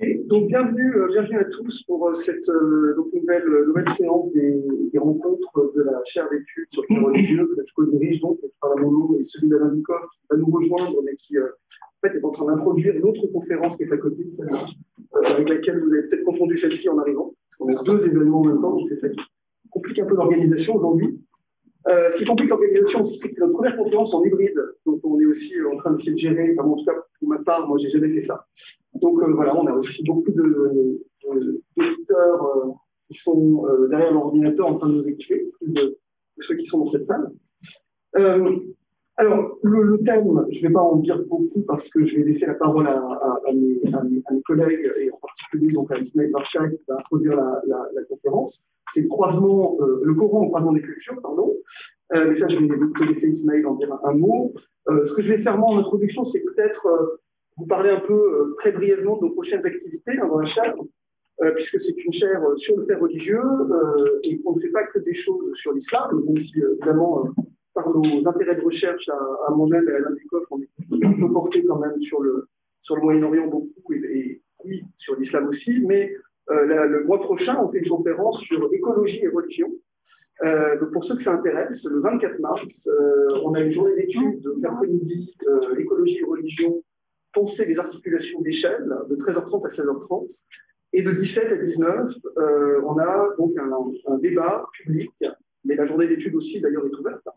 [0.00, 4.98] Donc, bienvenue, euh, bienvenue à tous pour euh, cette euh, nouvelle, nouvelle séance des, des,
[4.98, 8.82] rencontres de la chaire d'études sur le religieux que je co-dirige, donc, je parle à
[8.82, 11.42] mon nom, et celui d'Alain Nicole qui va nous rejoindre, mais qui, en
[12.00, 14.66] fait, est en train d'introduire une autre conférence qui est à côté de celle-là,
[15.24, 17.34] avec laquelle vous avez peut-être confondu celle-ci en arrivant.
[17.58, 19.18] On a deux événements en même temps, donc c'est ça qui
[19.68, 21.18] complique un peu l'organisation aujourd'hui.
[21.86, 24.60] Euh, ce qui complique l'organisation aussi, c'est que c'est notre première conférence en hybride.
[24.84, 26.56] Donc, on est aussi en train de s'y gérer.
[26.58, 28.44] En tout cas, pour ma part, moi, j'ai jamais fait ça.
[28.94, 30.96] Donc, euh, voilà, on a aussi beaucoup d'auditeurs
[32.56, 32.72] euh,
[33.08, 35.98] qui sont derrière l'ordinateur en train de nous écouter, plus de,
[36.40, 37.30] ceux qui sont dans cette salle.
[39.16, 42.46] alors, le, thème, je ne vais pas en dire beaucoup parce que je vais laisser
[42.46, 43.80] la parole à, mes,
[44.44, 49.08] collègues et en particulier donc, à Ismaël Marchak qui va introduire la conférence c'est le
[49.08, 51.54] croisement, euh, le Coran au croisement des cultures, pardon.
[52.14, 54.54] Euh, mais ça, je vais vous laisser Ismaël en dire un, mot.
[54.88, 56.88] Euh, ce que je vais faire moi en introduction, c'est peut-être
[57.56, 60.74] vous parler un peu très brièvement de nos prochaines activités dans la chaire,
[61.56, 63.42] puisque c'est une chaire sur le fait religieux
[64.22, 67.24] et qu'on ne fait pas que des choses sur l'islam, même si évidemment,
[67.74, 71.64] par nos intérêts de recherche à, moi-même et à l'Indicoff, on est un peu porté
[71.64, 72.46] quand même sur le,
[72.80, 76.14] sur le Moyen-Orient beaucoup et, et oui, sur l'islam aussi, mais
[76.50, 79.70] euh, le mois prochain, on fait une conférence sur écologie et religion.
[80.44, 84.46] Euh, pour ceux que ça intéresse, le 24 mars, euh, on a une journée d'études
[84.58, 85.36] mercredi,
[85.78, 86.82] écologie et religion,
[87.32, 90.44] penser les articulations d'échelle, de 13h30 à 16h30.
[90.94, 92.12] Et de 17 à 19,
[92.84, 95.10] on a donc un, débat public,
[95.64, 97.28] mais la journée d'études aussi d'ailleurs est ouverte.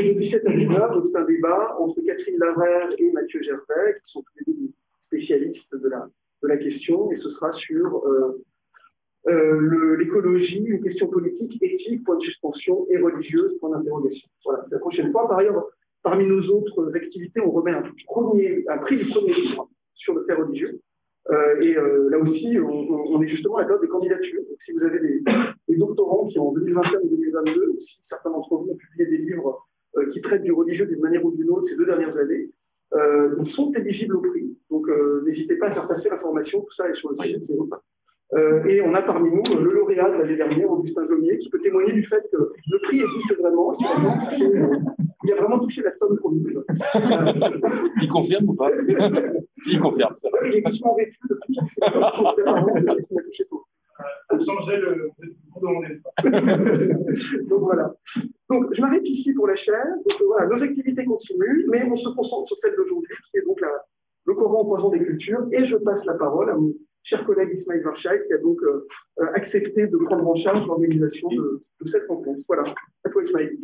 [0.00, 4.10] Et de 17 à 19, c'est un débat entre Catherine Larère et Mathieu Gervais, qui
[4.10, 6.08] sont tous les deux spécialistes de la,
[6.42, 8.44] de la question, et ce sera sur euh,
[9.28, 14.28] euh, l'écologie, une question politique, éthique, point de suspension, et religieuse, point d'interrogation.
[14.44, 15.28] Voilà, c'est la prochaine fois.
[15.28, 15.66] Par ailleurs,
[16.02, 20.24] parmi nos autres activités, on remet un, premier, un prix du premier livre sur le
[20.24, 20.80] fait religieux.
[21.30, 24.42] Euh, et là aussi, on, est justement à la période des candidatures.
[24.42, 28.70] Donc, si vous avez des, doctorants qui, en 2021 ou 2022, si certains d'entre vous
[28.70, 29.66] ont publié des livres
[30.12, 32.50] qui traitent du religieux d'une manière ou d'une autre ces deux dernières années,
[32.94, 34.56] ils sont éligibles au prix.
[34.70, 37.56] Donc, euh, n'hésitez pas à faire passer l'information, tout ça est sur le site de
[38.34, 41.60] euh, et on a parmi nous le lauréat de l'année dernière, Augustin Jomier, qui peut
[41.60, 44.50] témoigner du fait que le prix existe vraiment, qu'il a vraiment touché,
[45.22, 46.60] il a vraiment touché la somme promise.
[48.02, 48.70] il confirme ou pas?
[49.68, 50.14] Il confirme.
[50.18, 50.28] Ça.
[50.44, 51.18] Il est vachement vêtu.
[51.28, 53.60] Il a touché son.
[54.30, 55.10] Ça changeait le
[55.56, 57.94] de Donc voilà.
[58.50, 60.02] Donc je m'arrête ici pour la chaîne.
[60.08, 63.60] Donc voilà, nos activités continuent, mais on se concentre sur celle d'aujourd'hui, qui est donc
[64.24, 65.46] le Coran au poison des cultures.
[65.52, 68.86] Et je passe la parole à mon cher collègue Ismaël Varchaï, qui a donc euh,
[69.20, 72.40] euh, accepté de prendre en charge l'organisation de, cette rencontre.
[72.48, 72.64] Voilà,
[73.04, 73.56] à toi Ismaël.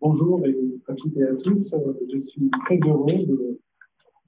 [0.00, 0.42] Bonjour
[0.88, 1.72] à toutes et à tous.
[1.72, 1.78] Euh,
[2.12, 3.60] je suis très heureux de,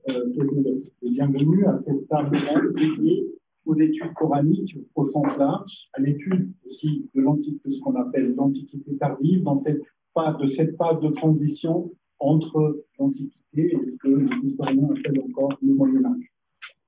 [0.08, 2.36] de, bienvenue à cette table
[2.74, 8.34] dédiée aux études coraniques au sens large, à l'étude aussi de, de ce qu'on appelle
[8.34, 9.82] l'Antiquité tardive, dans cette
[10.14, 15.52] phase, de cette phase de transition entre l'Antiquité et ce que les historiens appellent encore
[15.62, 16.32] le Moyen Âge.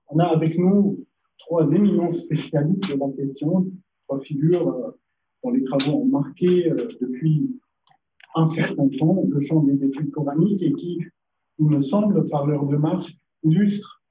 [0.08, 1.04] On a avec nous
[1.38, 3.70] trois éminents spécialistes de la question,
[4.06, 4.90] trois figures euh,
[5.42, 7.50] dont les travaux ont marqué euh, depuis
[8.34, 10.98] un certain temps le champ des études coraniques et qui,
[11.58, 14.02] il me semble, par leur démarche, illustrent,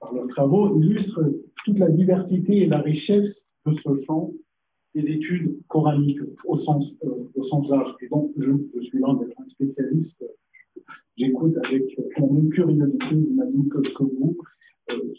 [0.00, 1.22] par leurs travaux, illustrent
[1.64, 4.32] toute la diversité et la richesse de ce champ
[4.94, 7.94] des études coraniques au sens, euh, au sens large.
[8.00, 8.52] Et donc, je,
[8.82, 10.22] suis là d'être un spécialiste
[11.16, 14.36] j'écoute avec mon curiosité, j'imagine que, que vous,
[14.92, 15.12] euh,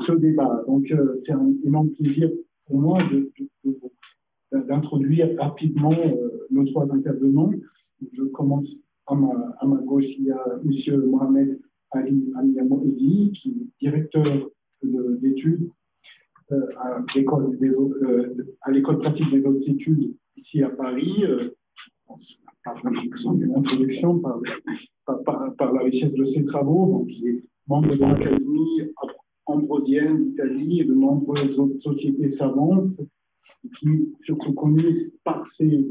[0.00, 0.64] ce, débat.
[0.66, 2.30] Donc, euh, c'est un énorme plaisir
[2.66, 2.98] pour moi
[4.52, 5.90] d'introduire rapidement
[6.50, 7.50] nos trois intervenants.
[8.12, 8.76] Je commence
[9.06, 11.06] à ma, gauche, il y a M.
[11.06, 11.60] Mohamed
[11.90, 14.24] Ali Amiamouzi, qui est directeur
[15.20, 15.70] d'études
[16.76, 17.00] à
[18.70, 21.24] l'école pratique des hautes études ici à Paris
[22.64, 24.40] par une introduction par,
[25.24, 26.86] par, par, la richesse de ses travaux.
[26.86, 28.90] Donc, il est membre de l'Académie
[29.46, 32.98] ambrosienne d'Italie et de nombreuses autres sociétés savantes,
[33.78, 33.88] qui
[34.26, 35.86] sont connues par ses,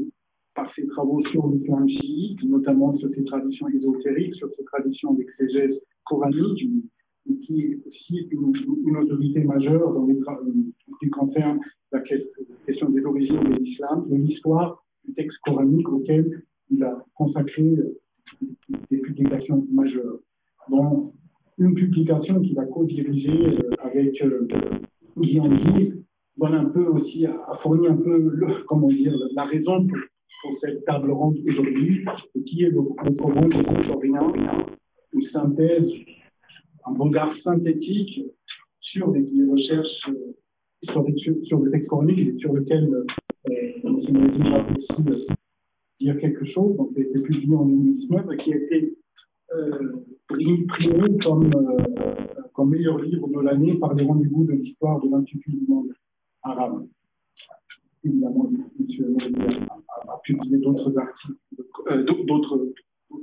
[0.54, 5.80] par ses travaux sur l'islam chiite, notamment sur ses traditions ésotériques, sur ses traditions d'exégèse
[6.04, 6.68] coranique,
[7.40, 11.58] qui est aussi une, autorité majeure dans ce qui concerne
[11.92, 17.62] la question des origines de l'islam et l'histoire du texte coranique auquel il a consacré
[17.62, 18.00] euh,
[18.90, 20.18] des publications majeures,
[21.58, 24.48] une publication qu'il a co-dirigée euh, avec euh,
[25.18, 26.04] Guy Anguille
[26.36, 28.36] donne un peu aussi, a fourni un peu,
[28.66, 29.98] comment dire, la raison pour,
[30.52, 32.04] cette table ronde aujourd'hui,
[32.44, 34.30] qui est le, le des historiens,
[35.14, 35.90] une synthèse
[36.86, 38.22] un regard synthétique
[38.80, 40.10] sur des, recherches
[40.82, 43.04] historiques, sur le texte coranique et sur lequel
[43.46, 43.98] M.
[44.38, 45.26] va aussi
[46.00, 48.96] dire quelque chose, donc qui a été publié en 2019 et qui a été
[50.68, 51.50] primé comme,
[52.52, 55.92] comme meilleur livre de l'année par les rendez-vous de l'histoire de l'Institut du monde
[56.42, 56.86] arabe
[58.04, 59.16] évidemment, M.
[60.08, 61.34] a, publié d'autres articles,
[61.90, 62.72] euh, d'autres,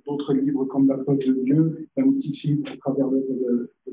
[0.05, 3.91] d'autres livres comme La faute de Dieu, La mystique à travers l'œuvre de, de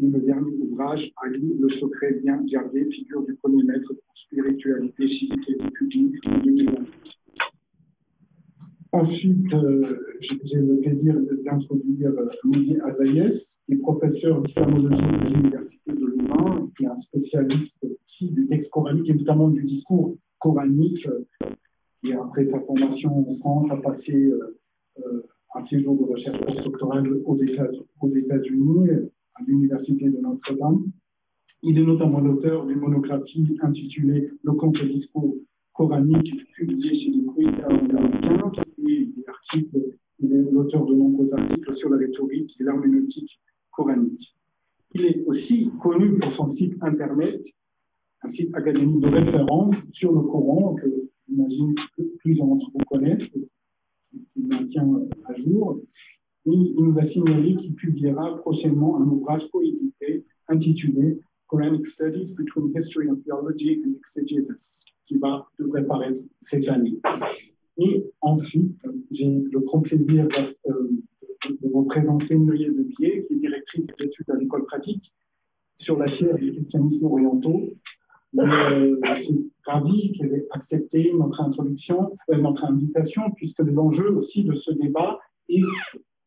[0.00, 5.08] et le dernier ouvrage, Ali, Le secret bien gardé, figure du premier maître de spiritualité
[5.08, 6.84] civique et publique en 2020.
[8.92, 11.14] Ensuite, euh, j'ai le plaisir
[11.44, 16.96] d'introduire euh, Louis Azayès, qui est professeur d'islamologie de l'Université de Louvain, qui est un
[16.96, 21.06] spécialiste aussi du texte coranique et notamment du discours coranique.
[22.04, 27.36] Et après sa formation en France, a passé euh, un séjour de recherche postdoctorale aux
[27.36, 28.88] États-Unis,
[29.34, 30.84] à l'Université de Notre-Dame.
[31.62, 35.36] Il est notamment l'auteur d'une monographie intitulée Le contre discours
[35.72, 39.24] coranique, publiée chez les Quakers en 2015, et des
[40.20, 43.40] il est l'auteur de nombreux articles sur la rhétorique et l'herméneutique
[43.70, 44.36] coranique.
[44.92, 47.40] Il est aussi connu pour son site internet,
[48.22, 50.74] un site académique de référence sur le Coran,
[51.38, 54.88] j'imagine que plusieurs d'entre vous connaissent, qu'il maintient
[55.26, 55.80] à jour.
[56.46, 62.72] Et il nous a signalé qu'il publiera prochainement un ouvrage coédité intitulé Quranic Studies Between
[62.74, 66.98] History and Theology and Exegesis, qui va, devrait paraître cette année.
[67.78, 68.76] Et ensuite,
[69.10, 70.26] j'ai le grand plaisir
[70.66, 70.90] euh,
[71.48, 75.12] de vous présenter Muriel de Biais, qui est directrice d'études à l'école pratique
[75.78, 77.74] sur la chaire des christianismes orientaux.
[78.38, 84.52] Je suis ravi qu'elle ait accepté notre introduction, euh, notre invitation, puisque l'enjeu aussi de
[84.52, 85.18] ce débat
[85.48, 85.62] est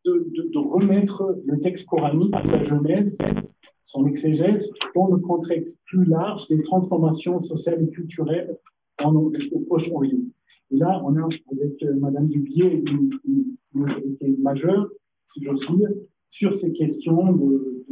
[0.06, 3.18] de, remettre le texte coranique à sa genèse,
[3.86, 8.58] son exégèse, dans le contexte plus large des transformations sociales et culturelles
[9.04, 9.32] en, au
[9.68, 10.20] Proche-Orient.
[10.72, 13.56] Et là, on a avec euh, Madame Dubier une, une,
[14.22, 14.88] une majeure
[15.34, 15.90] si j'ose dire,
[16.30, 17.86] sur ces questions de,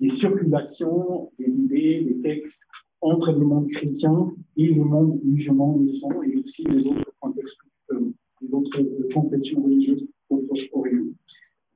[0.00, 2.62] des circulations des idées, des textes
[3.00, 7.56] entre le monde chrétien et le monde musulman naissant et aussi les autres contextes,
[7.92, 8.82] euh, les autres
[9.12, 11.06] confessions religieuses au Proche-Orient.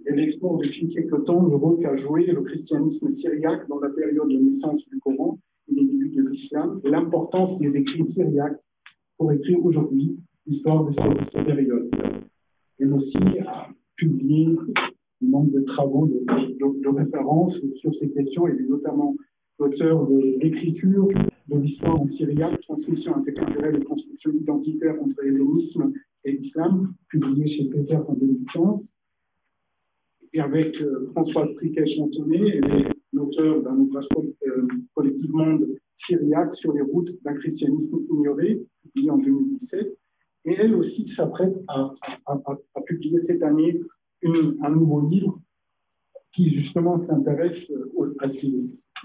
[0.07, 4.29] Elle explore depuis quelque temps le rôle qu'a joué le christianisme syriaque dans la période
[4.29, 5.39] de naissance du Coran
[5.69, 8.59] et des débuts de l'islam et l'importance des écrits syriaques
[9.19, 10.17] pour écrire aujourd'hui
[10.47, 11.91] l'histoire de cette période.
[12.79, 18.49] Elle aussi a publié un nombre de travaux de, référence sur ces questions.
[18.49, 19.15] Est notamment
[19.61, 21.07] l'auteur de l'écriture
[21.49, 25.93] de l'histoire en syriaque, transmission interculturelle et construction identitaire entre hellénisme
[26.25, 28.95] et islam, publié chez Peter en 2015.
[30.33, 35.59] Et avec euh, Françoise Triquet-Chantonnet, elle est l'auteur d'un ouvrage euh, collectivement
[35.97, 39.99] syriaque sur les routes d'un christianisme ignoré, publié en 2017.
[40.47, 41.93] Et elle aussi s'apprête à,
[42.87, 43.79] publier cette année
[44.63, 45.41] un nouveau livre
[46.33, 47.71] qui justement s'intéresse
[48.21, 48.53] à ces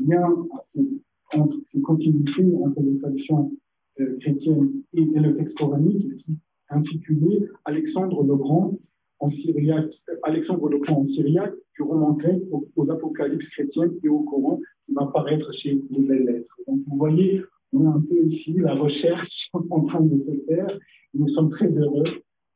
[0.04, 3.52] liens, à ces, continuités entre les traditions
[4.00, 6.38] euh, chrétiennes et, le texte coranique, qui
[6.70, 8.78] intitulé Alexandre le Grand
[9.20, 9.94] en syriaque,
[10.24, 14.94] Alexandre le Grand en syriaque, du roman grec aux, apocalypses chrétiennes et au Coran, qui
[14.94, 16.58] va apparaître chez Nouvelles Lettres.
[16.68, 17.42] Donc vous voyez,
[17.74, 20.68] on a un peu ici la recherche en train de se faire
[21.16, 22.04] nous sommes très heureux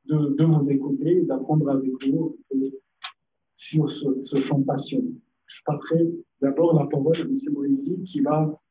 [0.06, 2.38] de, vous écouter d'apprendre avec vous
[3.56, 5.04] sur ce, champ de passion.
[5.50, 6.08] Je passerai
[6.42, 7.40] d'abord la parole à M.
[7.52, 8.62] Moïse qui va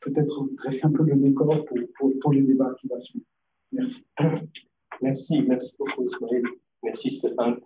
[0.00, 1.78] peut-être dresser un peu le décor pour,
[2.20, 3.26] pour, les débats qui vont suivre.
[3.72, 4.04] Merci.
[5.00, 6.42] Merci, merci beaucoup Ismaël.
[6.82, 7.60] Merci Stéphane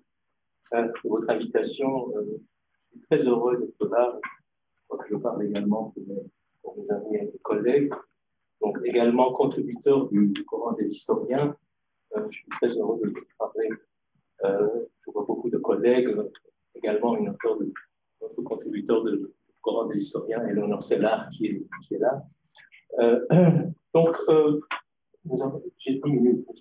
[0.75, 2.11] euh, pour votre invitation.
[2.17, 2.38] Euh,
[2.93, 4.21] je suis très heureux d'être là.
[5.09, 6.23] Je parle également pour mes,
[6.62, 7.93] pour amis et mes collègues
[8.61, 11.57] donc également contributeur du, Coran des historiens.
[12.17, 13.69] Euh, je suis très heureux de parler.
[14.45, 16.09] Euh, je vois beaucoup de collègues,
[16.75, 17.73] également une auteur de,
[18.20, 19.28] notre contributeur du
[19.60, 22.22] Coran des historiens, Eleonore Sellar, qui est, qui est là.
[23.00, 23.20] Euh,
[23.94, 24.16] donc,
[25.78, 26.46] j'ai 10 minutes,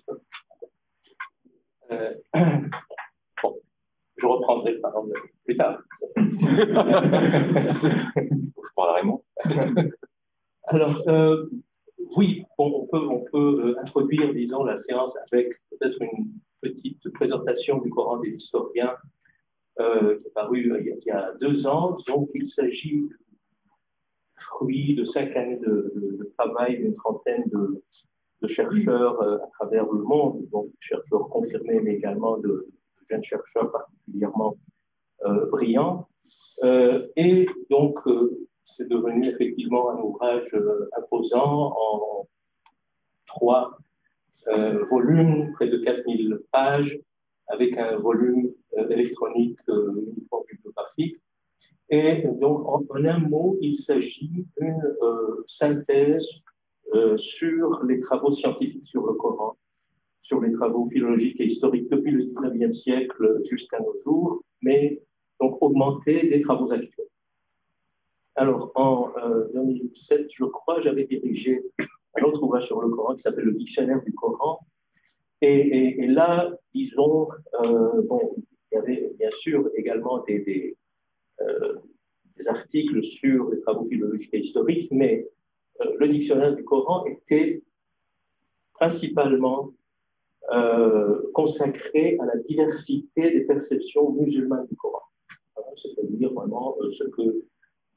[3.42, 3.60] bon,
[4.16, 5.12] je reprendrai la parole
[5.44, 5.80] plus tard.
[6.16, 6.64] je
[8.74, 9.22] parlerai Raymond.
[10.64, 11.02] Alors,
[12.16, 17.78] oui, on peut, on peut euh, introduire, disons, la séance avec peut-être une petite présentation
[17.78, 18.94] du Coran des historiens
[19.80, 21.96] euh, qui est paru euh, il y a deux ans.
[22.06, 23.08] Donc, il s'agit
[24.36, 27.82] fruit de cinq années de, travail d'une trentaine de,
[28.46, 32.68] chercheurs à travers le monde, donc chercheurs confirmés, mais également de,
[33.10, 34.56] jeunes chercheurs particulièrement
[35.50, 36.08] brillant.
[36.64, 37.98] et donc,
[38.64, 40.56] c'est devenu effectivement un ouvrage
[40.96, 42.28] imposant en
[43.26, 43.76] trois
[44.88, 46.96] volumes, près de 4000 pages,
[47.48, 48.52] avec un volume
[48.90, 51.16] électronique uniquement bibliographique.
[51.90, 54.82] Et donc, en, un mot, il s'agit d'une
[55.46, 56.26] synthèse
[57.16, 59.56] sur les travaux scientifiques sur le Coran
[60.28, 65.02] sur les travaux philologiques et historiques depuis le 19e siècle jusqu'à nos jours, mais
[65.40, 67.06] donc augmenté des travaux actuels.
[68.34, 69.08] Alors, en
[69.54, 71.62] 2007, euh, je crois, j'avais dirigé
[72.14, 74.60] un autre ouvrage sur le Coran qui s'appelle le Dictionnaire du Coran.
[75.40, 77.28] Et, là, disons,
[77.64, 78.34] euh, bon,
[78.72, 80.76] il y avait bien sûr également euh, des,
[82.46, 85.28] articles sur les travaux philologiques et historiques, mais
[85.98, 87.62] le Dictionnaire du Coran était
[88.74, 89.72] principalement
[90.50, 95.02] euh, consacré à la diversité des perceptions musulmanes du Coran.
[95.76, 97.44] C'est-à-dire vraiment euh, ce que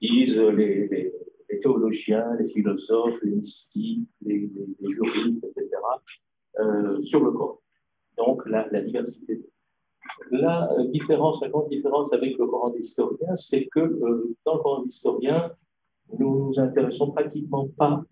[0.01, 1.13] disent les,
[1.62, 4.50] théologiens, les philosophes, les mystiques, les,
[4.81, 5.69] juristes, etc.,
[6.60, 7.60] euh, sur le Coran.
[8.17, 9.41] Donc la, diversité.
[10.29, 13.79] La différence, la grande différence avec le Coran d'historien, c'est que
[14.46, 15.51] dans le Coran d'historien,
[16.20, 18.03] nous nous intéressons pratiquement pas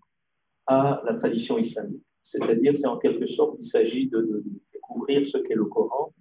[0.66, 2.02] à la tradition islamique.
[2.22, 4.42] C'est-à-dire, c'est en quelque sorte, il s'agit de,
[4.72, 6.12] découvrir ce qu'est le Coran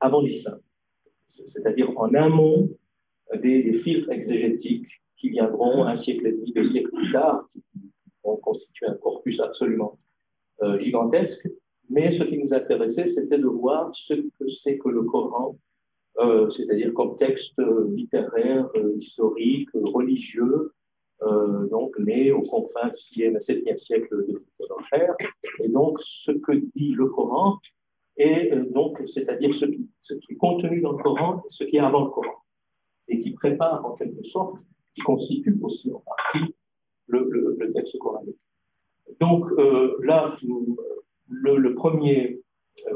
[0.00, 0.60] avant l'islam.
[1.28, 2.68] C'est-à-dire en amont
[3.40, 7.62] des, filtres exégétiques qui viendront un siècle et demi, deux siècles plus tard, qui
[8.24, 9.98] vont constituer un corpus absolument
[10.62, 11.48] euh, gigantesque.
[11.90, 15.56] Mais ce qui nous intéressait, c'était de voir ce que c'est que le Coran,
[16.18, 20.72] euh, c'est-à-dire comme texte littéraire, euh, historique, religieux,
[21.22, 25.14] euh, donc né aux confins du 6e et 7e siècle de, l'enfer.
[25.62, 27.58] Et donc, ce que dit le Coran,
[28.20, 31.76] euh, donc, c'est-à-dire ce qui, ce qui est contenu dans le Coran et ce qui
[31.76, 32.42] est avant le Coran,
[33.08, 34.60] et qui prépare en quelque sorte,
[34.94, 36.54] qui constitue aussi en partie
[37.06, 38.36] le, le, texte coranique.
[39.20, 40.36] Donc euh, là,
[41.28, 42.40] le, premier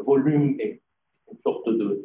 [0.05, 0.83] volume est
[1.31, 2.03] une sorte de,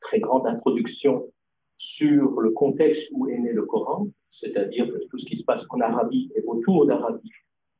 [0.00, 1.30] très grande introduction
[1.76, 5.80] sur le contexte où est né le Coran, c'est-à-dire tout ce qui se passe en
[5.80, 7.30] Arabie et autour d'Arabie,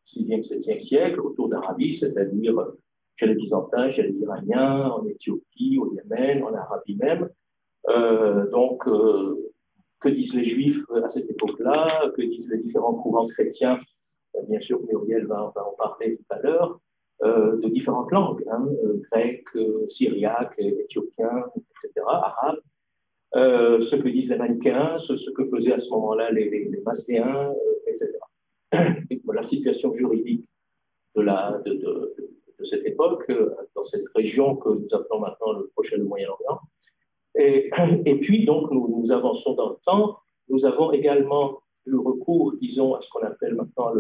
[0.07, 2.55] 6e, 7e siècle, autour d'Arabie, c'est-à-dire
[3.17, 7.29] chez les Byzantins, chez les Iraniens, en Éthiopie, au Yémen, en Arabie même.
[7.89, 9.53] Euh, donc, euh,
[10.01, 13.79] que disent les Juifs à cette époque-là Que disent les différents courants chrétiens
[14.49, 16.81] Bien sûr, Muriel va, en parler tout à l'heure.
[17.23, 18.67] Euh, de différentes langues, hein,
[19.11, 19.45] grec,
[19.87, 22.59] syriaque, éthiopien, etc., arabe.
[23.37, 27.51] Euh, ce que disent les Manichéens, ce, que faisaient à ce moment-là les, les, Mastéens,
[27.51, 28.13] euh, etc.
[29.33, 30.49] la situation juridique
[31.17, 31.25] de,
[32.63, 36.61] cette époque, euh, dans cette région que nous appelons maintenant le Proche-Moyen-Orient.
[37.37, 37.71] Et,
[38.07, 40.19] et, puis, donc, nous, avançons dans le temps.
[40.49, 43.93] Nous avons également eu recours, disons, à ce qu'on appelle maintenant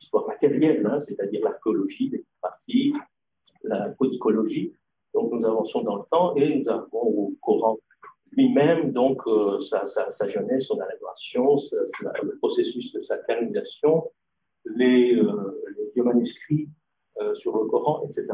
[0.00, 2.92] l'histoire matérielle, hein, c'est-à-dire l'archéologie, l'éthigraphie,
[3.64, 4.72] la codicologie.
[5.14, 7.78] Donc, nous avançons dans le temps et nous avons au courant
[8.32, 9.84] lui-même, donc, euh, sa,
[10.26, 11.56] jeunesse, son élaboration,
[12.22, 14.10] le processus de sa canonisation,
[14.64, 16.68] les, euh, les vieux manuscrits
[17.20, 18.28] euh, sur le Coran, etc.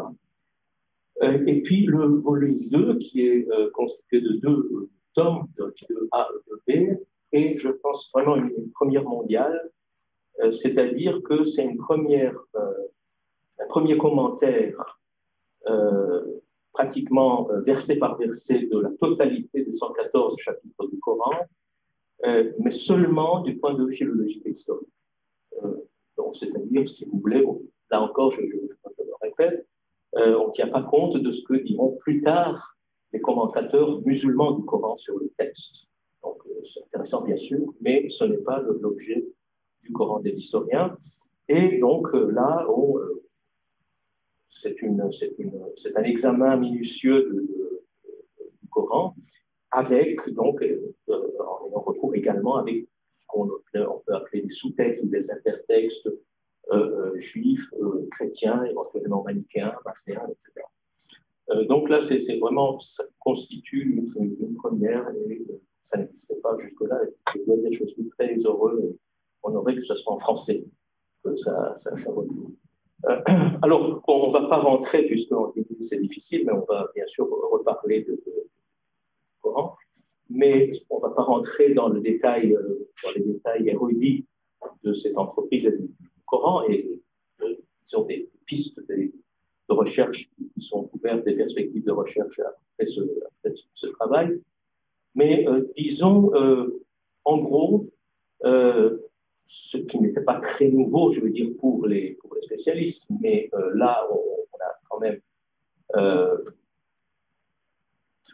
[1.23, 5.75] et puis le volume 2, qui est constitué de deux tomes, de,
[6.12, 6.99] A et de B,
[7.57, 9.71] je pense vraiment une, première mondiale,
[10.50, 12.37] c'est-à-dire que c'est une première,
[13.59, 14.99] un premier commentaire
[16.76, 21.33] pratiquement euh, verset par verset de la totalité des 114 chapitres du Coran,
[22.25, 24.88] euh, mais seulement du point de vue philologique et historique.
[25.64, 25.75] Euh,
[26.19, 27.43] donc, c'est-à-dire, si vous voulez,
[27.90, 29.66] là encore, je, je, le répète,
[30.12, 32.76] on ne tient pas compte de ce que diront plus tard
[33.12, 35.87] les commentateurs musulmans du Coran sur le texte.
[36.64, 39.26] C'est intéressant, bien sûr, mais ce n'est pas l'objet
[39.82, 40.96] du Coran des historiens.
[41.48, 42.98] Et donc, là, on
[44.48, 47.46] c'est un examen minutieux
[48.62, 49.14] du Coran,
[49.70, 55.30] avec, donc, euh, on retrouve également avec ce qu'on peut appeler des sous-textes ou des
[55.30, 57.68] intertextes euh, euh, juifs,
[58.12, 60.66] chrétiens, éventuellement manichéens, masséens, etc.
[61.68, 65.08] donc là, c'est vraiment, ça constitue une, première,
[65.87, 67.00] ça n'existait pas jusque-là.
[67.71, 68.99] Je suis très heureux,
[69.43, 70.64] on aurait que ce soit en français,
[71.26, 71.35] euh,
[73.62, 75.35] alors, on ne va pas rentrer, puisque
[75.83, 78.21] c'est difficile, mais on va bien sûr reparler de,
[79.40, 79.76] Coran,
[80.28, 84.26] mais on ne va pas rentrer dans, le détail, euh, dans les détails érudits
[84.83, 85.88] de cette entreprise du
[86.25, 87.00] Coran et
[87.40, 89.12] ils ont des pistes de,
[89.69, 94.40] recherche qui sont ouvertes, des perspectives de recherche après ce travail.
[95.16, 95.46] Mais
[95.76, 96.30] disons,
[97.25, 97.88] en gros,
[98.42, 104.56] ce qui n'était pas très nouveau, je veux dire, pour les, spécialistes, mais là, on,
[104.61, 105.20] a quand même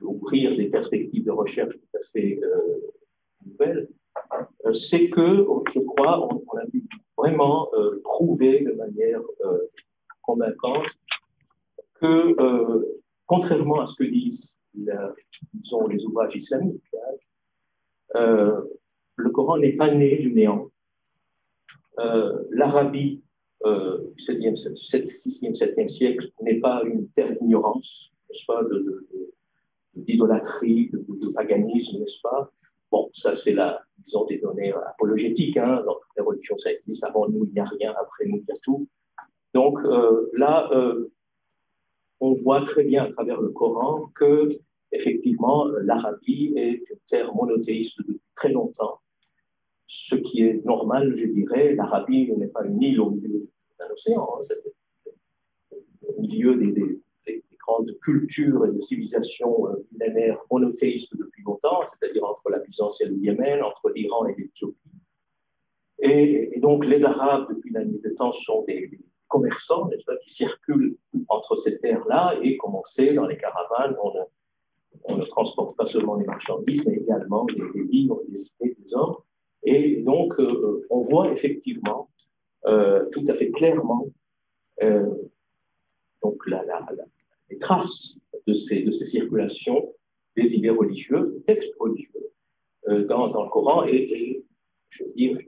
[0.01, 2.39] ouvrir des perspectives de recherche tout à fait
[3.47, 3.89] nouvelles,
[4.73, 6.85] c'est que, je crois, on, a pu
[7.17, 7.71] vraiment
[8.03, 9.21] prouver de manière
[10.23, 10.87] convaincante
[11.95, 17.17] que, euh, contrairement à ce que disent les ouvrages islamiques, hein,
[18.17, 18.61] euh,
[19.17, 20.71] le Coran n'est pas né du néant.
[21.99, 23.23] Euh, L'Arabie
[23.65, 28.61] du 16e, 6e, 7e siècle n'est pas une terre d'ignorance, n'est-ce pas,
[29.95, 32.51] d'idolâtrie, de, de, paganisme, n'est-ce pas
[32.91, 35.57] Bon, ça c'est la, disons, des données apologétiques.
[35.57, 37.05] Hein, dans toutes les religions, ça existe.
[37.05, 37.95] Avant nous, il n'y a rien.
[37.99, 38.87] Après nous, il y a tout.
[39.55, 39.79] Donc
[40.35, 40.69] là,
[42.23, 44.49] on voit très bien à travers le Coran que,
[44.93, 49.01] effectivement, l'Arabie est une terre monothéiste depuis très longtemps.
[49.89, 54.37] Ce qui est normal, je dirais, l'Arabie n'est pas une île au milieu d'un océan,
[54.37, 54.57] hein, c'est
[56.07, 57.01] au milieu des,
[57.59, 63.17] grandes cultures et de civilisations euh, monothéistes depuis longtemps, c'est-à-dire entre la Byzance et le
[63.19, 64.77] Yémen, entre l'Iran et l'Éthiopie.
[66.01, 68.91] Et, et, donc les Arabes, depuis la nuit des temps, sont des,
[69.33, 69.89] commerçants
[70.23, 70.97] qui circulent
[71.29, 73.97] entre ces terres-là et comme on sait, dans les caravanes,
[75.05, 79.17] on ne, transporte pas seulement des marchandises, mais également des, livres, des idées, des hommes.
[79.65, 82.11] Et donc, euh, on voit effectivement
[82.67, 84.07] euh, tout à fait clairement
[84.83, 85.07] euh,
[86.23, 86.63] donc la,
[87.49, 89.95] les traces de ces, de ces circulations
[90.37, 92.27] des idées religieuses, des textes religieux
[92.87, 93.87] dans, dans, le Coran.
[93.87, 94.45] Et,
[94.91, 95.39] je veux dire,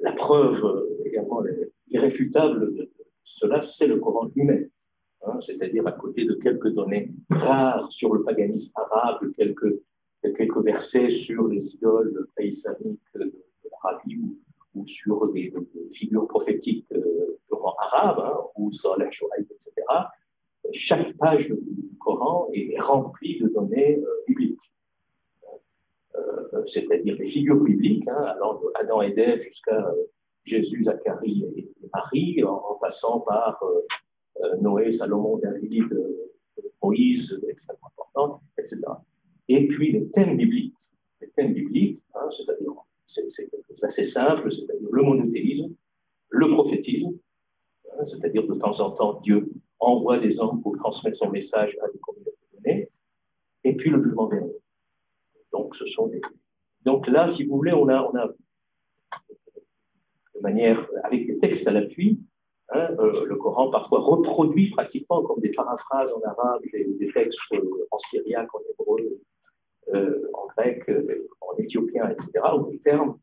[0.00, 1.42] la preuve également
[1.92, 2.90] irréfutable de
[3.24, 4.68] cela, c'est le Coran lui-même.
[5.24, 9.80] Hein, c'est-à-dire à côté de quelques données rares sur le paganisme arabe, quelques,
[10.20, 13.32] quelques versets sur les idoles préislamiques de,
[13.70, 14.20] l'Arabie
[14.74, 15.52] ou, sur des,
[15.92, 19.72] figures prophétiques euh, purement arabes, hein, ou Saleh, Shoaib, etc.
[20.72, 24.72] Chaque page du Coran est remplie de données euh, bibliques.
[26.16, 29.88] Euh, c'est-à-dire des figures bibliques, hein, allant d'Adam et d'Ève jusqu'à
[30.44, 33.86] Jésus, Zacharie et Marie, en, passant par euh,
[34.42, 38.80] euh, Noé, Salomon, David, euh, Moïse, extrêmement importante, etc.
[39.48, 40.74] Et puis les thèmes bibliques.
[41.20, 42.72] Les thèmes bibliques, hein, c'est-à-dire,
[43.06, 43.26] c'est
[43.82, 45.74] assez simple, c'est-à-dire le monothéisme,
[46.28, 47.12] le prophétisme,
[47.92, 51.88] hein, c'est-à-dire de temps en temps, Dieu envoie des hommes pour transmettre son message à
[51.88, 52.88] des communautés données,
[53.64, 54.52] et puis le jugement dernier.
[55.52, 56.10] Donc, ce sont.
[56.84, 58.28] Donc là, si vous voulez, on on a
[60.42, 62.20] manière, avec des textes à l'appui.
[62.70, 67.86] Hein, euh, le Coran parfois reproduit pratiquement comme des paraphrases en arabe des, textes euh,
[67.90, 69.20] en syriaque, en hébreu,
[69.94, 70.90] euh, en grec,
[71.40, 73.18] en éthiopien, etc., ou des termes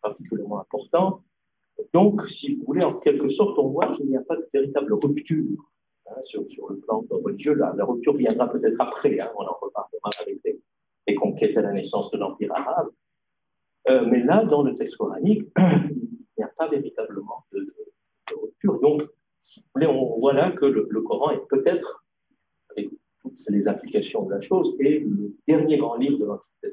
[0.00, 1.22] particulièrement importants.
[1.92, 4.92] Donc, si vous voulez, en quelque sorte, on voit qu'il n'y a pas de véritable
[4.94, 5.70] rupture
[6.08, 7.54] hein, sur, le plan religieux.
[7.54, 10.60] La, la rupture viendra peut-être après, hein, on en reparlera avec les,
[11.06, 12.88] les, conquêtes à la naissance de l'Empire arabe.
[13.88, 17.66] Euh, mais là, dans le texte coranique, il n'y a pas véritablement de,
[18.40, 18.80] rupture.
[18.80, 19.02] Donc,
[19.40, 22.04] si vous voulez, on voit là que le, Coran est peut-être,
[22.70, 22.90] avec
[23.20, 26.68] toutes les applications de la chose, est le dernier grand livre de l'Antiquité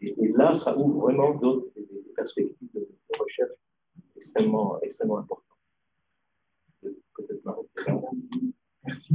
[0.00, 1.68] et, et, là, ça ouvre vraiment d'autres
[2.14, 2.86] perspectives de,
[3.18, 3.52] recherche
[4.16, 5.44] extrêmement, extrêmement importantes.
[8.84, 9.14] Merci.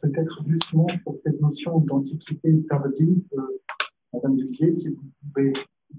[0.00, 3.42] Peut-être justement pour cette notion d'antiquité tardive, euh,
[4.12, 5.02] Madame Duquier, si vous
[5.34, 5.52] pouvez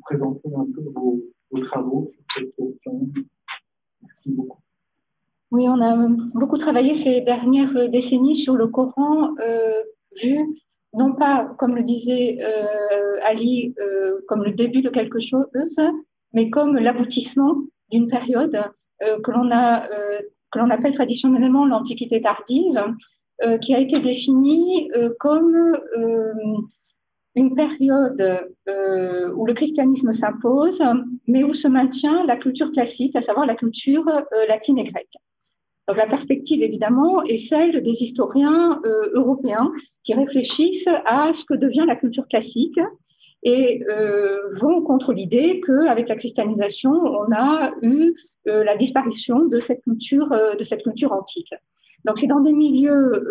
[0.04, 1.22] présenter un peu vos,
[1.64, 3.10] travaux sur cette question.
[4.02, 4.60] Merci beaucoup.
[5.52, 9.82] Oui, on a beaucoup travaillé ces dernières décennies sur le Coran, euh,
[10.22, 10.40] vu
[10.94, 15.46] non pas, comme le disait euh, Ali, euh, comme le début de quelque chose,
[16.34, 17.56] mais comme l'aboutissement
[17.90, 18.64] d'une période
[19.02, 19.88] que l'on a
[20.52, 22.82] que l'on appelle traditionnellement l'Antiquité tardive,
[23.62, 25.78] qui a été définie comme
[27.36, 28.22] une période
[28.68, 30.82] euh, où le christianisme s'impose,
[31.28, 35.16] mais où se maintient la culture classique, à savoir la culture euh, latine et grecque.
[35.88, 39.72] Donc la perspective, évidemment, est celle des historiens euh, européens
[40.04, 42.80] qui réfléchissent à ce que devient la culture classique
[43.44, 43.84] et
[44.54, 48.14] vont contre l'idée qu'avec la christianisation, on a eu
[48.46, 51.52] la disparition de cette culture, de cette culture antique.
[52.06, 53.26] Donc c'est dans des milieux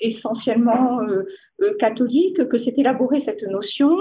[0.00, 1.24] essentiellement euh,
[1.62, 3.96] euh, catholique que s'est élaborée cette notion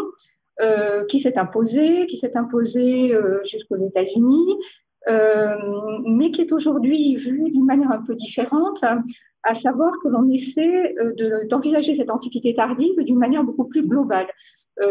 [0.62, 4.56] euh, qui s'est imposée, qui s'est imposée jusqu'aux États-Unis,
[6.06, 8.84] mais qui est aujourd'hui vue d'une manière un peu différente,
[9.44, 10.96] à savoir que l'on essaie
[11.50, 14.28] d'envisager cette antiquité tardive d'une manière beaucoup plus globale.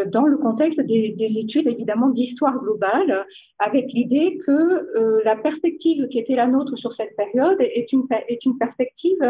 [0.07, 3.27] Dans le contexte des, études évidemment d'histoire globale,
[3.59, 8.47] avec l'idée que la perspective qui était la nôtre sur cette période est une, est
[8.47, 9.21] une perspective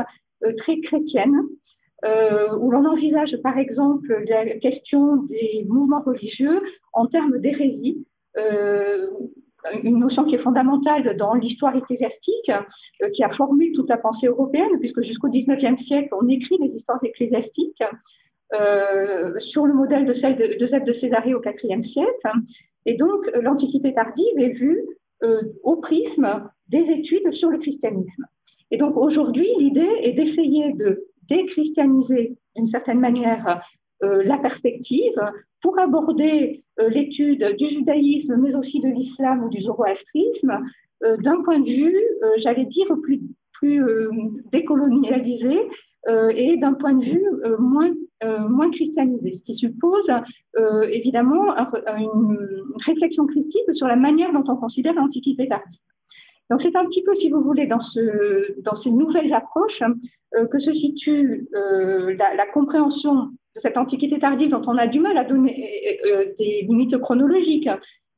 [0.56, 1.42] très chrétienne,
[2.04, 6.60] où l'on envisage par exemple la question des mouvements religieux
[6.92, 12.52] en termes d'hérésie, une notion qui est fondamentale dans l'histoire ecclésiastique,
[13.12, 17.02] qui a formé toute la pensée européenne, puisque jusqu'au XIXe siècle, on écrit des histoires
[17.02, 17.82] ecclésiastiques.
[18.54, 22.30] Euh, sur le modèle de celle de, de, de Césarée au IVe siècle.
[22.84, 24.86] Et donc, l'Antiquité tardive est vue
[25.24, 28.24] euh, au prisme des études sur le christianisme.
[28.70, 33.60] Et donc, aujourd'hui, l'idée est d'essayer de déchristianiser d'une certaine manière
[34.02, 35.14] euh, la perspective
[35.62, 40.60] pour aborder l'étude du judaïsme, mais aussi de l'islam ou du zoroastrisme
[41.02, 42.00] d'un point de vue,
[42.36, 43.20] j'allais dire, plus,
[43.52, 43.82] plus
[44.52, 45.58] décolonialisé
[46.08, 47.24] et d'un point de vue
[47.58, 47.90] moins
[48.24, 50.10] euh, moins christianisé, ce qui suppose
[50.58, 51.54] euh, évidemment
[51.98, 55.78] une réflexion critique sur la manière dont on considère l'Antiquité tardive.
[56.50, 59.82] Donc c'est un petit peu, si vous voulez, dans, ce, dans ces nouvelles approches
[60.36, 65.16] euh, que se situe la, compréhension de cette Antiquité tardive dont on a du mal
[65.18, 66.00] à donner
[66.38, 67.70] des limites chronologiques,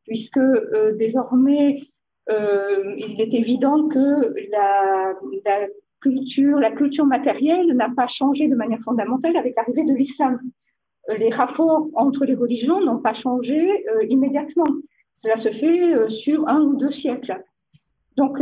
[0.05, 0.41] puisque
[0.97, 1.83] désormais
[2.29, 5.15] il est évident que la,
[5.45, 5.67] la
[6.01, 10.41] culture, la culture matérielle n'a pas changé de manière fondamentale avec l'arrivée de l'islam.
[11.11, 14.67] Euh, les rapports entre les religions n'ont pas changé euh, immédiatement.
[15.15, 17.43] Cela se fait euh, sur un ou deux siècles.
[18.19, 18.39] Donc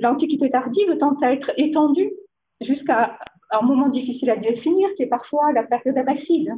[0.00, 2.12] l'Antiquité tardive tente à être étendue
[2.60, 3.18] jusqu'à
[3.50, 6.52] un moment difficile à définir, qui est parfois la période abbasside.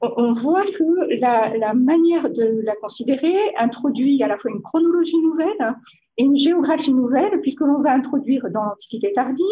[0.00, 5.74] on voit que la, manière de la considérer introduit à la fois une chronologie nouvelle
[6.20, 9.46] une géographie nouvelle, puisque l'on va introduire dans l'Antiquité tardive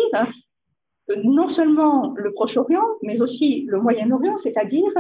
[1.11, 4.93] euh, non seulement le Proche-Orient, mais aussi le Moyen-Orient, c'est-à-dire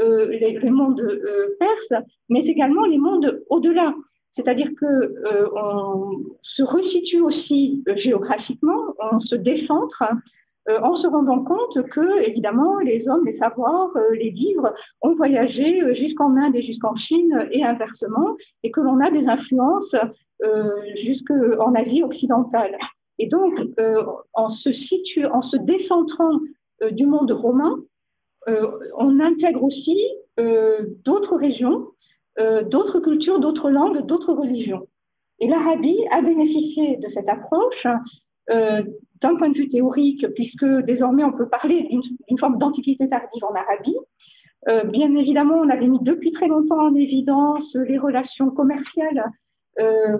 [0.00, 3.94] euh, les, mondes euh, perses, mais également les mondes au-delà.
[4.32, 10.02] C'est-à-dire qu'on se resitue aussi géographiquement, on se décentre
[10.68, 16.36] en se rendant compte que, évidemment, les hommes, les savoirs, les livres ont voyagé jusqu'en
[16.36, 19.96] Inde et jusqu'en Chine et inversement, et que l'on a des influences
[20.44, 22.76] euh, jusqu'en Asie occidentale.
[23.20, 26.40] Et donc, euh, en se situant, en se décentrant
[26.82, 27.78] euh, du monde romain,
[28.98, 29.96] on intègre aussi
[31.04, 31.86] d'autres régions,
[32.38, 34.88] d'autres cultures, d'autres langues, d'autres religions.
[35.38, 37.86] Et l'Arabie a bénéficié de cette approche
[38.48, 41.88] d'un point de vue théorique, puisque désormais on peut parler
[42.28, 44.90] d'une forme d'antiquité tardive en Arabie.
[44.90, 49.30] bien évidemment, on avait mis depuis très longtemps en évidence les relations commerciales
[49.80, 50.18] euh,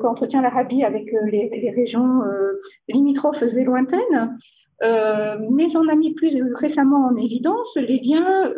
[0.00, 4.36] qu'entretient l'Arabie avec euh, les, régions euh, limitrophes et lointaines.
[4.82, 8.52] mais on a mis plus récemment en évidence les liens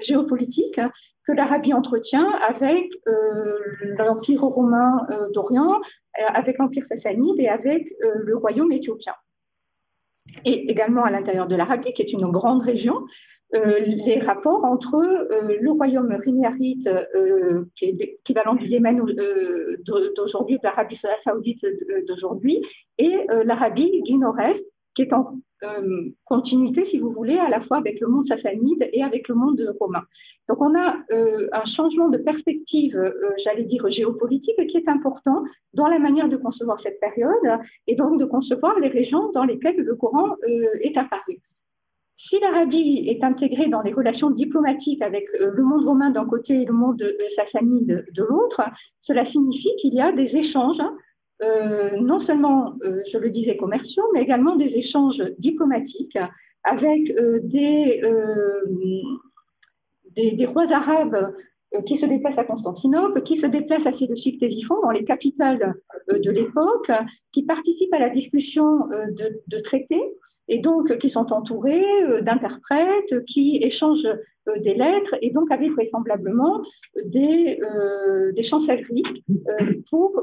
[0.00, 0.80] géopolitiques
[1.26, 2.88] que l'Arabie entretient avec
[3.98, 5.80] l'Empire romain d'Orient,
[6.14, 9.14] avec l'Empire sassanide et avec le royaume éthiopien.
[10.44, 13.02] Et également à l'intérieur de l'Arabie, qui est une grande région,
[13.54, 19.00] euh, les rapports entre euh, le royaume riméarite, euh, qui est l'équivalent du Yémen
[20.16, 21.64] d'aujourd'hui, de l'Arabie saoudite
[22.08, 22.60] d'aujourd'hui,
[22.98, 24.64] et l'Arabie du Nord-Est,
[24.96, 25.38] qui est en
[26.24, 29.74] continuité, si vous voulez, à la fois avec le monde sassanide et avec le monde
[29.80, 30.02] romain.
[30.48, 32.98] Donc on a un changement de perspective,
[33.38, 38.18] j'allais dire géopolitique, qui est important dans la manière de concevoir cette période et donc
[38.18, 40.36] de concevoir les régions dans lesquelles le Coran
[40.82, 41.40] est apparu.
[42.18, 46.62] Si l'Arabie est intégrée dans les relations diplomatiques avec euh, le monde romain d'un côté
[46.62, 48.62] et le monde euh, sassanide de l'autre,
[49.02, 50.80] cela signifie qu'il y a des échanges,
[51.42, 56.18] euh, non seulement, je le disais, commerciaux, mais également des échanges diplomatiques
[56.64, 58.02] avec des,
[60.16, 61.34] des, rois arabes
[61.84, 65.74] qui se déplacent à Constantinople, qui se déplacent à Séleucide Ctésiphon, dans les capitales
[66.08, 66.90] de l'époque,
[67.32, 68.88] qui participent à la discussion
[69.46, 70.02] de, traités
[70.48, 74.16] et donc qui sont entourés euh, d'interprètes qui échangent euh,
[74.58, 76.62] des lettres et donc avec vraisemblablement
[77.04, 79.02] des, euh, des chancelleries
[79.90, 80.22] pour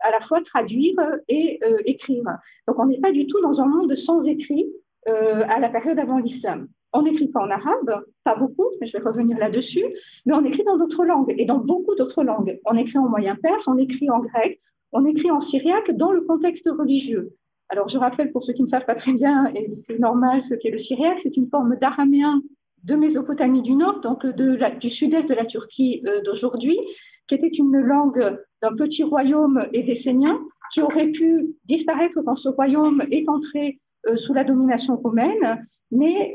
[0.00, 0.96] à la fois traduire
[1.28, 2.24] et écrire.
[2.66, 4.66] Donc on n'est pas du tout dans un monde sans écrit
[5.06, 6.68] à la période avant l'islam.
[6.92, 9.84] On n'écrit pas en arabe, pas beaucoup, mais je vais revenir là-dessus,
[10.24, 12.58] mais on écrit dans d'autres langues et dans beaucoup d'autres langues.
[12.64, 14.60] On écrit en moyen perse, on écrit en grec,
[14.92, 17.34] on écrit en syriaque dans le contexte religieux.
[17.68, 20.54] Alors, je rappelle pour ceux qui ne savent pas très bien, et c'est normal, ce
[20.54, 22.40] qu'est le syriaque, c'est une forme d'araméen
[22.86, 26.78] de Mésopotamie du Nord, donc de du sud-est de la Turquie euh, d'aujourd'hui,
[27.26, 30.40] qui était une langue d'un petit royaume édessénien
[30.72, 33.80] qui aurait pu disparaître quand ce royaume est entré
[34.14, 36.34] sous la domination romaine, mais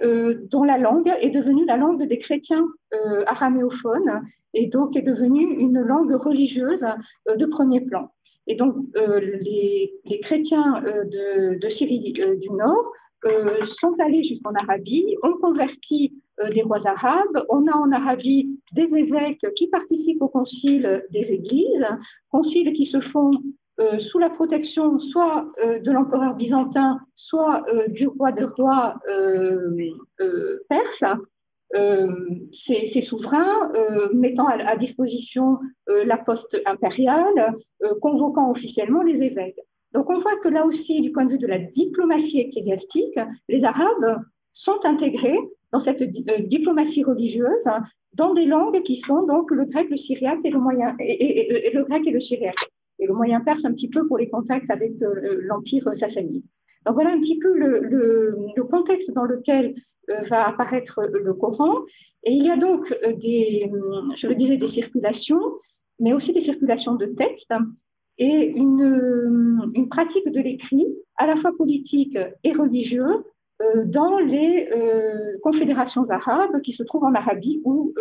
[0.49, 2.65] dont la langue est devenue la langue des chrétiens
[3.27, 4.21] araméophones
[4.53, 6.85] et donc est devenue une langue religieuse
[7.33, 8.11] de premier plan.
[8.47, 12.91] Et donc, les, chrétiens de Syrie du Nord
[13.79, 16.20] sont allés jusqu'en Arabie, ont converti
[16.53, 17.45] des rois arabes.
[17.49, 21.87] On a en Arabie des évêques qui participent au concile des églises,
[22.31, 23.31] conciles qui se font
[23.81, 28.95] euh, sous la protection soit euh, de l'empereur byzantin, soit euh, du roi des rois
[30.69, 31.03] perse.
[32.51, 33.71] ces, souverains
[34.13, 37.55] mettant à, disposition la poste impériale,
[38.01, 39.61] convoquant officiellement les évêques.
[39.93, 43.63] Donc on voit que là aussi, du point de vue de la diplomatie ecclésiastique, les
[43.63, 44.17] Arabes
[44.53, 45.39] sont intégrés
[45.71, 46.03] dans cette
[46.47, 47.67] diplomatie religieuse
[48.13, 51.83] dans des langues qui sont donc le grec, le syriaque et le moyen et le
[51.85, 52.69] grec et le syriaque
[53.01, 56.43] et le moyen perse un petit peu pour les contacts avec euh, l'Empire sassanide.
[56.85, 59.75] Donc voilà un petit peu le, contexte dans lequel
[60.09, 61.79] euh, va apparaître le Coran.
[62.23, 63.69] Et il y a donc euh, des,
[64.15, 65.41] je le disais, des circulations,
[65.99, 67.53] mais aussi des circulations de textes
[68.17, 70.85] et une, pratique de l'écrit
[71.17, 73.25] à la fois politique et religieux
[73.85, 74.69] dans les
[75.43, 77.93] confédérations arabes qui se trouvent en Arabie ou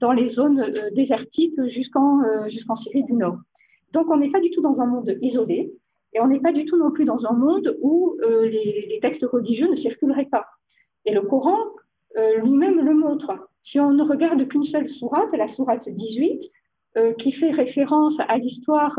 [0.00, 3.38] dans les zones désertiques jusqu'en Syrie du Nord.
[3.92, 5.72] Donc, on n'est pas du tout dans un monde isolé
[6.12, 9.24] et on n'est pas du tout non plus dans un monde où euh, les, textes
[9.24, 10.46] religieux ne circuleraient pas.
[11.04, 11.58] Et le Coran
[12.16, 13.32] euh, lui-même le montre.
[13.62, 16.48] Si on ne regarde qu'une seule sourate, la sourate 18, euh,
[17.18, 18.98] qui fait référence à l'histoire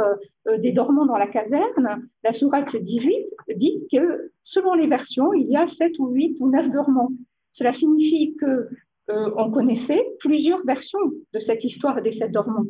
[0.59, 3.15] des dormants dans la caverne, la sourate 18
[3.55, 7.11] dit que selon les versions, il y a 7 ou 8 ou 9 dormants.
[7.53, 8.69] Cela signifie que
[9.09, 10.99] on connaissait plusieurs versions
[11.33, 12.65] de cette histoire des sept dormants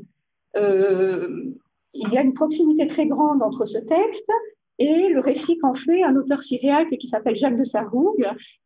[1.98, 4.30] il y a une proximité très grande entre ce texte
[4.80, 8.16] et le récit qu'en fait un auteur syriaque qui s'appelle Jacques de Saroug,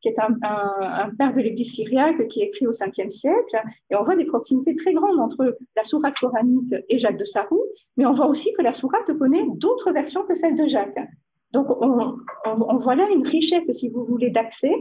[0.02, 3.62] qui est un, père de l'Église syriaque qui écrit au 5e siècle.
[3.90, 7.64] Et on voit des proximités très grandes entre la sourate coranique et Jacques de Saroug,
[7.98, 11.00] mais on voit aussi que la sourate connaît d'autres versions que celle de Jacques.
[11.52, 14.74] Donc on, voit là une richesse, si vous voulez, d'accès.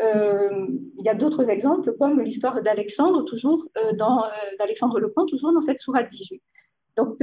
[0.00, 0.66] Euh,
[0.98, 5.26] il y a d'autres exemples comme l'histoire d'Alexandre, toujours euh, dans euh, d'Alexandre le Grand,
[5.26, 6.42] toujours dans cette sourate 18.
[6.96, 7.16] Donc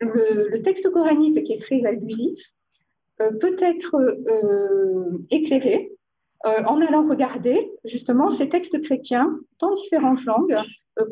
[0.00, 1.96] le, texte coranique, qui est très euh,
[3.40, 5.92] peut être euh, éclairé
[6.46, 10.56] euh, en allant regarder justement ces textes chrétiens dans différentes langues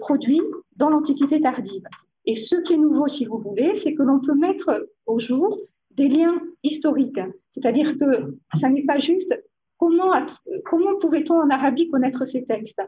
[0.01, 0.43] produits
[0.77, 1.85] dans l'Antiquité tardive.
[2.25, 5.59] Et ce qui est nouveau, si vous voulez, c'est que l'on peut mettre au jour
[5.93, 7.21] des liens historiques.
[7.53, 9.35] C'est-à-dire que ça n'est pas juste
[9.79, 10.13] comment,
[10.65, 12.81] comment pouvait-on en Arabie connaître ces textes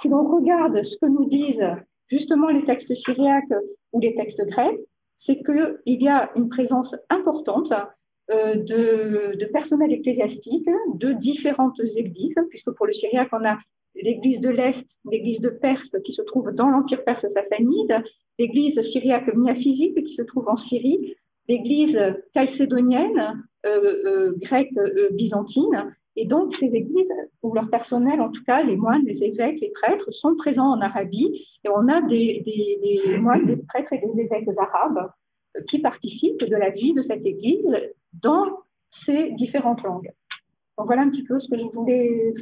[0.00, 1.66] Si l'on regarde ce que nous disent
[2.08, 3.54] justement les textes syriaques
[3.92, 4.80] ou les textes grecs,
[5.16, 7.72] c'est qu'il y a une présence importante
[8.30, 13.58] euh, de, personnel ecclésiastique de différentes églises, puisque pour le syriaque, on a
[13.94, 18.02] l'église de l'Est, l'église de Perse qui se trouve dans l'Empire perse sassanide,
[18.38, 21.16] l'église syriaque miaphysite qui se trouve en Syrie,
[21.48, 21.98] l'église
[22.34, 24.78] chalcédonienne, euh, euh, grecque
[25.12, 27.12] byzantine, et donc, ces églises,
[27.42, 30.80] ou leur personnel, en tout cas, les moines, les évêques, les prêtres, sont présents en
[30.80, 31.46] Arabie.
[31.64, 35.10] Et on a des, des, moines, des prêtres et des évêques arabes
[35.68, 37.74] qui participent de la vie de cette église
[38.12, 38.46] dans
[38.90, 40.12] ces différentes langues.
[40.76, 42.32] Donc, voilà un petit peu ce que je voulais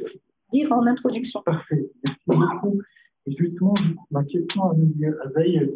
[0.51, 1.41] dire en introduction.
[1.43, 1.89] Parfait.
[2.03, 2.81] Merci beaucoup.
[3.25, 3.73] Et justement,
[4.11, 5.71] ma question à Zaïs,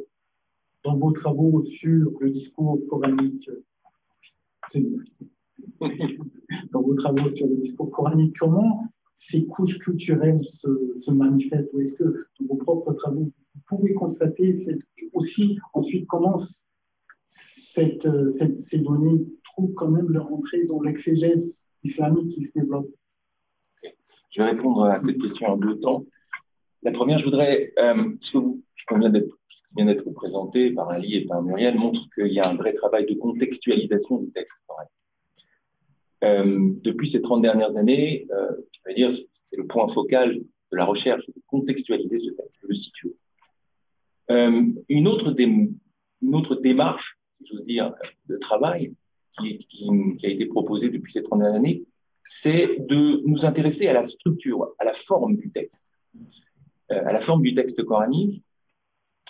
[0.83, 3.49] dans vos travaux sur le discours coranique,
[6.71, 11.71] dans vos travaux sur le discours coranique, comment ces couches culturelles se, manifestent?
[11.73, 12.03] Ou est-ce que
[12.39, 14.55] dans vos propres travaux, vous pouvez constater
[15.13, 16.35] aussi ensuite comment
[17.25, 18.07] cette,
[18.59, 19.25] ces données
[19.75, 22.89] quand même leur entrée dans l'exégèse islamique qui se développe
[24.29, 26.05] Je vais répondre à cette question en deux temps.
[26.81, 28.95] La première, je voudrais, euh, ce, qui
[29.75, 33.05] vient d'être présenté par Ali et par Muriel montre qu'il y a un vrai travail
[33.05, 34.57] de contextualisation du texte
[36.23, 40.39] euh, depuis ces 30 dernières années, euh, dire, c'est le point focal
[40.71, 43.15] de la recherche, de contextualiser ce texte, de le situer.
[44.31, 47.93] Euh, une, autre une autre démarche, si j'ose dire,
[48.27, 48.93] de travail
[49.39, 49.87] qui,
[50.23, 51.83] a été proposée depuis ces 30 dernières années,
[52.25, 55.91] c'est de nous intéresser à la structure, à la forme du texte,
[56.91, 58.43] euh, à la forme du texte coranique.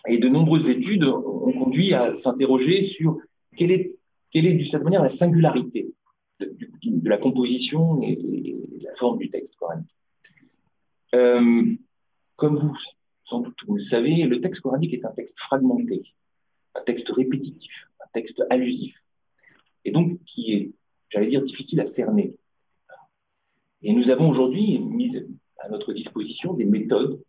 [0.07, 3.17] Et de nombreuses études ont conduit à s'interroger sur
[3.55, 3.95] quelle est,
[4.31, 5.93] quelle est, de cette manière, la singularité
[6.39, 9.95] de, la composition et, de la forme du texte coranique.
[11.15, 11.73] Euh,
[12.35, 12.77] comme vous,
[13.23, 16.01] sans doute, vous le savez, le texte coranique est un texte fragmenté,
[16.75, 19.02] un texte répétitif, un texte allusif.
[19.85, 20.71] Et donc qui est,
[21.09, 22.35] j'allais dire, difficile à cerner.
[23.81, 25.17] Et nous avons aujourd'hui mis
[25.59, 27.21] à notre disposition des méthodes,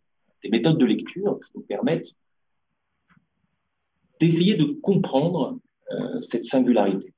[0.43, 2.13] des méthodes de lecture qui nous permettent
[4.19, 5.59] d'essayer de comprendre
[5.91, 7.13] euh, cette singularité.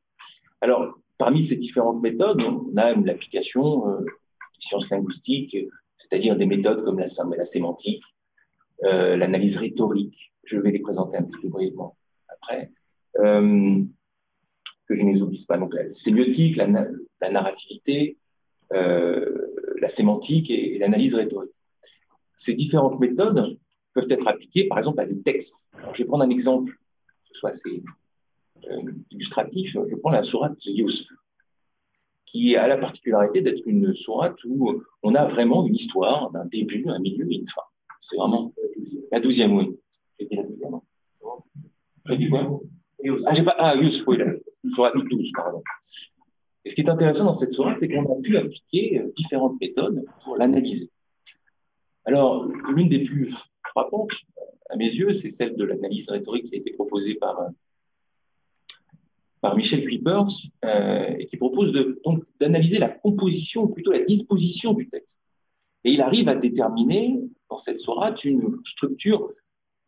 [0.62, 5.56] Alors, parmi ces différentes méthodes, on a l'application euh, des sciences linguistiques,
[5.98, 7.08] c'est-à-dire des méthodes comme la,
[7.46, 8.04] sémantique,
[8.84, 10.34] euh, l'analyse rhétorique.
[10.44, 11.96] Je vais les présenter un petit peu brièvement
[12.28, 12.72] après.
[14.88, 15.58] Que je ne les oublie pas.
[15.58, 16.68] Donc, la sémiotique, la,
[17.22, 18.18] la narrativité,
[18.74, 19.48] euh,
[19.80, 21.52] la sémantique et, l'analyse rhétorique.
[22.36, 23.58] Ces différentes méthodes
[23.94, 25.68] peuvent être appliquées, par exemple, à des textes.
[25.94, 27.84] je vais prendre un exemple, que ce soit assez
[28.70, 29.78] euh, illustratif.
[29.90, 31.08] Je prends la sourate Yusuf,
[32.26, 36.86] qui a la particularité d'être une sourate où on a vraiment une histoire d'un début,
[36.88, 37.62] un milieu et une fin.
[38.02, 38.54] C'est vraiment
[39.12, 39.78] la douzième, oui.
[40.20, 40.80] J'ai dit la douzième.
[42.06, 42.62] J'ai dit quoi?
[43.26, 43.56] Ah, j'ai pas.
[43.58, 44.26] Ah, Yusuf, oui, la
[44.74, 45.64] sourate 12, pardon.
[46.66, 49.60] Et ce qui est intéressant dans cette sourate, c'est qu'on a pu appliquer euh, différentes
[49.62, 50.90] méthodes pour l'analyser.
[52.04, 53.34] Alors, l'une des plus
[53.66, 54.12] frappantes,
[54.70, 57.50] à mes yeux, c'est celle de l'analyse rhétorique qui a été proposée par, euh,
[59.40, 60.26] par Michel Kuipers,
[60.66, 61.72] euh, et qui propose
[62.40, 65.20] d'analyser la composition, ou plutôt la disposition du texte.
[65.84, 67.18] Et il arrive à déterminer
[67.50, 69.32] dans cette sourate une structure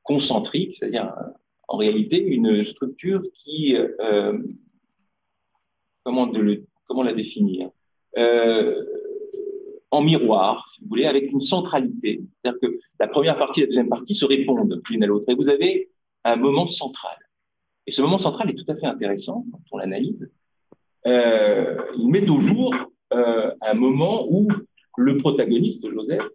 [0.04, 1.14] concentrique, c'est-à-dire
[1.70, 3.76] en réalité une structure qui,
[6.06, 7.70] le, comment la définir?
[8.18, 8.84] Euh,
[9.92, 12.22] En miroir, si vous voulez, avec une centralité.
[12.22, 15.26] C'est-à-dire que la première partie et la deuxième partie se répondent l'une à l'autre.
[15.30, 15.90] Et vous avez
[16.24, 17.18] un moment central.
[17.88, 20.30] Et ce moment central est tout à fait intéressant quand on l'analyse.
[21.08, 22.74] Euh, il met au jour
[23.14, 24.48] euh, un moment où
[24.98, 26.28] le protagoniste, Joseph,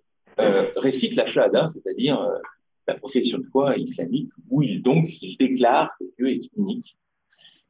[0.77, 2.19] récite la shahada, c'est-à-dire
[2.87, 6.97] la profession de foi islamique, où il donc il déclare que Dieu est unique.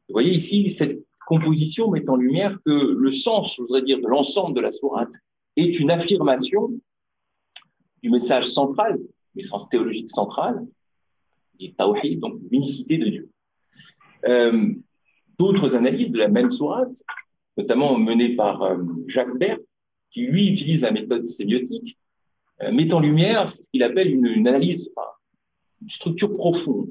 [0.09, 4.07] Vous voyez ici cette composition met en lumière que le sens, je voudrais dire, de
[4.07, 5.12] l'ensemble de la sourate
[5.57, 6.70] est une affirmation
[8.03, 8.98] du message central,
[9.35, 10.66] message théologique central,
[11.59, 13.29] du tawhid, donc l'unicité de Dieu.
[14.27, 14.74] Euh,
[15.38, 16.92] d'autres analyses de la même sourate,
[17.57, 19.59] notamment menées par euh, Jacques Bert,
[20.11, 21.98] qui lui utilise la méthode sémiotique,
[22.72, 24.90] met en lumière ce qu'il appelle une, analyse,
[25.82, 26.90] une structure profonde.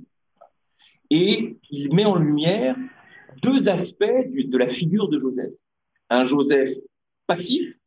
[1.09, 2.75] Et il met en lumière
[3.41, 5.51] deux aspects de la figure de Joseph.
[6.09, 6.71] Un Joseph
[7.27, 7.77] passif,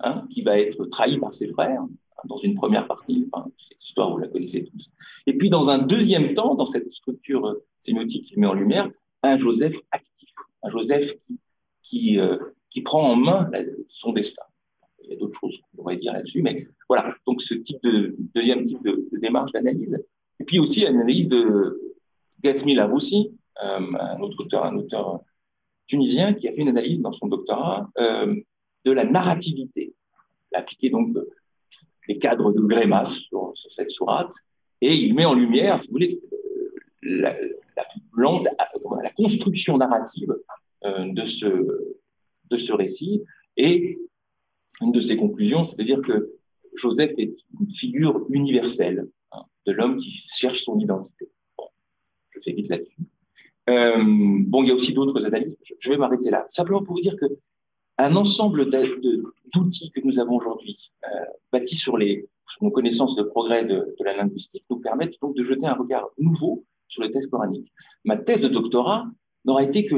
[0.00, 1.90] hein, qui va être trahi par ses frères, hein,
[2.24, 3.28] dans une première partie,
[3.68, 4.90] cette histoire, vous la connaissez tous.
[5.26, 8.90] Et puis, dans un deuxième temps, dans cette structure euh, sémiotique qu'il met en lumière,
[9.22, 10.30] un Joseph actif,
[10.62, 11.14] un Joseph
[11.82, 12.36] qui, euh,
[12.70, 13.50] qui, prend en main
[13.88, 14.42] son destin.
[15.02, 17.14] Il y a d'autres choses qu'on pourrait dire là-dessus, mais voilà.
[17.26, 19.98] Donc, ce type de deuxième type de, démarche d'analyse.
[20.40, 21.96] Et puis aussi, l'analyse de
[22.42, 25.20] Gasmi Laroussi, euh, un autre auteur, un auteur
[25.86, 28.34] tunisien qui a fait une analyse dans son doctorat euh,
[28.84, 29.94] de la narrativité.
[30.52, 31.16] Il a appliqué donc
[32.08, 34.32] les cadres de Grémas sur, cette sourate
[34.80, 36.20] et il met en lumière, si vous voulez,
[37.02, 37.34] la,
[37.76, 40.34] la, construction narrative
[40.84, 41.46] euh, de, ce,
[42.50, 43.22] de ce récit.
[43.56, 43.98] Et
[44.80, 46.35] une de ses conclusions, c'est-à-dire que
[46.76, 51.28] Joseph est une figure universelle hein, de l'homme qui cherche son identité.
[52.30, 53.00] Je fais vite là-dessus.
[53.68, 53.96] Euh,
[54.46, 55.56] bon, il y a aussi d'autres analyses.
[55.78, 56.46] Je vais m'arrêter là.
[56.48, 57.26] Simplement pour vous dire que
[57.98, 58.68] un ensemble
[59.54, 62.28] d'outils que nous avons aujourd'hui, euh, bâtis sur, les,
[62.60, 66.64] nos connaissances de progrès de, la linguistique, nous permettent donc de jeter un regard nouveau
[66.88, 67.72] sur le texte coranique.
[68.04, 69.06] Ma thèse de doctorat
[69.44, 69.96] n'aura été que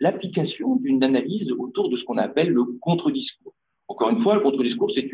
[0.00, 3.54] l'application d'une analyse autour de ce qu'on appelle le contre-discours.
[3.88, 5.06] Encore une fois, le contre-discours, c'est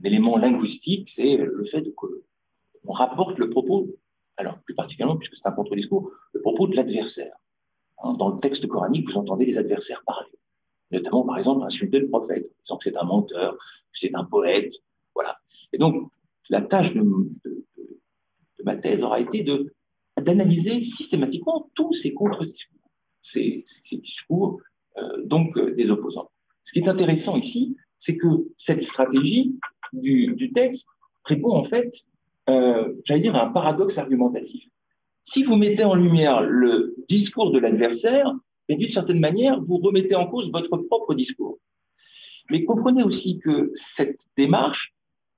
[0.00, 3.88] un élément linguistique, c'est le fait qu'on rapporte le propos
[4.38, 7.36] alors plus particulièrement puisque c'est un contre-discours, le propos de l'adversaire.
[7.98, 10.30] Hein, dans le texte coranique, vous entendez les adversaires parler,
[10.90, 14.72] notamment par exemple insulter le prophète, disant que c'est un menteur, que c'est un poète,
[15.14, 15.36] voilà.
[15.72, 16.10] Et donc
[16.48, 17.04] la tâche de,
[18.64, 19.44] ma thèse aura été
[20.16, 22.78] d'analyser systématiquement tous ces contre-discours,
[23.22, 24.60] ces, discours
[24.96, 26.30] euh, donc euh, des opposants.
[26.64, 29.58] Ce qui est intéressant ici, c'est que cette stratégie
[29.92, 30.86] du, texte
[31.24, 31.90] répond en fait
[32.48, 34.64] euh, j'allais dire, un paradoxe argumentatif.
[35.22, 38.32] Si vous mettez en lumière le discours de l'adversaire,
[38.68, 41.58] d'une certaine manière, vous remettez en cause votre propre discours.
[42.50, 44.94] Mais comprenez aussi que cette démarche,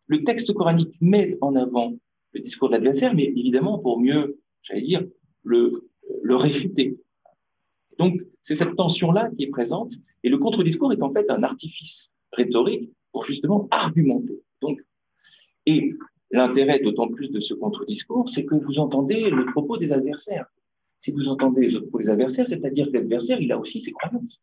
[0.06, 1.94] le texte coranique met en avant
[2.32, 5.04] le discours de l'adversaire, mais évidemment pour mieux, j'allais dire,
[5.42, 5.88] le,
[6.22, 6.96] le réfuter.
[7.98, 9.92] Donc, c'est cette tension-là qui est présente,
[10.22, 14.40] et le contre-discours est en fait un artifice rhétorique pour justement argumenter.
[14.60, 14.80] Donc,
[15.66, 15.94] et
[16.32, 20.46] L'intérêt d'autant plus de ce contre-discours, c'est que vous entendez le propos des adversaires.
[21.00, 24.38] si vous entendez les adversaires, c'est-à-dire que l'adversaire, il a aussi ses croyances.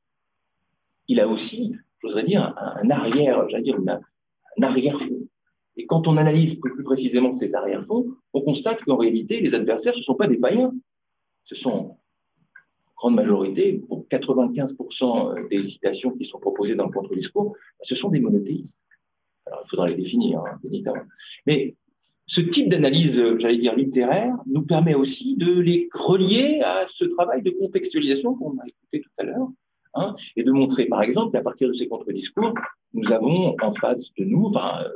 [1.08, 5.28] Il a aussi, j'oserais dire, un, arrière, j'allais dire, un arrière-fond.
[5.78, 10.00] Et quand on analyse plus précisément ces arrière-fonds, on constate qu'en réalité, les adversaires, ce
[10.00, 10.74] ne sont pas des païens.
[11.46, 11.98] Ce sont,
[12.98, 18.20] grande majorité, pour 95% des citations qui sont proposées dans le contre-discours, ce sont des
[18.20, 18.78] monothéistes.
[19.46, 20.60] Alors, il faudra les définir, hein.
[21.46, 21.76] Mais
[22.26, 27.42] ce type d'analyse, j'allais dire littéraire, nous permet aussi de les relier à ce travail
[27.42, 29.48] de contextualisation qu'on a écouté tout à l'heure,
[29.94, 32.54] hein, et de montrer, par exemple, qu'à partir de ces contre-discours,
[32.94, 34.90] nous avons en face de nous, enfin, euh,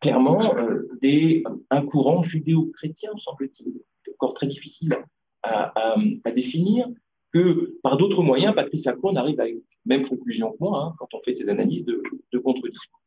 [0.00, 3.74] clairement, euh, des, un courant judéo-chrétien, semble-t-il,
[4.14, 4.96] encore très difficile
[5.42, 6.88] à, définir,
[7.32, 11.08] que par d'autres moyens, Patrice Lacroix arrive à une même conclusion que moi hein, quand
[11.14, 13.00] on fait ces analyses de, contre-discours.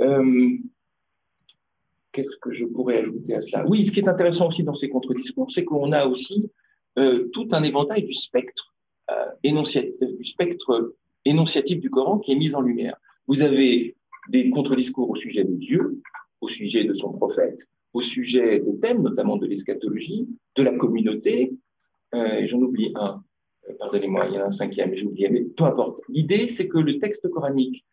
[0.00, 0.50] Euh,
[2.12, 3.66] qu'est-ce que je pourrais ajouter à cela?
[3.66, 6.50] Oui, ce qui est intéressant aussi dans ces contre-discours, c'est qu'on a aussi
[6.98, 8.74] euh, tout un éventail du spectre,
[9.42, 10.94] énonciatif, du spectre
[11.24, 12.96] énonciatif du Coran qui est mis en lumière.
[13.26, 13.96] Vous avez
[14.28, 16.02] des contre-discours au sujet de Dieu,
[16.40, 21.52] au sujet de son prophète, au sujet des thèmes, notamment de l'eschatologie, de la communauté.
[22.14, 23.27] Euh, J'en oublie un, euh,
[23.78, 26.00] pardonnez-moi, il y en a un cinquième, j'ai oublié, mais peu importe.
[26.08, 27.84] L'idée, c'est que le texte coranique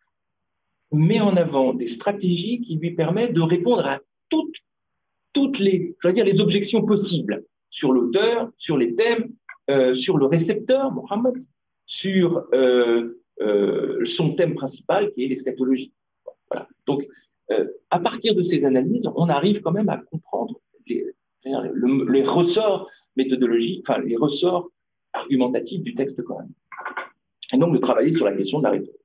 [0.92, 4.56] met en avant des stratégies qui lui permettent de répondre à toutes,
[5.32, 9.32] toutes les, je dire, les objections possibles sur l'auteur, sur les thèmes,
[9.68, 11.34] euh, sur le récepteur, Mohammed,
[11.86, 15.92] sur euh, euh, son thème principal qui est l'eschatologie.
[16.50, 16.68] Voilà.
[16.86, 17.06] Donc,
[17.90, 24.00] à partir de ces analyses, on arrive quand même à comprendre les ressorts méthodologiques, enfin
[24.00, 24.68] les ressorts
[25.16, 26.56] argumentatifs du texte coranique.
[27.52, 29.00] Et donc de travailler sur la question de la rhétorique.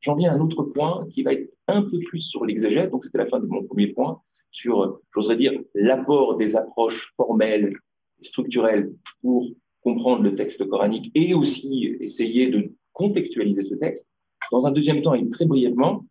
[0.00, 2.90] J'en viens à un autre point qui va être un peu plus sur l'exégèse.
[2.90, 4.20] Donc c'était la fin de mon premier point
[4.50, 7.76] sur, j'oserais dire, l'apport des approches formelles
[8.22, 8.92] structurelles
[9.22, 9.46] pour
[9.82, 14.06] comprendre le texte coranique et aussi essayer de contextualiser ce texte.
[14.50, 16.04] Dans un deuxième temps, et très brièvement,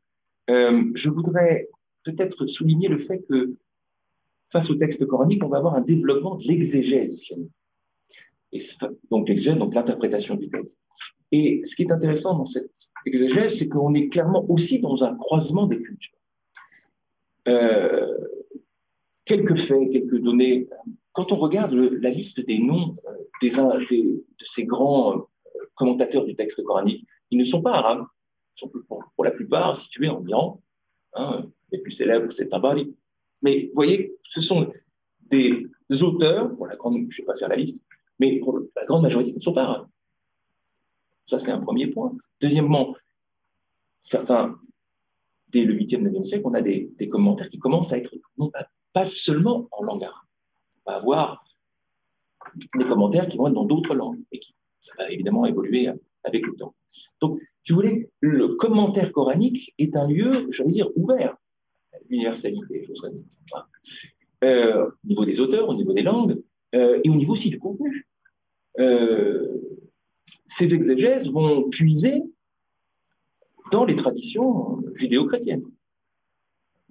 [0.49, 1.67] euh, je voudrais
[2.03, 3.55] peut-être souligner le fait que
[4.51, 7.51] face au texte coranique, on va avoir un développement de l'exégèse islamique.
[8.52, 8.60] Et
[9.12, 10.80] donc l'exégèse, donc l'interprétation du texte.
[11.32, 12.72] Et ce qui est intéressant dans cette
[13.06, 16.18] exégèse, c'est qu'on est clairement aussi dans un croisement des cultures.
[17.47, 18.18] Euh,
[19.26, 20.68] quelques faits, quelques données.
[21.12, 25.28] Quand on regarde la liste des noms euh, des, de ces grands
[25.76, 28.06] commentateurs du texte coranique, ils ne sont pas arabes,
[28.56, 30.62] sont pour, la plupart situés en Iran.
[31.14, 32.95] Hein, les plus célèbres, c'est Tabari.
[33.41, 34.72] Mais vous voyez, ce sont
[35.22, 35.66] des,
[36.02, 37.82] auteurs, pour la grande, je ne vais pas faire la liste,
[38.20, 39.88] mais pour la grande majorité, qui ne sont pas.
[41.26, 42.11] Ça, c'est un premier point.
[42.41, 42.95] Deuxièmement,
[44.03, 44.57] certains,
[45.49, 48.51] dès le 8e, 9e siècle, on a des, commentaires qui commencent à être non
[48.93, 50.26] pas, seulement en langue arabe.
[50.86, 51.45] On va avoir
[52.76, 55.89] des commentaires qui vont être dans d'autres langues et qui, ça va évidemment évoluer
[56.24, 56.76] avec le temps.
[57.22, 61.38] Donc, si vous voulez, le commentaire coranique est un lieu, j'allais dire, ouvert
[61.93, 62.88] à l'universalité.
[64.43, 66.41] Euh, au niveau des auteurs, au niveau des langues,
[66.76, 68.07] euh, et au niveau aussi du contenu.
[68.78, 69.47] Euh,
[70.47, 72.24] ces exégèses vont puiser
[73.72, 75.65] dans les traditions judéo-chrétiennes.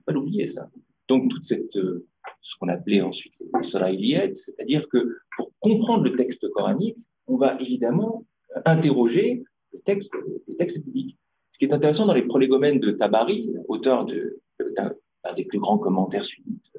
[0.04, 0.70] Pas l'oublier, ça.
[1.08, 6.48] Donc, toute cette, ce qu'on appelait ensuite les israéliettes, c'est-à-dire que pour comprendre le texte
[6.50, 8.24] coranique, on va évidemment
[8.64, 10.12] interroger le texte,
[10.46, 11.18] les textes publics.
[11.52, 14.94] Ce qui est intéressant dans les prolégomènes de Tabari, auteur d'un
[15.34, 16.72] des plus grands commentaires sunnites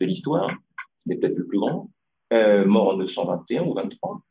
[0.00, 0.50] de l'histoire,
[1.06, 1.90] n'est peut-être le plus grand,
[2.32, 4.22] euh, mort en 921 ou 23.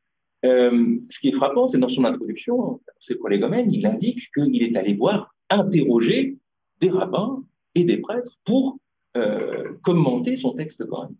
[0.45, 4.75] Euh, ce qui est frappant, c'est dans son introduction, ces prolégomènes, il indique qu'il est
[4.77, 6.37] allé voir, interroger
[6.79, 7.43] des rabbins
[7.75, 8.79] et des prêtres pour
[9.17, 11.17] euh, commenter son texte coranique.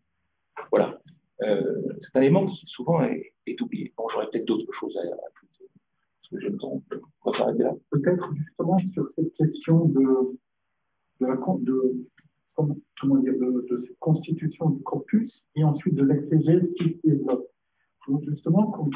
[0.71, 0.99] Voilà.
[1.39, 3.93] c'est un élément qui souvent est, oublié.
[3.97, 5.69] Bon, j'aurais peut-être d'autres choses à, ajouter
[7.89, 10.37] Peut-être justement sur cette question de,
[11.21, 12.07] de la de,
[12.55, 17.48] comment, dire, de, cette constitution du corpus et ensuite de l'exégèse qui se développe.
[18.09, 18.89] Donc justement, comme,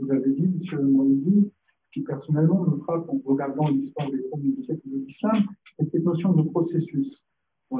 [0.00, 0.90] vous avez dit, M.
[0.90, 1.52] Moïsi,
[1.92, 5.44] qui personnellement me frappe en regardant l'histoire des premiers siècles de l'islam,
[5.78, 7.24] c'est cette notion de processus.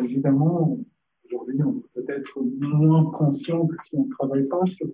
[0.00, 0.78] Évidemment,
[1.24, 4.86] aujourd'hui, on est peut-être moins conscient que si on ne travaille pas sur,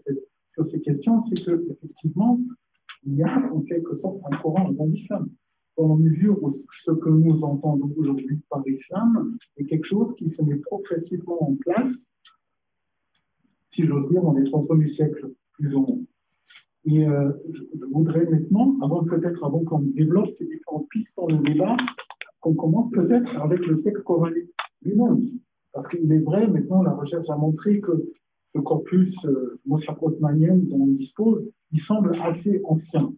[0.65, 2.41] ces questions, c'est que effectivement,
[3.05, 5.29] il y a en quelque sorte un courant dans l'islam.
[5.77, 10.29] Dans la mesure où ce que nous entendons aujourd'hui par l'islam est quelque chose qui
[10.29, 11.95] se met progressivement en place,
[13.71, 15.99] si j'ose dire, dans les trois premiers siècles, plus ou moins.
[16.85, 21.39] Et euh, je, voudrais maintenant, avant peut-être avant qu'on développe ces différentes pistes dans le
[21.39, 21.77] débat,
[22.41, 24.51] qu'on commence peut-être avec le texte coranique
[24.83, 25.21] lui-même.
[25.73, 27.93] Parce qu'il est vrai, maintenant, la recherche a montré que
[28.55, 29.79] ce corpus euh, dont
[30.73, 33.13] on dispose, il semble assez ancien.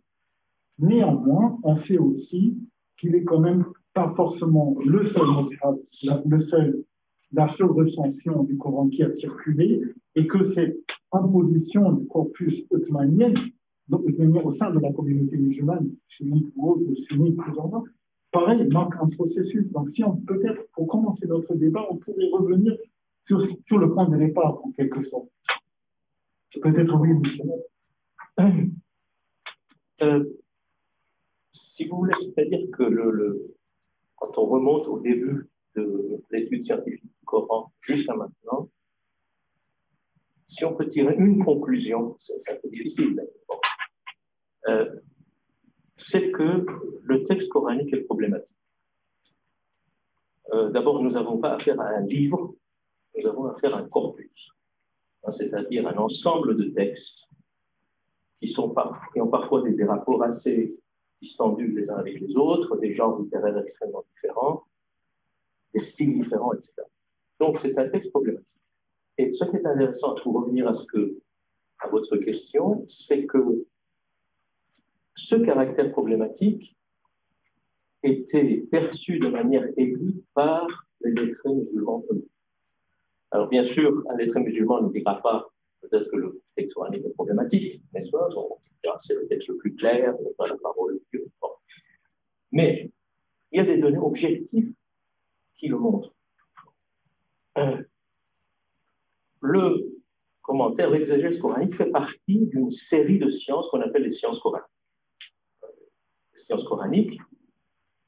[0.79, 2.59] Néanmoins, on sait aussi
[2.99, 3.65] qu'il est quand même
[3.95, 5.23] pas forcément le seul
[6.27, 6.85] le seul,
[7.35, 9.83] la seule recension du Coran qui a circulé
[10.15, 10.79] et que cette
[11.13, 13.33] imposition du corpus ottomanien
[13.91, 17.85] au sein de la communauté musulmane, sunnite ou autre, sunnite plus en
[18.31, 19.71] pareil, marque un processus.
[19.71, 22.77] Donc, si on peut-être, pour commencer notre débat, on pourrait revenir
[23.27, 23.39] sur,
[23.79, 25.29] le point de départ, en quelque sorte.
[26.63, 27.45] Peut-être oui, monsieur.
[30.03, 30.25] Euh,
[31.53, 33.55] si vous voulez, c'est-à-dire que le,
[34.17, 38.69] quand on remonte au début de l'étude scientifique Coran jusqu'à maintenant,
[40.47, 43.21] si on peut tirer une conclusion, c'est un peu difficile,
[44.69, 45.01] euh,
[45.97, 46.67] c'est que
[47.03, 48.57] le texte coranique est problématique.
[50.53, 52.55] Euh, d'abord, nous n'avons pas affaire à un livre,
[53.17, 54.51] nous avons affaire à un corpus,
[55.25, 57.25] hein, c'est-à-dire un ensemble de textes
[58.41, 58.75] qui, sont
[59.13, 60.77] qui ont parfois des, des rapports assez
[61.21, 64.65] distendus les uns avec les autres, des genres littéraires extrêmement différents,
[65.73, 66.75] des styles différents, etc.
[67.41, 68.61] Donc, c'est un texte problématique.
[69.19, 73.67] Et ce qui est intéressant, pour revenir à, votre question, c'est que
[75.15, 76.77] ce caractère problématique
[78.03, 80.67] était perçu de manière aiguë par
[81.03, 82.05] les lettrés musulmans
[83.31, 85.49] Alors, bien sûr, un lettré musulman ne dira pas
[85.81, 88.29] peut-être que le texte coranique est problématique, pas?
[88.99, 91.27] C'est le texte le plus clair, pas la parole de Dieu.
[92.53, 92.91] Mais
[93.51, 94.73] il y a des données objectives
[95.57, 96.14] qui le montrent.
[97.59, 97.83] Euh,
[99.41, 99.95] le
[100.43, 104.69] commentaire, l'exégèse coranique fait partie d'une série de sciences qu'on appelle les sciences coraniques.
[106.33, 107.21] Les sciences coraniques,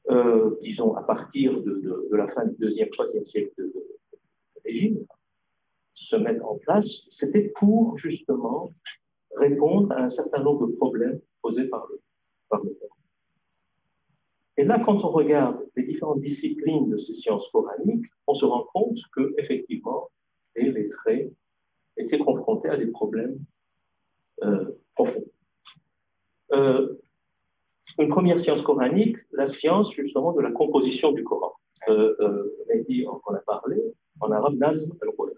[0.09, 3.73] euh, disons à partir de, la fin du deuxième, troisième siècle de,
[4.65, 5.05] de,
[5.93, 8.73] se mettent en place, c'était pour justement
[9.35, 12.01] répondre à un certain nombre de problèmes posés par le,
[12.49, 12.77] par le
[14.57, 18.63] Et là, quand on regarde les différentes disciplines de ces sciences coraniques, on se rend
[18.73, 20.09] compte que effectivement,
[20.55, 21.31] les lettrés
[21.95, 23.37] étaient confrontés à des problèmes
[24.43, 25.25] euh, profonds.
[26.53, 26.95] Euh,
[27.99, 31.53] une première science coranique, la science justement de la composition du Coran.
[31.89, 32.53] Euh, euh
[33.05, 33.81] on en a parlé,
[34.19, 35.33] en arabe, Nazm al-Quran.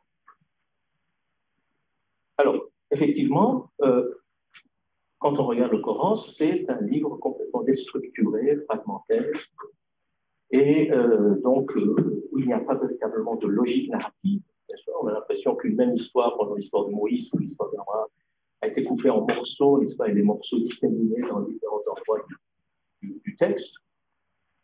[2.37, 4.21] Alors, effectivement, euh,
[5.19, 9.25] quand on regarde le Coran, c'est un livre complètement déstructuré, fragmentaire,
[10.51, 10.89] et
[11.43, 14.41] donc où il n'y a pas véritablement de logique narrative
[15.01, 18.07] on a l'impression qu'une même histoire, pendant l'histoire de Moïse ou l'histoire d'Abraham,
[18.61, 22.25] a été coupée en morceaux, n'est-ce et des morceaux disséminés dans différents endroits
[23.01, 23.75] du, texte.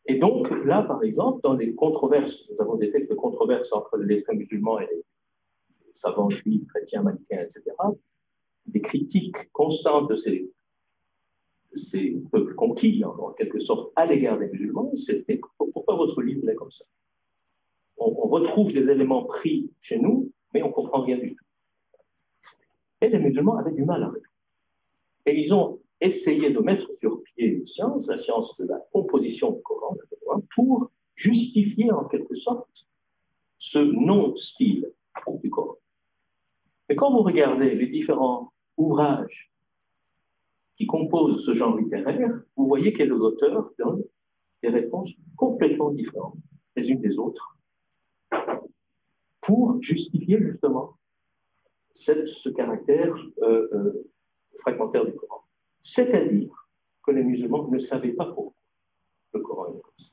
[0.05, 3.95] Et donc, là, par exemple, dans les controverses, nous avons des textes de controverses entre
[3.97, 5.03] les lettrés musulmans et les
[5.93, 7.63] savants juifs, chrétiens, manichéens, etc.,
[8.67, 10.51] des critiques constantes de ces,
[12.31, 16.71] peuples conquis, en, quelque sorte, à l'égard des musulmans, c'était pourquoi votre livre est comme
[16.71, 16.85] ça?
[17.97, 21.45] On, retrouve des éléments pris chez nous, mais on ne comprend rien du tout.
[22.99, 24.25] Et les musulmans avaient du mal à répondre.
[25.25, 29.51] Et ils ont essayé de mettre sur pied une science, la science de la composition
[29.51, 29.95] du Coran,
[30.53, 32.85] pour justifier en quelque sorte
[33.57, 34.91] ce non-style
[35.41, 35.77] du Coran.
[36.89, 39.51] Mais quand vous regardez les différents ouvrages
[40.77, 44.03] qui composent ce genre littéraire, vous voyez que les auteurs donnent
[44.61, 46.37] des réponses complètement différentes
[46.75, 47.57] les unes des autres
[49.41, 50.97] pour justifier justement
[51.93, 54.11] ce caractère euh, euh,
[54.59, 55.43] fragmentaire du Coran.
[55.81, 56.51] C'est-à-dire
[57.03, 58.53] que les musulmans ne savaient pas pourquoi
[59.33, 60.09] le Coran est comme ça.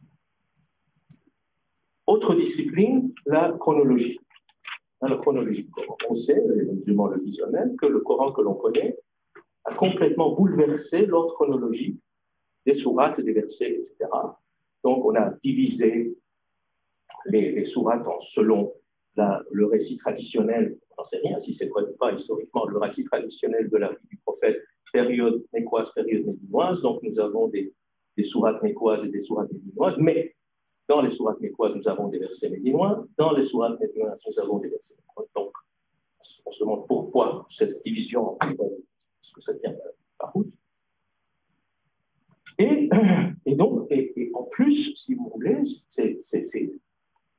[2.06, 4.20] Autre discipline, la chronologie.
[5.08, 5.96] Du Coran.
[6.08, 8.96] On sait, les musulmans le disent eux-mêmes, que le Coran que l'on connaît
[9.64, 12.00] a complètement bouleversé l'ordre chronologique
[12.66, 13.94] des sourates, des versets, etc.
[14.84, 16.16] Donc, on a divisé
[17.26, 18.72] les, les sourates selon
[19.50, 23.04] le récit traditionnel, on n'en sait rien si c'est vrai ou pas historiquement, le récit
[23.04, 24.58] traditionnel de la vie du prophète,
[24.92, 26.80] période mécoise, période médinoise.
[26.80, 27.74] Donc nous avons des,
[28.16, 30.34] des sourates mécoises et des sourates médinoises, mais
[30.88, 34.58] dans les sourates mécoises, nous avons des versets médinois, dans les sourates médinoises, nous avons
[34.58, 35.26] des versets médinois.
[35.34, 35.52] Donc
[36.46, 39.74] on se demande pourquoi cette division, est-ce que ça tient
[40.18, 40.52] par route
[42.58, 42.88] et,
[43.46, 46.70] et, donc, et, en plus, si vous voulez, c'est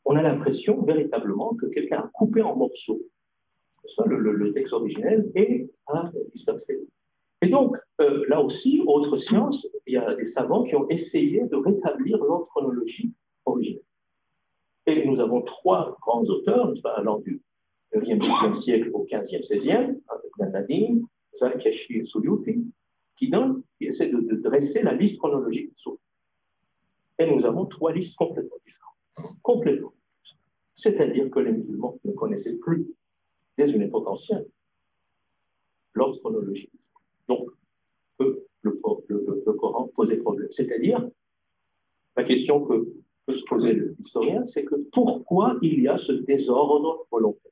[0.05, 3.01] on a l'impression véritablement que quelqu'un a coupé en morceaux
[3.85, 6.79] soit le, texte originel et a dispersé.
[7.41, 11.43] Et donc, euh, là aussi, autre science, il y a des savants qui ont essayé
[11.45, 13.13] de rétablir l'ordre chronologique
[13.45, 13.83] originel.
[14.85, 17.41] Et nous avons trois grands auteurs, allant du
[17.93, 21.01] 9e, 10e siècle au 15e, 16e, avec Nadim,
[21.35, 22.65] Zarkashi et Suyuti,
[23.15, 23.31] qui,
[23.77, 25.71] qui essaie de, dresser la liste chronologique
[27.19, 29.37] Et nous avons trois listes complètement différentes.
[29.41, 29.93] Complètement.
[30.75, 32.87] C'est-à-dire que les musulmans ne connaissaient plus,
[33.57, 34.45] dès une époque ancienne,
[35.93, 36.71] l'ordre chronologique.
[37.27, 37.47] Donc,
[38.19, 38.81] le, le,
[39.45, 40.47] le, Coran posait problème.
[40.51, 41.07] C'est-à-dire,
[42.15, 42.87] la question que
[43.25, 47.51] peut se poser l'historien, c'est que pourquoi il y a ce désordre volontaire?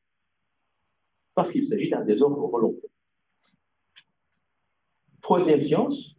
[1.34, 2.90] Parce qu'il s'agit d'un désordre volontaire.
[5.22, 6.16] Troisième science,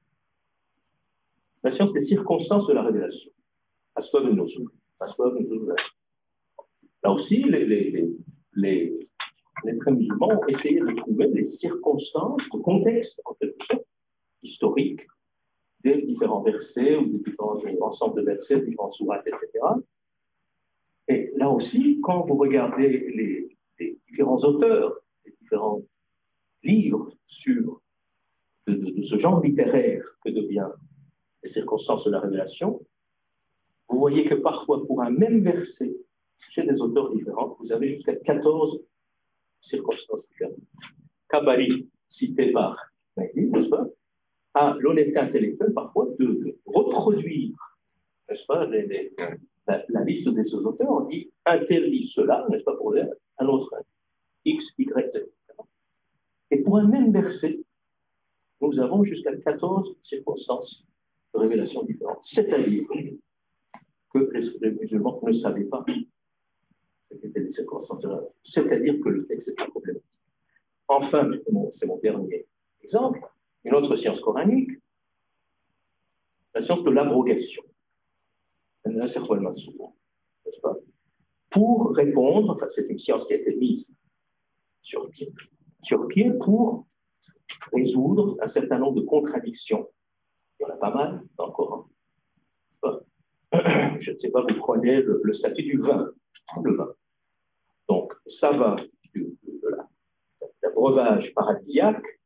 [1.63, 3.31] la science des circonstances de la révélation.
[7.05, 8.11] Là aussi, les, les,
[8.55, 8.99] les,
[9.65, 13.37] les très musulmans ont essayé de trouver les circonstances, le contexte, en
[14.43, 15.07] historique,
[15.83, 19.49] des différents versets ou des différents ensembles de versets, différents sourates, etc.
[21.09, 23.49] Et là aussi, quand vous regardez les,
[24.09, 25.83] différents auteurs, les différents
[26.63, 27.81] livres sur
[28.69, 30.69] de, de, ce genre littéraire que devient
[31.43, 32.81] les circonstances de la révélation,
[33.89, 35.93] vous voyez que parfois, pour un même verset,
[36.49, 38.81] chez des auteurs différents, vous avez jusqu'à 14
[39.61, 40.57] circonstances différentes.
[41.29, 42.77] Kabari, cité par
[43.17, 43.87] Mahdi, n'est-ce pas,
[44.55, 47.55] a l'honnêteté intellectuelle parfois de, reproduire,
[48.29, 50.91] n'est-ce pas, la, liste des auteurs.
[50.91, 53.75] On dit un tel dit cela, n'est-ce pas, pour un autre
[54.45, 55.27] X, Y, Z.
[56.51, 57.61] Et pour un même verset,
[58.61, 60.85] nous avons jusqu'à 14 circonstances
[61.35, 62.21] de révélation différentes.
[62.23, 62.85] C'est-à-dire
[64.13, 64.31] que
[64.61, 65.85] les, musulmans ne savaient pas
[67.11, 68.11] ce qu'étaient les circonstances de.
[68.43, 70.21] C'est-à-dire que le texte est problématique.
[70.89, 71.31] Enfin,
[71.73, 72.47] c'est mon dernier
[72.83, 73.21] exemple,
[73.65, 74.73] une autre science coranique,
[76.55, 77.63] la science de l'abrogation.
[78.85, 80.77] n'est-ce pas?
[81.51, 83.87] Pour répondre, enfin, c'est une science qui a été mise
[84.81, 85.33] sur pied,
[85.83, 86.87] sur pied pour
[87.73, 89.89] résoudre un certain nombre de contradictions.
[90.59, 91.89] Il y en a pas mal dans le Coran.
[93.53, 96.11] Je ne sais pas, vous prenez le, statut du vin,
[96.63, 96.93] le vin.
[97.89, 98.77] Donc, ça va
[99.15, 102.21] d'un breuvage paradisiaque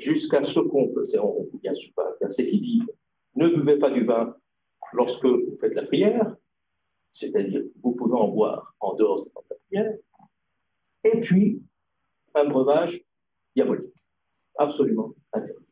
[0.00, 1.04] jusqu'à ce qu'on peut,
[1.62, 2.82] bien sûr, un verset qui dit
[3.36, 4.34] ne buvez pas du vin
[4.92, 6.36] lorsque vous faites la prière,
[7.12, 9.94] c'est-à-dire vous pouvez en boire en dehors de la prière,
[11.04, 11.62] et puis
[12.34, 13.02] un breuvage
[13.54, 13.94] diabolique,
[14.56, 15.64] absolument interdit.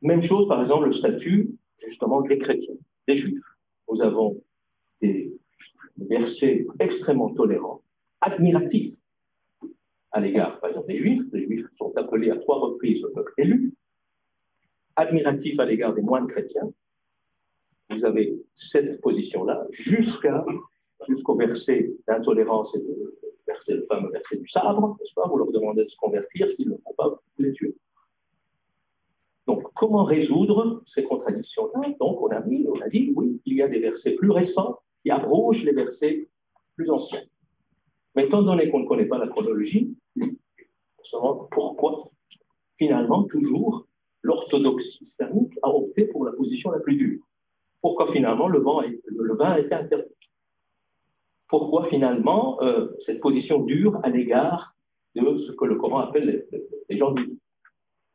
[0.00, 2.74] Même chose, par exemple, le statut justement des chrétiens,
[3.06, 3.44] des juifs.
[3.90, 4.42] Nous avons
[5.00, 5.32] des
[5.96, 7.82] versets extrêmement tolérants,
[8.20, 8.97] admiratifs
[10.12, 11.22] à l'égard, par exemple, des juifs.
[11.32, 13.74] Les juifs sont appelés à trois reprises le peuple élu,
[14.96, 16.70] admiratifs à l'égard des moines chrétiens.
[17.90, 20.44] Vous avez cette position-là jusqu'à
[21.06, 25.26] jusqu'au verset d'intolérance et de verset, le fameux verset du sabre, n'est-ce pas?
[25.28, 27.74] Vous leur demandez de se convertir, s'ils ne font pas, vous les tuez.
[29.46, 31.94] Donc, comment résoudre ces contradictions-là?
[31.98, 34.78] Donc, on a, mis, on a dit, oui, il y a des versets plus récents
[35.02, 36.28] qui abrogent les versets
[36.76, 37.22] plus anciens.
[38.18, 42.10] Mais étant donné qu'on ne connaît pas la chronologie, on se demande pourquoi,
[42.76, 43.86] finalement, toujours,
[44.22, 47.22] l'orthodoxie islamique a opté pour la position la plus dure.
[47.80, 48.82] Pourquoi, finalement, le, vin,
[49.52, 50.10] a été interdit?
[51.46, 54.74] Pourquoi finalement euh, cette position dure à l'égard
[55.14, 56.44] de ce que le Coran appelle
[56.88, 57.36] les, gens libres.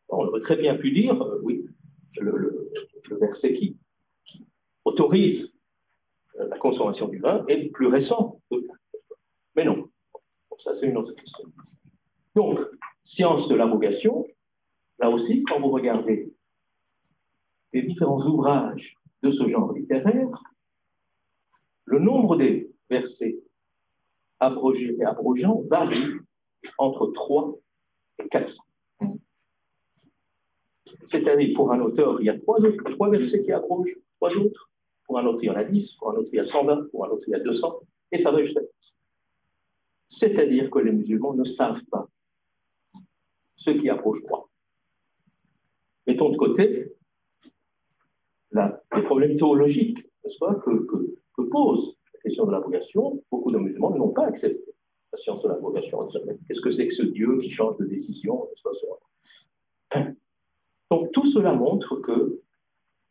[0.10, 1.66] On aurait très bien pu dire, euh, oui,
[2.20, 2.70] le,
[3.22, 3.78] verset qui,
[4.84, 5.56] autorise
[6.42, 8.42] euh, la consommation du vin est plus récent.
[10.64, 11.44] Ça c'est une autre question.
[12.36, 12.58] Donc,
[13.04, 14.26] science de l'abrogation,
[14.98, 16.34] là aussi, quand vous regardez
[17.74, 20.42] les différents ouvrages de ce genre littéraire,
[21.84, 23.40] le nombre des versets
[24.40, 26.14] abrogés et abrogeants varie
[26.78, 27.60] entre 3
[28.20, 28.64] et 400.
[31.08, 34.70] C'est-à-dire, pour un auteur, il y a trois, autres, trois versets qui abrogent, trois autres.
[35.06, 35.96] Pour un autre, il y en a 10.
[35.96, 36.90] Pour un autre, il y a 120.
[36.90, 37.82] Pour un autre, il y a 200.
[38.14, 38.94] Et ça va jusqu'à 10.
[40.14, 42.08] C'est-à-dire que les musulmans ne savent pas
[43.56, 44.48] ce qui approche quoi.
[46.06, 46.94] Mettons de côté
[48.52, 54.72] les problèmes théologiques, que, pose question de l'abrogation, beaucoup de musulmans n'ont pas accepté
[55.12, 56.08] la science de l'abrogation.
[56.48, 58.48] Qu'est-ce que c'est que ce Dieu qui change de décision
[60.92, 62.40] Donc tout cela montre que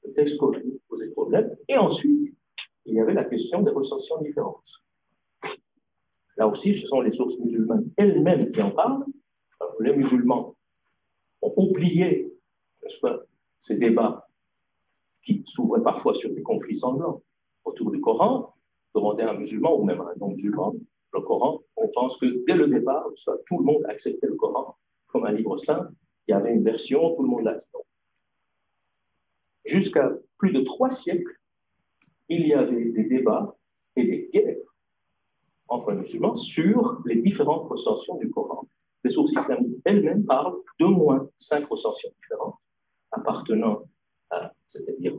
[0.05, 1.57] le texte coranique posait problème.
[1.69, 2.33] Et ensuite,
[2.87, 4.83] il y avait la question des recensions différentes.
[6.37, 9.05] Là aussi, ce sont les sources musulmanes elles-mêmes qui en parlent.
[9.81, 10.57] Les musulmans
[11.43, 12.33] ont oublié,
[13.01, 13.21] pas,
[13.61, 14.29] ces débats
[15.23, 17.23] qui s'ouvraient parfois sur des conflits sanglants
[17.65, 18.55] autour du Coran,
[18.95, 20.75] demander à un musulman ou même à un non-musulman
[21.13, 23.07] le Coran, on pense que dès le départ,
[23.47, 24.77] tout le monde acceptait le Coran
[25.09, 25.91] comme un livre saint.
[26.27, 27.79] Il y avait une version, tout le monde l'acceptait.
[29.65, 31.39] Jusqu'à plus de trois siècles,
[32.29, 33.55] il y avait des débats
[33.97, 34.72] et des guerres
[35.73, 38.69] entre les musulmans sur les différentes recensions du Coran.
[39.05, 42.57] Les sources islamiques elles-mêmes parlent d'au moins cinq recensions différentes
[43.11, 43.83] appartenant
[44.31, 45.19] à, c'est-à-dire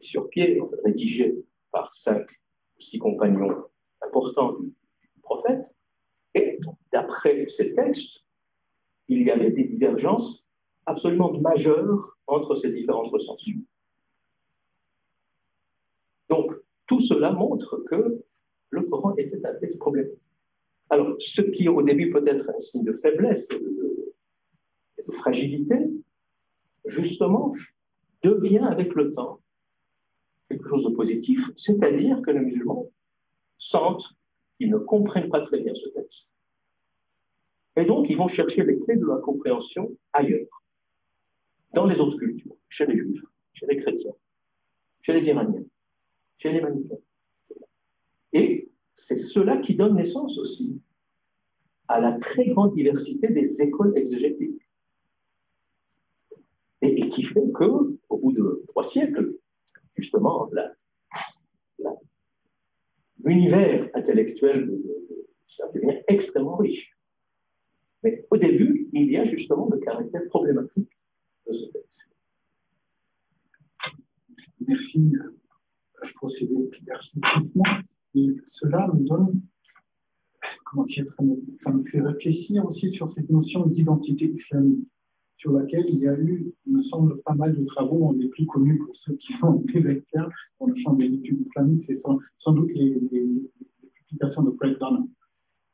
[0.00, 2.26] sur pied, rédigées par cinq
[2.78, 3.64] ou six compagnons
[4.00, 4.72] importants du
[5.22, 5.70] prophète.
[6.34, 6.58] Et
[6.92, 8.24] d'après ces textes,
[9.08, 10.46] il y avait des divergences
[10.86, 13.60] absolument majeures entre ces différentes recensions.
[16.30, 16.52] Donc,
[16.86, 18.24] tout cela montre que
[18.70, 20.18] le Coran était un texte problématique.
[20.88, 25.76] Alors, ce qui au début peut être un signe de faiblesse et de, fragilité,
[26.84, 27.52] justement,
[28.22, 29.40] devient avec le temps
[30.48, 32.88] quelque chose de positif, c'est-à-dire que les musulmans
[33.58, 34.08] sentent
[34.56, 36.28] qu'ils ne comprennent pas très bien ce texte.
[37.76, 40.62] Et donc, ils vont chercher les clés de la compréhension ailleurs,
[41.72, 44.14] dans les autres cultures, chez les juifs, chez les chrétiens,
[45.02, 45.64] chez les iraniens,
[46.38, 46.98] chez les manichéens.
[48.32, 50.80] Et c'est cela qui donne naissance aussi
[51.88, 54.62] à la très grande diversité des écoles exégétiques.
[56.82, 59.36] Et, qui fait que, au bout de trois siècles,
[59.96, 60.48] justement,
[63.24, 64.70] l'univers intellectuel
[65.74, 66.96] devient extrêmement riche.
[68.02, 70.90] Mais au début, il y a justement le caractère problématique
[71.46, 72.00] de ce texte.
[74.66, 75.12] Merci
[76.00, 77.64] pour procéder architectement.
[78.14, 79.40] Et cela me donne,
[80.64, 81.06] comment dire,
[81.58, 84.88] ça me, fait réfléchir aussi sur cette notion d'identité islamique,
[85.36, 88.46] sur laquelle il y a eu, il me semble, pas mal de travaux, les plus
[88.46, 92.52] connus pour ceux qui sont des experts dans le champ des études islamiques, c'est sans,
[92.52, 93.00] doute les,
[93.94, 95.08] publications de Fred Dunham,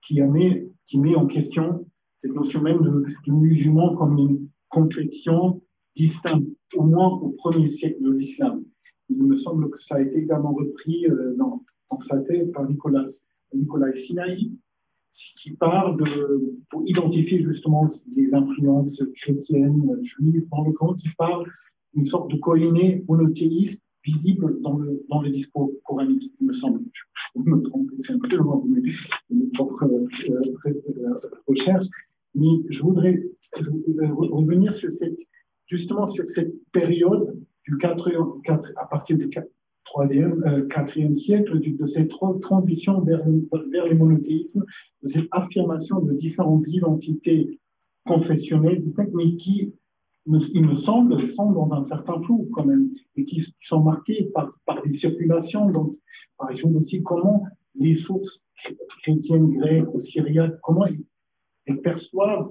[0.02, 1.86] qui, met, qui met en question
[2.18, 5.62] cette notion même de, musulman comme une confession
[5.94, 8.64] distincte, au moins au premier siècle de l'islam.
[9.08, 12.68] Il me semble que ça a été également repris euh, dans, dans, sa thèse par
[12.68, 13.04] Nicolas,
[13.54, 14.52] Nicolas Sinaï,
[15.12, 15.96] qui parle
[16.68, 21.50] pour identifier justement les influences chrétiennes, juives dans le Coran, qui parle
[21.94, 26.80] d'une sorte de coïné monothéiste visible dans le, dans le discours coranique, il me semble.
[27.34, 28.80] Je me trompe, c'est un peu loin de
[29.30, 31.86] mes propres euh, euh, recherches.
[32.34, 33.22] Mais je voudrais
[33.54, 35.18] revenir sur cette,
[35.66, 39.28] justement sur cette période du 4, 4 à partir du
[39.86, 42.10] 3e, 4e euh, siècle, de cette
[42.40, 43.22] transition vers,
[43.70, 44.64] vers les monothéismes,
[45.02, 47.58] de cette affirmation de différentes identités
[48.06, 48.82] confessionnelles
[49.14, 49.72] mais qui,
[50.26, 54.52] il me semble, sont dans un certain flou quand même, et qui, sont marquées par,
[54.64, 55.70] par des circulations.
[55.70, 55.96] Donc,
[56.36, 58.42] par exemple aussi, comment les sources
[59.02, 60.86] chrétiennes, grecques ou syriaques, comment
[61.66, 62.50] elles perçoivent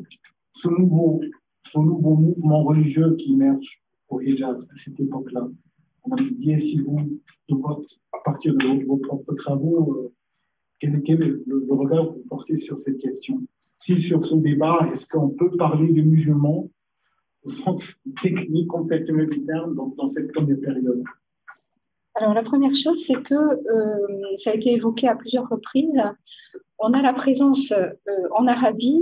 [0.52, 1.22] ce nouveau,
[1.68, 5.48] ce nouveau mouvement religieux qui émerge au Hijaz à cette époque-là.
[6.08, 7.00] On a dit, si vous,
[8.14, 10.14] à partir de vos, propres travaux, euh,
[10.80, 13.42] quel, est le, regard que vous portez sur cette question?
[13.80, 16.70] Si sur ce débat, est-ce qu'on peut parler de musulmans
[17.44, 21.04] au sens technique, confessionnel du terme, dans, dans cette première période?
[22.16, 26.02] Alors, la première chose, c'est que euh, ça a été évoqué à plusieurs reprises.
[26.80, 27.90] On a la présence euh,
[28.32, 29.02] en Arabie,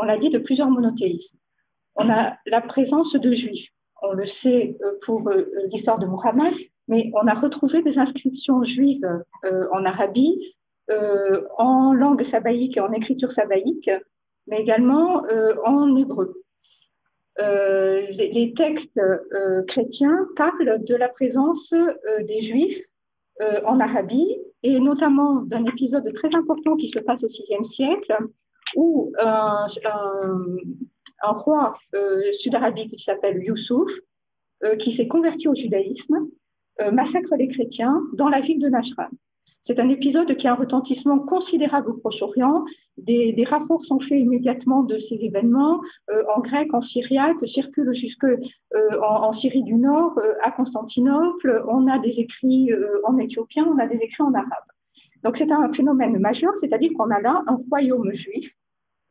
[0.00, 1.38] on l'a dit, de plusieurs monothéismes.
[1.96, 3.72] On a la présence de juifs.
[4.02, 5.30] On le sait pour
[5.70, 6.54] l'histoire de Muhammad,
[6.88, 9.06] mais on a retrouvé des inscriptions juives
[9.72, 10.56] en Arabie,
[11.58, 13.90] en langue sabaïque et en écriture sabaïque,
[14.46, 15.22] mais également
[15.64, 16.42] en hébreu.
[17.40, 22.82] Euh, les, textes euh, chrétiens parlent de la présence euh, des Juifs
[23.66, 28.16] en Arabie, et notamment d'un épisode très important qui se passe au VIe siècle,
[28.76, 29.66] où un,
[31.22, 31.74] roi
[32.40, 33.90] sud-arabique qui s'appelle Youssouf,
[34.78, 36.28] qui s'est converti au judaïsme,
[36.92, 39.08] massacre les chrétiens dans la ville de Najran.
[39.64, 42.64] C'est un épisode qui a un retentissement considérable au Proche-Orient.
[42.96, 48.24] Des, rapports sont faits immédiatement de ces événements euh, en grec, en syriaque, circulent jusque
[48.24, 51.62] euh, en, Syrie du Nord, euh, à Constantinople.
[51.68, 52.70] On a des écrits
[53.04, 54.66] en éthiopien, on a des écrits en arabe.
[55.22, 58.52] Donc c'est un phénomène majeur, c'est-à-dire qu'on a là un royaume juif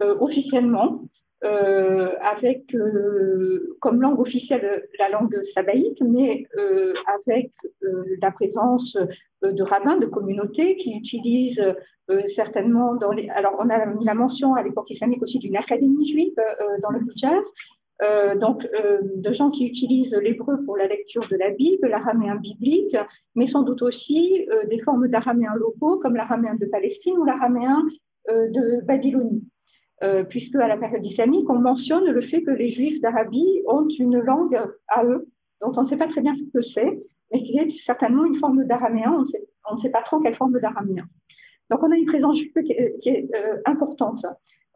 [0.01, 1.01] officiellement
[1.43, 6.93] euh, avec euh, comme langue officielle la langue sabaïque, mais euh,
[7.25, 7.51] avec
[8.21, 8.95] la présence
[9.41, 11.73] de rabbins, de communautés qui utilisent
[12.27, 13.27] certainement dans les.
[13.29, 16.35] Alors, on a mis la mention à l'époque islamique aussi d'une académie juive
[16.83, 17.51] dans le Hijaz.
[18.39, 18.69] donc,
[19.15, 22.95] de gens qui utilisent l'hébreu pour la lecture de la Bible, l'araméen biblique,
[23.33, 27.81] mais sans doute aussi des formes d'araméen locaux comme l'araméen de Palestine ou l'araméen
[28.29, 29.43] de Babylonie.
[30.29, 34.19] Puisque à la période islamique, on mentionne le fait que les Juifs d'Arabie ont une
[34.19, 35.27] langue à eux,
[35.61, 36.99] dont on ne sait pas très bien ce que c'est,
[37.31, 39.23] mais qui est certainement une forme d'araméen.
[39.69, 41.05] On, ne sait pas trop quelle forme d'araméen.
[41.69, 42.73] Donc, on a une présence juive qui
[43.09, 43.29] est,
[43.65, 44.25] importante.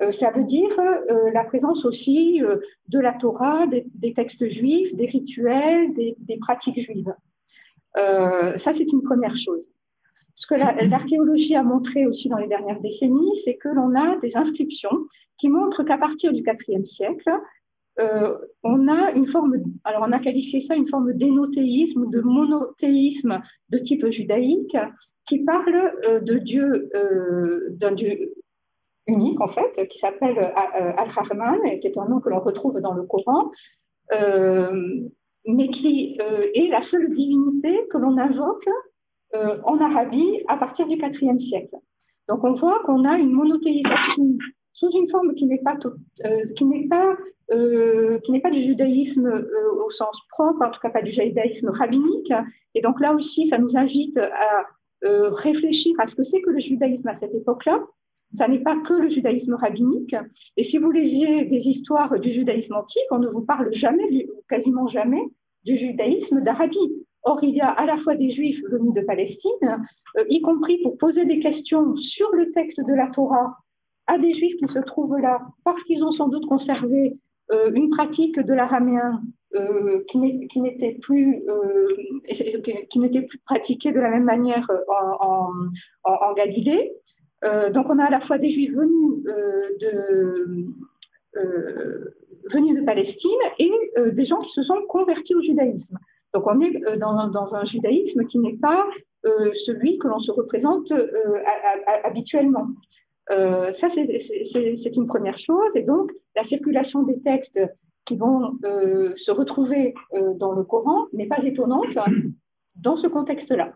[0.01, 2.57] Euh, cela veut dire euh, la présence aussi euh,
[2.89, 7.13] de la Torah, des, textes juifs, des rituels, des, pratiques juives.
[7.95, 9.65] ça, c'est une première chose.
[10.35, 14.35] Ce que l'archéologie a montré aussi dans les dernières décennies, c'est que l'on a des
[14.37, 15.07] inscriptions
[15.37, 17.31] qui montrent qu'à partir du IVe siècle,
[18.63, 19.55] on a une forme,
[19.85, 24.77] alors on a qualifié ça une forme d'énothéisme, de monothéisme de type judaïque,
[25.25, 26.89] qui parle de Dieu,
[27.79, 28.33] d'un Dieu
[29.07, 32.79] unique, en fait, qui s'appelle euh, euh, Al-Rahman, qui est un nom que l'on retrouve
[32.81, 33.51] dans le Coran,
[34.13, 35.01] euh,
[35.45, 38.67] mais qui est la seule divinité que l'on invoque
[39.33, 41.75] en Arabie à partir du IVe siècle.
[42.27, 44.37] Donc on voit qu'on a une monothéisation
[44.73, 45.77] sous une forme qui n'est pas,
[47.51, 49.45] n'est pas du judaïsme
[49.85, 52.33] au sens propre, en tout cas pas du judaïsme rabbinique.
[52.73, 54.65] Et donc là aussi, ça nous invite à
[55.03, 57.83] réfléchir à ce que c'est que le judaïsme à cette époque-là,
[58.33, 60.15] ça n'est pas que le judaïsme rabbinique.
[60.57, 64.87] Et si vous lisiez des histoires du judaïsme antique, on ne vous parle jamais, quasiment
[64.87, 65.21] jamais,
[65.63, 67.04] du judaïsme d'Arabie.
[67.27, 69.83] Or, il y a à la fois des juifs venus de Palestine,
[70.17, 73.57] euh, y compris pour poser des questions sur le texte de la Torah
[74.05, 77.17] à des juifs qui se trouvent là parce qu'ils ont sans doute conservé
[77.51, 79.23] euh, une pratique de l'araméen
[79.55, 81.41] euh, qui n'était plus,
[82.89, 84.69] qui plus pratiquée de la même manière
[86.03, 86.91] en, Galilée.
[87.73, 89.23] Donc on a à la fois des juifs venus,
[89.79, 90.67] de,
[92.51, 93.71] venus de Palestine et
[94.11, 95.97] des gens qui se sont convertis au judaïsme.
[96.35, 98.85] Donc on est dans, un judaïsme qui n'est pas
[99.23, 100.91] celui que l'on se représente
[102.03, 102.67] habituellement.
[103.29, 105.73] ça, c'est une première chose.
[105.77, 107.61] Et donc, la circulation des textes
[108.03, 108.59] qui vont
[109.15, 109.93] se retrouver
[110.35, 111.97] dans le Coran n'est pas étonnante
[112.75, 113.71] dans ce contexte-là.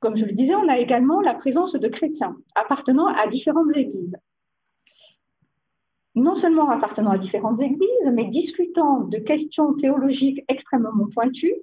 [0.00, 4.16] Comme je le disais, on a également la présence de chrétiens appartenant à différentes églises.
[6.16, 11.54] Non seulement appartenant à différentes églises, mais discutant de questions théologiques extrêmement pointues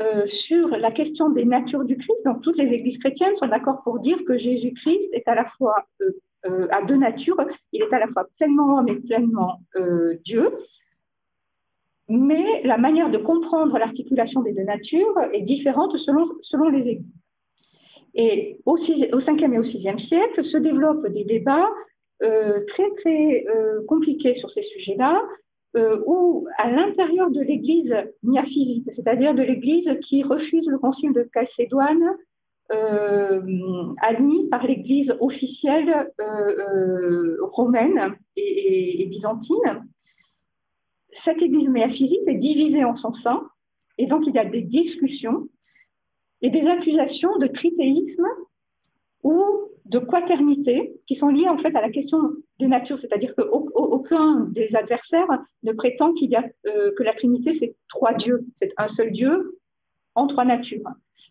[0.00, 2.24] euh, sur la question des natures du Christ.
[2.24, 5.74] Donc, toutes les églises chrétiennes sont d'accord pour dire que Jésus-Christ est à la fois
[6.02, 6.10] euh,
[6.46, 7.36] euh, à deux natures.
[7.72, 9.60] Il est à la fois pleinement homme et pleinement
[10.24, 10.52] Dieu.
[12.08, 17.12] Mais la manière de comprendre l'articulation des deux natures est différente selon, selon les églises.
[18.14, 21.87] Et au, 5e et au 6e siècle se développent des débats euh,
[22.20, 25.22] très, très euh, compliqués sur ces sujets-là,
[25.76, 31.28] euh, où à l'intérieur de l'Église miaphysite, c'est-à-dire de l'Église qui refuse le concile de
[31.32, 32.16] Chalcédoine,
[34.02, 36.12] admis par l'Église officielle
[37.40, 39.88] romaine et, byzantine,
[41.12, 43.48] cette Église miaphysite est divisée en son sein,
[43.96, 45.48] et donc il y a des discussions
[46.42, 48.26] et des accusations de trithéisme
[49.22, 52.18] ou de quaternité qui sont liées en fait à la question
[52.58, 55.28] des natures, c'est-à-dire qu'aucun des adversaires
[55.62, 59.10] ne prétend qu'il y a, euh, que la Trinité c'est trois dieux, c'est un seul
[59.10, 59.58] Dieu
[60.14, 60.88] en trois natures.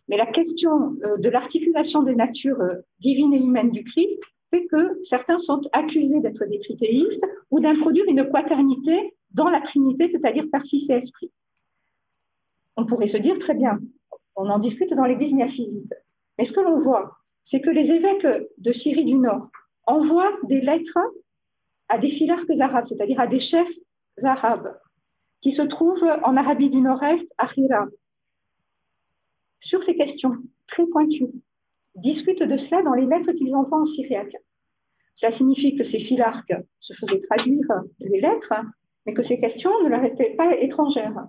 [0.08, 4.66] Mais la question euh, de l'articulation des natures euh, divines et humaines du Christ fait
[4.66, 6.60] que certains sont accusés d'être des
[7.50, 11.30] ou d'introduire une quaternité dans la Trinité, c'est-à-dire Père, Fils et Esprit.
[12.76, 13.78] On pourrait se dire très bien,
[14.34, 15.92] on en discute dans l'Église miaphysite.
[16.38, 17.18] Mais ce que l'on voit,
[17.50, 18.26] c'est que les évêques
[18.58, 19.48] de Syrie du Nord
[19.86, 20.98] envoient des lettres
[21.88, 23.72] à des philarques arabes, c'est-à-dire à des chefs
[24.22, 24.78] arabes,
[25.40, 27.86] qui se trouvent en Arabie du Nord-Est, à Hira,
[29.60, 30.36] sur ces questions
[30.66, 31.32] très pointues,
[31.94, 34.36] discutent de cela dans les lettres qu'ils envoient en syriaque.
[35.14, 37.66] Cela signifie que ces philarques se faisaient traduire
[37.98, 38.52] les lettres,
[39.06, 41.26] mais que ces questions ne leur restaient pas étrangères.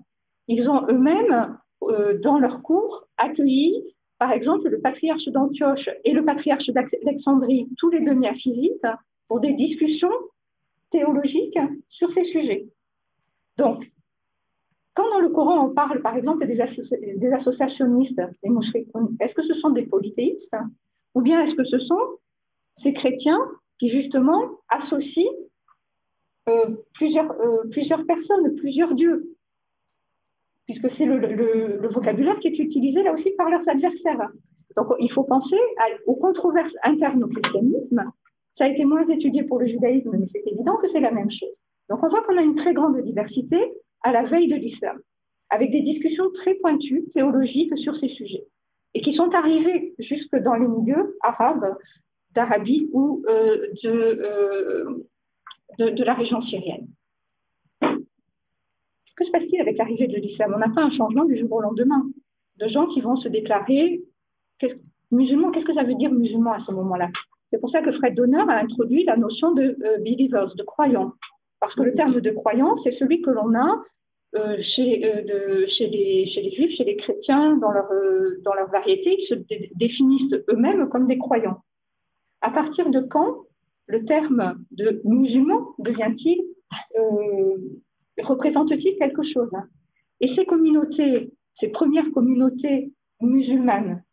[0.50, 6.26] Ils ont eux-mêmes euh, dans leur cours, accueilli, par exemple, le patriarche d'Antioche et le
[6.26, 8.86] patriarche d'Alexandrie, tous les deux miaphysites,
[9.30, 10.12] pour des discussions
[10.90, 11.58] théologiques
[11.88, 12.68] sur ces sujets.
[13.58, 13.90] Donc,
[14.94, 18.22] quand dans le Coran on parle, par exemple, des, associationnistes,
[19.20, 20.58] est-ce que ce sont des polythéistes
[21.16, 22.20] ou bien est-ce que ce sont
[22.76, 23.40] ces chrétiens
[23.78, 25.32] qui, justement, associent
[26.50, 29.38] euh, euh, plusieurs personnes, plusieurs dieux?
[30.70, 34.30] Puisque c'est le, vocabulaire qui est utilisé là aussi par leurs adversaires.
[34.78, 35.58] Donc il faut penser
[36.06, 38.04] aux controverses internes au christianisme.
[38.54, 41.32] Ça a été moins étudié pour le judaïsme, mais c'est évident que c'est la même
[41.32, 41.50] chose.
[41.90, 45.00] Donc on voit qu'on a une très grande diversité à la veille de l'islam,
[45.50, 48.46] avec des discussions très pointues, théologiques sur ces sujets,
[48.94, 51.76] et qui sont arrivées jusque dans les milieux arabes
[52.36, 55.04] d'Arabie ou de,
[55.80, 56.88] de, la région syrienne.
[59.20, 60.54] Que se passe-t-il avec l'arrivée de l'islam?
[60.56, 62.10] On n'a pas un changement du jour au lendemain
[62.56, 64.02] de gens qui vont se déclarer
[65.12, 65.52] musulmans.
[65.52, 67.10] Qu'est-ce que ça veut dire musulman à ce moment-là?
[67.52, 71.12] C'est pour ça que Fred Donner a introduit la notion de believers, de croyants.
[71.60, 73.84] Parce que le terme de croyant, c'est celui que l'on a
[74.38, 79.34] euh, chez, euh, chez, les, juifs, chez les chrétiens, euh, dans leur variété, ils se
[79.76, 81.62] définissent eux-mêmes comme des croyants.
[82.40, 83.48] À partir de quand
[83.88, 86.42] le terme de musulman devient-il,
[88.22, 89.52] représente-t-il quelque chose
[90.20, 94.04] Et ces communautés, ces premières communautés musulmanes,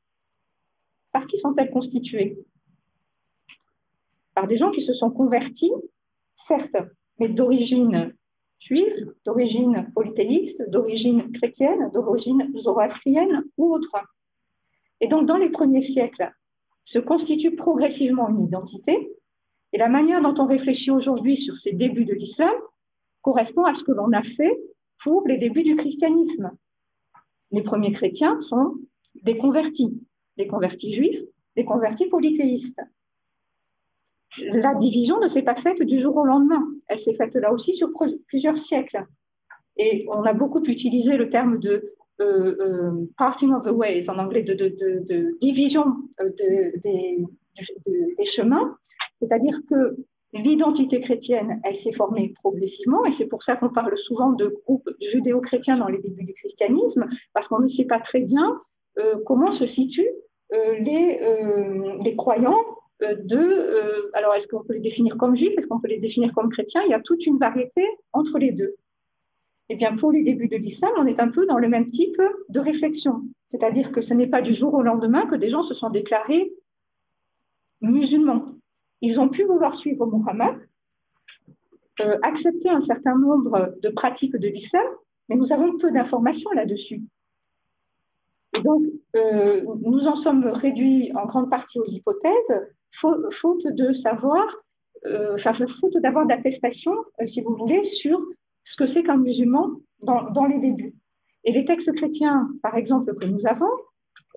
[1.12, 2.38] par qui sont-elles constituées?
[4.34, 5.72] Par des gens qui se sont convertis,
[6.36, 6.76] certes,
[7.18, 8.14] mais d'origine
[8.58, 13.96] juive, d'origine polythéiste, d'origine chrétienne, d'origine zoroastrienne ou autre.
[15.00, 16.30] Et donc, dans les premiers siècles,
[16.84, 19.12] se constitue progressivement une identité.
[19.72, 22.54] Et la manière dont on réfléchit aujourd'hui sur ces débuts de l'islam
[23.26, 24.56] correspond à ce que l'on a fait
[25.02, 26.52] pour les débuts du christianisme.
[27.50, 28.76] Les premiers chrétiens sont
[29.22, 29.92] des convertis,
[30.36, 31.22] des convertis juifs,
[31.56, 32.80] des convertis polythéistes
[34.38, 36.66] la division ne s'est pas faite du jour au lendemain.
[36.88, 37.90] Elle s'est faite là aussi sur
[38.26, 39.04] plusieurs siècles.
[39.76, 44.18] Et on a beaucoup utilisé le terme de euh, euh, parting of the ways, en
[44.18, 45.84] anglais, de, division
[46.20, 46.30] euh,
[46.82, 47.24] des,
[48.24, 48.76] chemins.
[49.20, 49.96] C'est-à-dire que
[50.32, 54.90] l'identité chrétienne, elle s'est formée progressivement, et c'est pour ça qu'on parle souvent de groupes
[55.00, 58.60] judéo-chrétiens dans les débuts du christianisme, parce qu'on ne sait pas très bien
[59.24, 60.10] comment se situent
[60.50, 61.20] les,
[62.02, 62.64] les croyants
[63.02, 65.98] euh, de, euh, alors est-ce qu'on peut les définir comme juifs, est-ce qu'on peut les
[65.98, 66.82] définir comme chrétiens?
[66.84, 68.74] Il y a toute une variété entre les deux.
[69.68, 72.20] Eh bien, pour les débuts de l'islam, on est un peu dans le même type
[72.48, 73.22] de réflexion.
[73.48, 76.52] C'est-à-dire que ce n'est pas du jour au lendemain que des gens se sont déclarés
[77.80, 78.55] musulmans.
[79.00, 80.56] Ils ont pu vouloir suivre Muhammad,
[82.00, 84.86] euh, accepter un certain nombre de pratiques de l'islam,
[85.28, 87.02] mais nous avons peu d'informations là-dessus.
[88.62, 88.82] Donc,
[89.82, 92.66] nous en sommes réduits en grande partie aux hypothèses
[93.30, 94.46] faute de savoir,
[95.06, 98.20] euh, enfin, faute d'avoir d'attestation, euh, si vous voulez, sur
[98.64, 99.70] ce que c'est qu'un musulman
[100.02, 100.94] dans, les débuts.
[101.44, 103.70] Et les textes chrétiens, par exemple, que nous avons,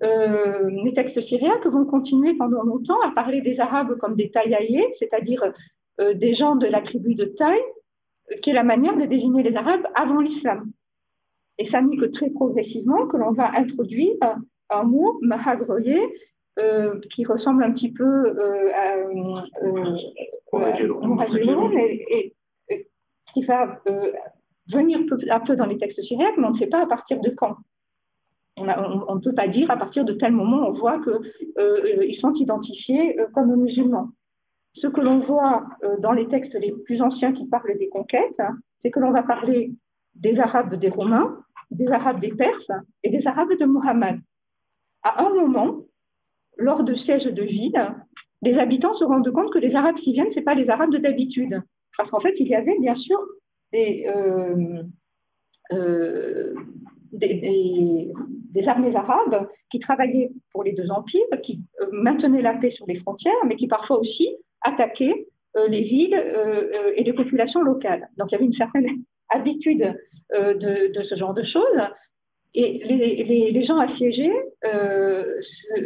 [0.02, 4.30] euh, les textes syriens, que vont continuer pendant longtemps à parler des Arabes comme des
[4.30, 5.52] Taïaïés, c'est-à-dire
[6.14, 7.60] des gens de la tribu de Taï,
[8.40, 10.70] qui est la manière de désigner les Arabes avant l'islam.
[11.58, 14.16] Et ça n'est que très progressivement que l'on va introduire
[14.70, 16.00] un mot, mahagroyer,
[16.58, 19.96] euh, qui ressemble un petit peu euh, à euh,
[21.78, 22.34] et,
[22.68, 22.88] et,
[23.32, 23.80] qui va
[24.68, 27.30] venir un peu dans les textes syriaques, mais on ne sait pas à partir de
[27.30, 27.56] quand.
[28.60, 33.16] On ne peut pas dire à partir de tel moment on voit qu'ils sont identifiés
[33.34, 34.10] comme musulmans.
[34.72, 35.66] Ce que l'on voit
[35.98, 38.40] dans les textes les plus anciens qui parlent des conquêtes,
[38.78, 39.74] c'est que l'on va parler
[40.14, 42.70] des Arabes des Romains, des Arabes des Perses
[43.02, 44.20] et des Arabes de Muhammad.
[45.02, 45.86] À un moment,
[46.56, 47.94] lors de sièges de ville,
[48.42, 51.62] les habitants se rendent compte que les Arabes qui viennent, ce pas les Arabes d'habitude.
[51.96, 53.18] Parce qu'en fait, il y avait bien sûr
[53.74, 54.82] euh,
[55.72, 56.54] euh,
[57.12, 58.12] des,
[58.68, 62.96] armées arabes qui travaillaient pour les deux empires, qui euh, maintenaient la paix sur les
[62.96, 65.26] frontières, mais qui parfois aussi attaquaient
[65.68, 66.14] les villes
[66.94, 68.08] et les populations locales.
[68.16, 68.86] Donc il y avait une certaine
[69.30, 69.96] habitude
[70.32, 71.80] de, ce genre de choses.
[72.52, 74.32] Et les, gens assiégés
[74.64, 75.40] euh,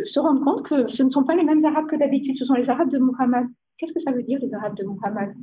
[0.05, 2.55] se, rendent compte que ce ne sont pas les mêmes Arabes que d'habitude, ce sont
[2.55, 3.47] les Arabes de Muhammad.
[3.77, 5.35] Qu'est-ce que ça veut dire, les Arabes de Muhammad?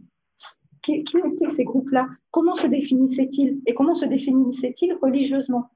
[0.82, 2.08] Qui, étaient ces groupes-là?
[2.32, 3.62] Comment se définissaient-ils?
[3.68, 5.70] Et comment se définissaient-ils religieusement?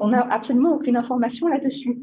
[0.00, 2.00] On n'a absolument aucune information là-dessus.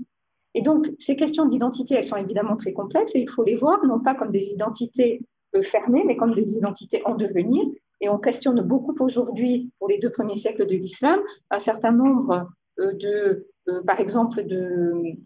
[0.53, 3.85] Et donc, ces questions d'identité, elles sont évidemment très complexes et il faut les voir
[3.85, 5.21] non pas comme des identités
[5.55, 7.63] euh, fermées, mais comme des identités en devenir
[8.01, 11.19] et on questionne beaucoup aujourd'hui, pour les deux premiers siècles de l'islam,
[11.49, 12.47] un certain nombre
[12.79, 15.17] euh, de, euh, par exemple, de,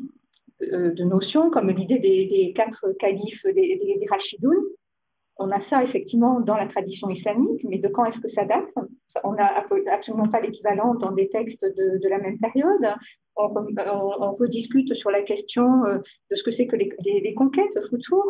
[1.04, 4.64] notions comme l'idée des, quatre califes, des, des, des Rashidounes.
[5.42, 8.70] On a ça effectivement dans la tradition islamique, mais de quand est-ce que ça date?
[9.24, 9.52] On n'a
[9.92, 12.86] absolument pas l'équivalent dans des textes de, la même période.
[13.36, 15.66] On, rediscute sur la question
[16.30, 18.24] de ce que c'est que les, conquêtes, futur,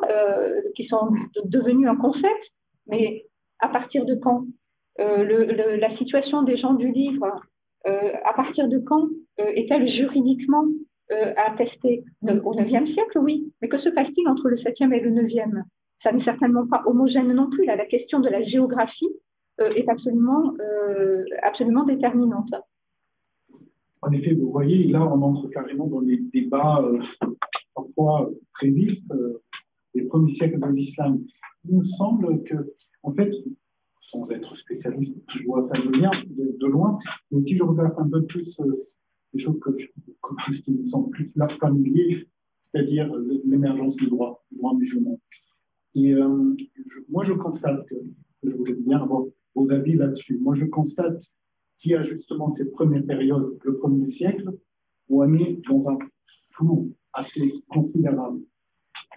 [0.74, 1.10] qui sont
[1.44, 2.52] devenues un concept,
[2.88, 3.26] mais
[3.60, 4.46] à partir de quand?
[5.00, 7.26] Euh, La situation des gens du livre,
[7.88, 9.08] euh, à partir de quand
[9.40, 10.66] euh, est-elle juridiquement
[11.36, 12.06] attestée?
[12.46, 13.52] Au IXe siècle, oui.
[13.62, 15.64] Mais que se passe-t-il entre le 7e et le 9e
[16.02, 17.66] Ça n'est certainement pas homogène non plus.
[17.66, 19.10] La question de la géographie
[19.60, 20.56] est absolument,
[21.44, 22.56] absolument déterminante.
[24.02, 26.84] En effet, vous voyez, là, on entre carrément dans les débats
[27.76, 29.04] parfois très vifs,
[29.94, 31.24] des premier siècle de l'islam.
[31.70, 32.56] Il me semble que,
[33.04, 33.32] en fait,
[34.02, 36.98] sans être spécialiste, je vois ça de, de, loin,
[37.32, 38.74] mais si je regarde un peu plus euh,
[39.34, 39.72] les choses que,
[40.52, 42.28] qui me semblent plus là familiers,
[42.62, 43.14] c'est-à-dire
[43.46, 45.20] l'émergence du droit, du droit musulman.
[45.96, 46.56] Et euh,
[47.10, 47.96] moi, je constate que,
[48.44, 49.24] je voudrais bien avoir
[49.56, 50.38] vos avis là-dessus.
[50.38, 51.22] Moi, je constate
[51.78, 54.50] qu'il y a justement cette première période, le premier siècle,
[55.10, 55.98] où on est dans un
[56.52, 58.42] flou assez considérable.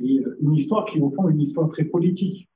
[0.00, 2.48] Et euh, une histoire qui est au fond une histoire très politique.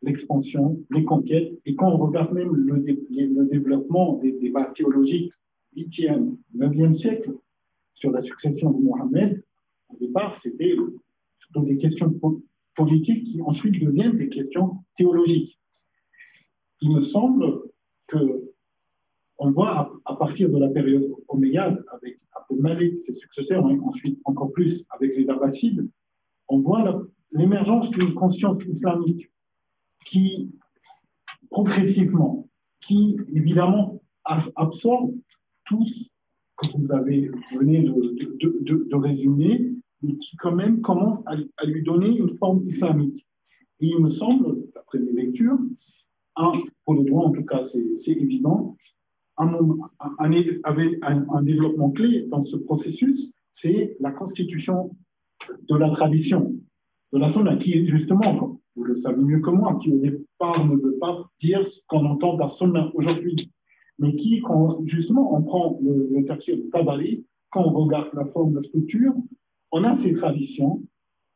[0.00, 5.32] L'expansion, les conquêtes, et quand on regarde même le, le développement des débats théologiques
[5.76, 7.32] 8e, 9e siècle,
[7.94, 9.44] sur la succession de Mohammed,
[9.88, 10.74] au départ, c'était
[11.38, 12.10] surtout des questions
[12.74, 15.58] politiques qui ensuite deviennent des questions théologiques.
[16.80, 17.62] Il me semble
[18.06, 18.52] que
[19.38, 24.20] on voit à, partir de la période omeyyade, avec Abdel Malik, ses successeurs, et ensuite
[24.24, 25.88] encore plus avec les Abbassides,
[26.48, 27.02] on voit
[27.32, 29.30] l'émergence d'une conscience islamique
[30.06, 30.52] qui,
[31.50, 32.48] progressivement,
[32.80, 35.14] qui évidemment absorbe
[35.64, 39.72] tout ce que vous avez venez de, résumer,
[40.02, 41.36] mais qui quand même commence à,
[41.66, 43.26] lui donner une forme islamique.
[43.80, 45.58] Et il me semble, d'après mes lectures,
[46.84, 48.76] pour le droit en tout cas c'est évident,
[49.36, 49.48] un,
[51.42, 54.96] développement clé dans ce processus, c'est la constitution
[55.68, 56.54] de la tradition,
[57.12, 60.76] de la sunna, qui justement, vous le savez mieux que moi, qui au départ ne
[60.76, 63.52] veut pas dire ce qu'on entend par sunna aujourd'hui
[63.98, 68.56] mais qui, quand justement on prend le, le de Tabari, quand on regarde la forme,
[68.56, 69.14] la structure,
[69.72, 70.82] on a ces traditions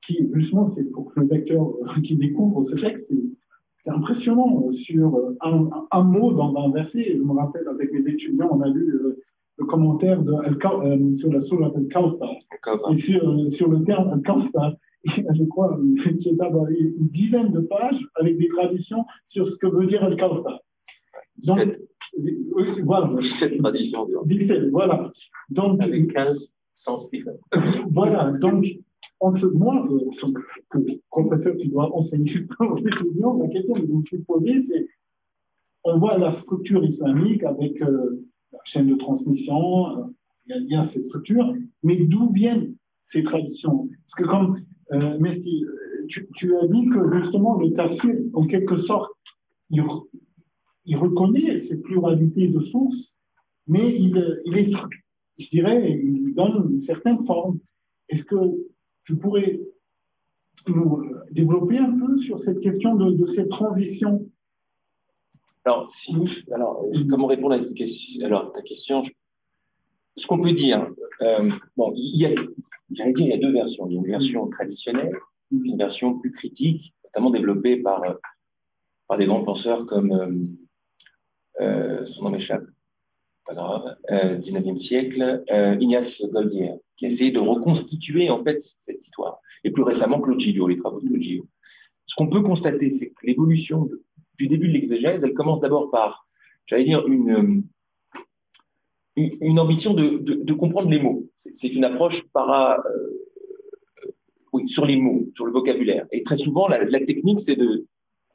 [0.06, 1.66] qui, justement, c'est pour le lecteur
[2.04, 3.12] qui découvre ce texte,
[3.82, 7.16] c'est impressionnant sur un, un, mot dans un verset.
[7.16, 9.22] Je me rappelle, avec mes étudiants, on a lu euh,
[9.58, 12.30] le commentaire de euh, sur la sourate Al-Kawthar.
[12.92, 14.74] Et sur, sur, le terme Al-Kawthar,
[15.04, 20.60] je crois, une dizaine de pages avec des traditions sur ce que veut dire Al-Kawthar.
[21.44, 21.78] Donc,
[22.84, 23.08] voilà.
[23.18, 24.06] 17 traditions.
[24.24, 25.10] 17, voilà.
[25.50, 27.38] Donc, Avec 15 sens différents.
[27.90, 28.66] Voilà, donc,
[29.20, 34.04] en ce, moi, euh, professeur qui doit enseigner aux étudiants, la question que je me
[34.04, 34.86] suis posée, c'est
[35.86, 40.04] on voit la structure islamique avec euh, la chaîne de transmission, euh,
[40.46, 42.74] il y, a ces structures, mais d'où viennent
[43.06, 43.88] ces traditions?
[43.88, 44.60] Parce que comme
[44.92, 45.18] euh,
[46.08, 49.10] tu, as dit que justement le tafsir, en quelque sorte,
[49.70, 49.82] il,
[50.96, 53.16] reconnaît cette pluralité de sources,
[53.66, 54.72] mais il, il est,
[55.38, 57.58] je dirais, il donne une certaine forme.
[58.08, 58.36] Est-ce que
[59.04, 59.60] tu pourrais
[60.66, 64.28] nous développer un peu sur cette question de, de cette transition?
[65.64, 66.14] Alors, si,
[66.52, 68.24] alors, comment répondre à cette question?
[68.24, 69.02] Alors, ta question,
[70.16, 70.88] ce qu'on peut dire,
[71.22, 72.34] euh, bon, il y a,
[72.92, 73.88] j'allais dire, il y a deux versions.
[73.88, 75.12] Il y a une version traditionnelle,
[75.50, 78.02] une version plus critique, notamment développée par,
[79.08, 82.64] par des grands penseurs comme euh, euh, son nom m'échappe,
[83.46, 88.58] pas grave, euh, 19e siècle, euh, Ignace Goldier, qui a essayé de reconstituer en fait
[88.80, 89.40] cette histoire.
[89.64, 91.46] Et plus récemment, Claude les travaux de Claude.
[92.06, 93.88] Ce qu'on peut constater, c'est que l'évolution
[94.38, 96.26] du début de l'exégèse, elle commence d'abord par,
[96.66, 97.64] j'allais dire, une,
[99.16, 101.26] une, ambition de, de, comprendre les mots.
[101.34, 102.78] C'est une approche para,
[104.54, 106.06] euh, sur les mots, sur le vocabulaire.
[106.12, 107.58] Et très souvent, la, la technique, c'est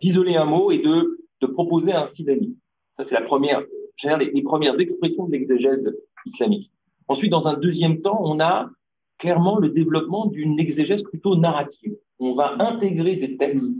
[0.01, 2.55] d'isoler un mot et de, de proposer un synonyme.
[2.97, 3.63] Ça, c'est la première,
[4.03, 5.91] les, les premières expressions de l'exégèse
[6.25, 6.71] islamique.
[7.07, 8.69] Ensuite, dans un deuxième temps, on a
[9.17, 11.95] clairement le développement d'une exégèse plutôt narrative.
[12.19, 13.71] On va intégrer des textes,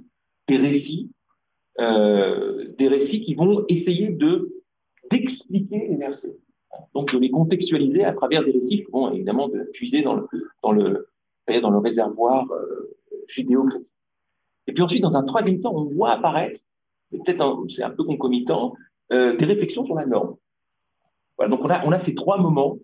[0.48, 1.10] des récits,
[1.80, 4.54] euh, des récits qui vont essayer de
[5.10, 6.38] d'expliquer les versets.
[6.94, 10.28] Donc de les contextualiser à travers des récits, bon, évidemment de puiser dans le
[10.64, 11.08] dans le
[11.62, 12.98] dans le réservoir euh,
[13.28, 13.88] judéo-chrétien.
[14.68, 16.62] Et puis ensuite, dans un troisième temps, on voit apparaître,
[17.12, 18.74] peut-être c'est un peu concomitant,
[19.12, 20.38] euh, des réflexions sur la norme.
[21.38, 22.78] Voilà, donc on a, on a ces trois moments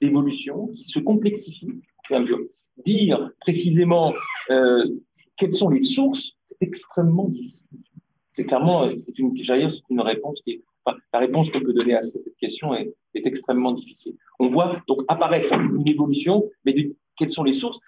[0.00, 1.80] d'évolution qui se complexifient
[2.10, 2.38] au fur.
[2.84, 4.12] Dire précisément
[4.50, 4.84] euh,
[5.36, 7.66] quelles sont les sources, c'est extrêmement difficile.
[8.34, 11.72] C'est clairement, euh, c'est une, c'est une réponse qui est, enfin, la réponse qu'on peut
[11.72, 14.16] donner à cette question est, est, extrêmement difficile.
[14.38, 16.74] On voit donc apparaître une évolution, mais
[17.16, 17.80] quelles sont les sources?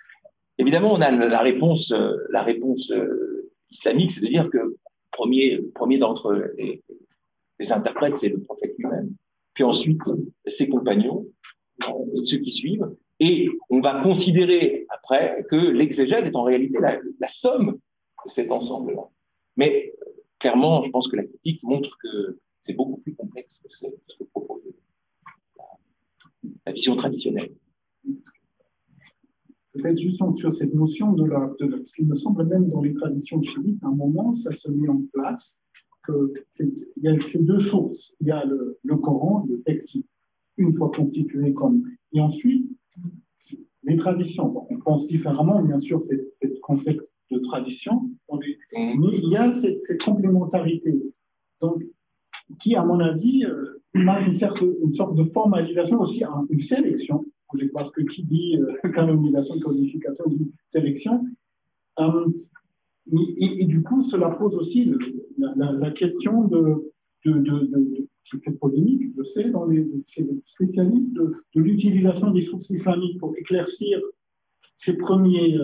[0.59, 1.95] Évidemment, on a la réponse,
[2.31, 2.93] la réponse
[3.71, 4.77] islamique, c'est de dire que
[5.13, 6.83] premier, premier d'entre les,
[7.61, 9.15] les interprètes, c'est le prophète lui-même.
[9.55, 10.01] Puis ensuite,
[10.47, 11.27] ses compagnons,
[12.25, 12.89] ceux qui suivent.
[13.21, 17.79] Et on va considérer après que l'exégèse est en réalité la, la somme
[18.25, 19.03] de cet ensemble-là.
[19.57, 19.93] Mais
[20.39, 23.87] clairement, je pense que la critique montre que c'est beaucoup plus complexe que ce
[24.19, 24.63] que propose
[25.59, 25.65] la,
[26.67, 27.53] la vision traditionnelle.
[29.73, 32.95] peut-être juste sur cette notion de la, de ce qui me semble même dans les
[32.95, 35.57] traditions chiites, à un moment, ça se met en place
[36.03, 38.15] que il y a ces deux sources.
[38.21, 39.97] Il y a le, le Coran, le texte
[40.57, 41.83] une fois constitué comme,
[42.13, 42.69] et ensuite
[43.85, 44.67] les traditions.
[44.71, 50.03] on pense différemment, bien sûr, c'est ce concept de tradition, mais il y a cette,
[50.03, 51.01] complémentarité.
[51.61, 51.83] Donc,
[52.61, 57.25] qui, à mon avis, euh, marque une, une, sorte de formalisation, aussi une sélection.
[57.73, 61.25] Pense que qui dit euh, canonisation, codification, dit sélection.
[61.99, 62.27] Euh,
[63.39, 64.93] et, du coup, cela pose aussi
[65.39, 66.93] la, question de,
[67.23, 69.87] qui fait polémique, je sais, dans les,
[70.47, 74.01] spécialistes, de, l'utilisation des sources islamiques pour éclaircir
[74.77, 75.57] ces premiers,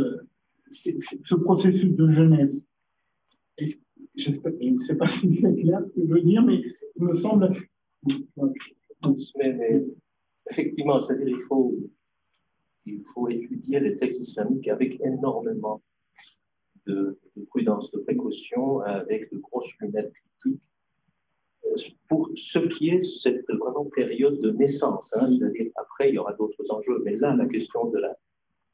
[0.70, 2.62] ce processus de genèse.
[3.58, 6.62] je ne sais pas si c'est clair ce que je veux dire, mais
[6.96, 7.52] il me semble.
[10.50, 11.76] Effectivement, c'est-à-dire il faut,
[12.86, 15.82] il faut étudier les textes islamiques avec énormément
[16.86, 17.18] de,
[17.48, 20.62] prudence, de précaution, avec de grosses lunettes critiques,
[21.66, 21.76] euh,
[22.08, 25.12] pour ce qui est cette vraiment période de naissance.
[25.14, 28.16] Hein, c'est-à-dire après, il y aura d'autres enjeux, mais là, la question de la,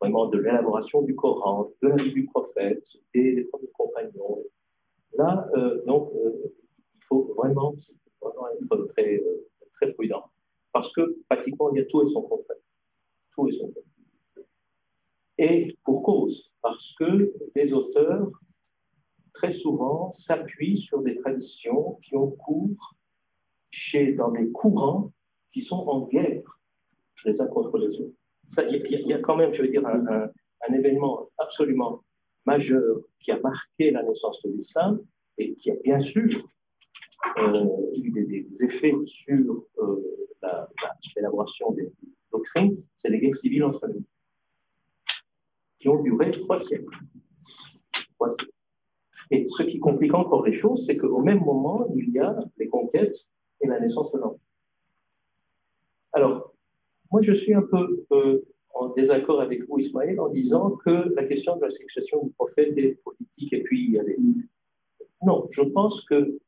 [0.01, 2.85] vraiment de l'élaboration du Coran, de la vie du prophète,
[3.15, 4.43] des, des premiers compagnons,
[5.15, 6.53] là, euh, donc, euh,
[6.95, 7.75] il faut vraiment
[8.21, 9.23] vraiment être très,
[9.75, 10.25] très prudent.
[10.73, 12.57] Parce que pratiquement, il y a tout et son contraire.
[13.35, 13.92] Tout et son contraire.
[15.43, 18.31] Et pour cause, parce que des auteurs,
[19.33, 22.95] très souvent, s'appuient sur des traditions qui ont cours
[23.69, 25.13] chez, dans des courants
[25.51, 26.61] qui sont en guerre
[27.25, 28.15] les uns contre les autres.
[28.71, 30.31] Il y, a quand même, je veux dire, un,
[30.73, 32.05] événement absolument
[32.47, 35.01] majeur qui a marqué la naissance de l'islam
[35.39, 36.47] et qui a bien sûr
[37.39, 37.67] euh,
[37.97, 40.23] eu des, effets sur euh,
[41.17, 41.91] l'élaboration des
[42.31, 44.05] doctrines, c'est les guerres civiles entre nous,
[45.83, 46.97] qui ont duré trois siècles.
[49.33, 52.69] Et ce qui complique encore les choses, c'est qu'au même moment, il y a les
[52.69, 53.17] conquêtes
[53.61, 54.39] et la naissance de l'homme.
[56.13, 56.55] Alors,
[57.11, 58.45] moi, je suis un peu euh,
[58.75, 62.79] en désaccord avec vous, Ismaël, en disant que la question de la succession du prophète
[62.79, 64.17] est politique et puis il y a des...
[65.27, 66.39] Non, je pense que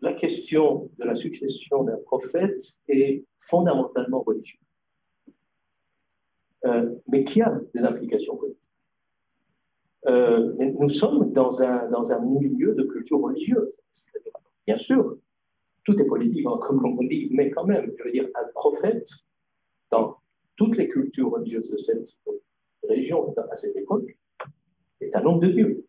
[0.00, 4.58] la question de la succession d'un prophète est fondamentalement religieuse,
[6.64, 8.71] euh, mais qui a des implications politiques?
[10.06, 13.72] Euh, nous sommes dans un, dans un milieu de culture religieuse.
[14.66, 15.16] Bien sûr,
[15.84, 19.08] tout est politique, hein, comme on dit, mais quand même, je veux dire, un prophète,
[19.90, 20.16] dans
[20.56, 22.08] toutes les cultures religieuses de cette
[22.88, 24.16] région à cette époque,
[25.00, 25.86] est un homme de Dieu.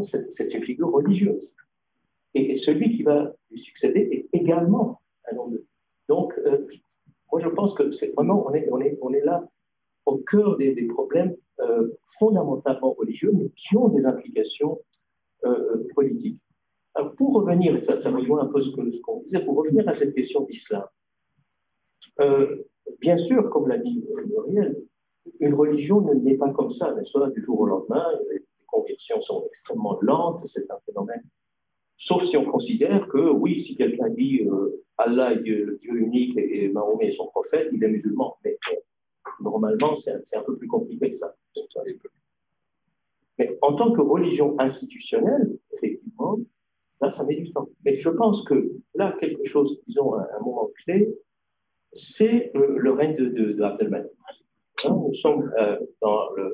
[0.00, 1.52] C'est une figure religieuse.
[2.34, 4.00] Et celui qui va lui succéder
[4.32, 5.00] est également
[5.30, 5.66] un homme de
[6.08, 6.66] Donc, euh,
[7.32, 9.48] moi, je pense que c'est vraiment, on est, on, est, on est là
[10.06, 14.80] au cœur des, problèmes euh, fondamentalement religieux, mais qui ont des implications
[15.44, 16.42] euh, politiques.
[17.16, 20.42] Pour revenir, ça, ça rejoint un peu ce qu'on disait, pour revenir à cette question
[20.42, 20.84] d'islam,
[23.00, 24.76] bien sûr, comme l'a dit Muriel,
[25.38, 29.20] une religion ne n'est pas comme ça, n'est-ce pas, du jour au lendemain, les conversions
[29.20, 31.22] sont extrêmement lentes, c'est un phénomène
[32.02, 36.34] Sauf si on considère que, oui, si quelqu'un dit euh, Allah est Dieu, Dieu unique
[36.38, 38.38] et, Mahomet est son prophète, il est musulman.
[38.42, 38.58] Mais
[39.40, 41.34] normalement, c'est un, peu plus compliqué que ça.
[43.38, 46.38] Mais en tant que religion institutionnelle, effectivement,
[47.00, 47.68] là, ça met du temps.
[47.84, 51.08] Mais je pense que là, quelque chose, disons, un, moment clé,
[51.92, 54.04] c'est le, règne de, de, hein,
[54.84, 56.48] nous sommes euh, dans, la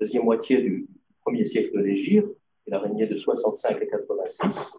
[0.00, 0.88] deuxième moitié du
[1.22, 2.38] premier siècle de l'Égypte
[2.68, 4.72] il a régné de 65 à 86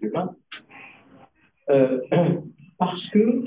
[0.00, 0.36] humains,
[1.68, 2.00] euh,
[2.78, 3.44] parce que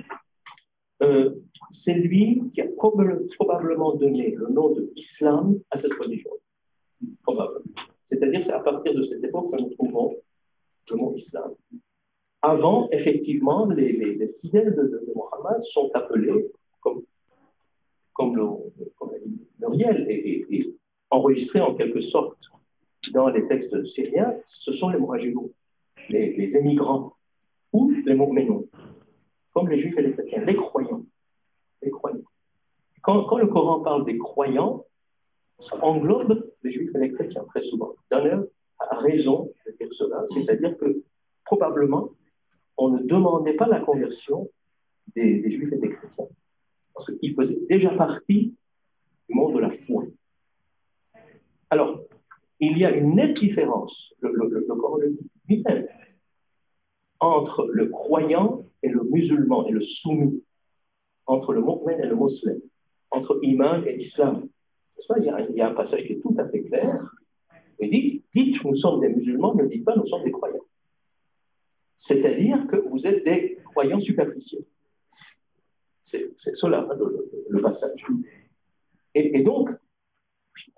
[1.01, 1.31] euh,
[1.71, 6.31] c'est lui qui a probablement donné le nom de islam à cette religion.
[7.23, 7.65] Probablement.
[8.05, 10.15] C'est-à-dire c'est à partir de cette époque que nous trouvons
[10.91, 11.53] le mot islam.
[12.41, 16.51] Avant, effectivement, les, fidèles de, Mohammed sont appelés,
[16.81, 17.03] comme,
[18.11, 18.45] comme, le,
[18.97, 19.11] comme
[19.59, 20.75] Muriel et, et
[21.09, 22.51] enregistrés en quelque sorte
[23.11, 25.53] dans les textes syriens, ce sont les Mouraginou,
[26.09, 27.15] les, les, émigrants,
[27.71, 28.67] ou les Mourménons,
[29.53, 31.05] comme les Juifs et les chrétiens, les croyants.
[31.81, 32.23] Les croyants.
[33.01, 34.85] Quand, le Coran parle des croyants,
[35.59, 37.95] ça englobe les Juifs et les chrétiens très souvent.
[38.09, 38.37] Donner
[38.79, 41.03] a raison de dire cela, c'est-à-dire que
[41.45, 42.11] probablement
[42.77, 44.49] on ne demandait pas la conversion
[45.15, 46.27] des, Juifs et des chrétiens,
[46.93, 48.55] parce qu'ils faisaient déjà partie
[49.29, 50.05] du monde de la foi.
[51.69, 52.01] Alors,
[52.59, 54.31] il y a une nette différence, le,
[54.67, 55.15] Coran le
[55.49, 55.63] dit
[57.23, 60.43] entre le croyant et le musulman et le soumis,
[61.25, 62.59] entre le mu'min et le musulman.
[63.11, 64.47] entre Iman et Islam.
[65.17, 65.23] Il
[65.55, 67.15] y, a, un passage qui est tout à fait clair.
[67.79, 70.65] Il dit Dites, nous sommes des musulmans, ne dites pas, nous sommes des croyants.
[71.95, 74.65] C'est-à-dire que vous êtes des croyants superficiels.
[76.01, 76.97] C'est cela, hein,
[77.49, 78.05] le, passage.
[79.15, 79.69] Et, donc,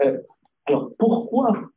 [0.02, 0.22] euh,
[0.66, 1.72] alors pourquoi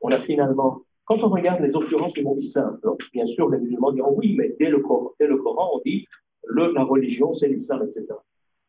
[0.00, 2.78] on a finalement, quand on regarde les occurrences du monde islam,
[3.12, 6.06] bien sûr, les musulmans diront oui, mais dès le Coran, dès le Coran on dit
[6.48, 8.06] la religion, c'est l'islam, etc.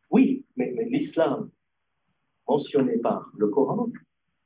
[0.10, 1.50] Oui, mais, l'islam
[2.48, 3.90] mentionné par le Coran,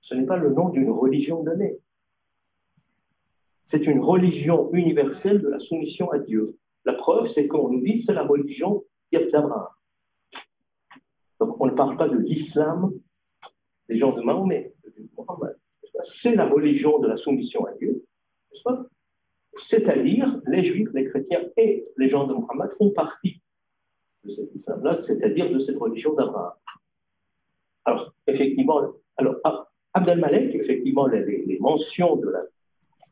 [0.02, 1.78] ce n'est pas le nom d'une religion donnée.
[3.66, 6.58] C'est une religion universelle de la soumission à Dieu.
[6.86, 9.68] La preuve, c'est qu'on nous dit c'est la religion d'Abraham.
[11.40, 12.92] Donc on ne parle pas de l'islam
[13.90, 14.74] des gens de Mahomet,
[16.02, 18.06] C'est la religion de la soumission à Dieu,
[18.52, 18.86] n'est-ce pas?
[19.56, 23.42] C'est-à-dire les juifs, les chrétiens et les gens de Mohammed font partie
[24.24, 26.54] de cet islam-là, c'est-à-dire de cette religion d'Abraham.
[27.86, 28.82] Alors, effectivement,
[29.18, 29.36] alors,
[29.94, 32.44] Abdelmalek, effectivement, les, mentions de la,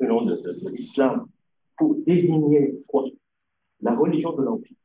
[0.07, 1.28] nom de, l'islam
[1.78, 2.76] pour désigner
[3.82, 4.78] La religion de l'Empire.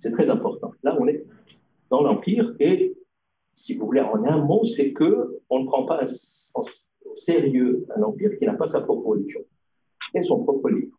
[0.00, 0.72] C'est très important.
[0.82, 1.24] Là, on est
[1.90, 2.94] dans l'Empire et,
[3.56, 6.04] si vous voulez, en un mot, c'est que on ne prend pas
[6.54, 6.62] au
[7.16, 9.40] sérieux un empire qui n'a pas sa propre religion
[10.14, 10.96] et son propre livre.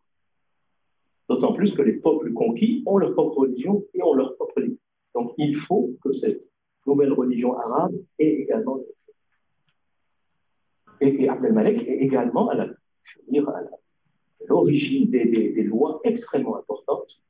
[1.28, 4.78] D'autant plus que les peuples conquis ont leur propre religion et ont leur propre livre.
[5.14, 6.44] Donc, il faut que cette
[6.86, 8.80] nouvelle religion arabe et également.
[11.02, 12.68] Et, et Abdelmalek est également à
[14.48, 17.22] l'origine des, des, lois extrêmement importantes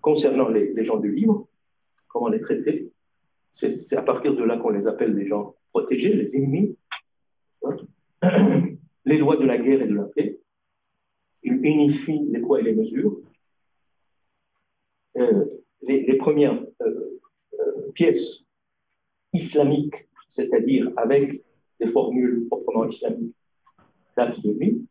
[0.00, 1.46] concernant les, les, gens du livre,
[2.08, 2.90] comment les traiter.
[3.56, 6.76] C'est à partir de là qu'on les appelle les gens protégés, les ennemis.
[9.06, 10.40] Les lois de la guerre et de la paix.
[11.44, 13.20] Il unifie les poids et les mesures.
[15.16, 15.44] Euh,
[15.82, 17.20] les, premières euh,
[17.54, 18.42] euh, pièces
[19.32, 21.40] islamique, c'est-à-dire avec
[21.78, 23.36] des formules proprement islamiques,
[24.16, 24.84] datent de lui,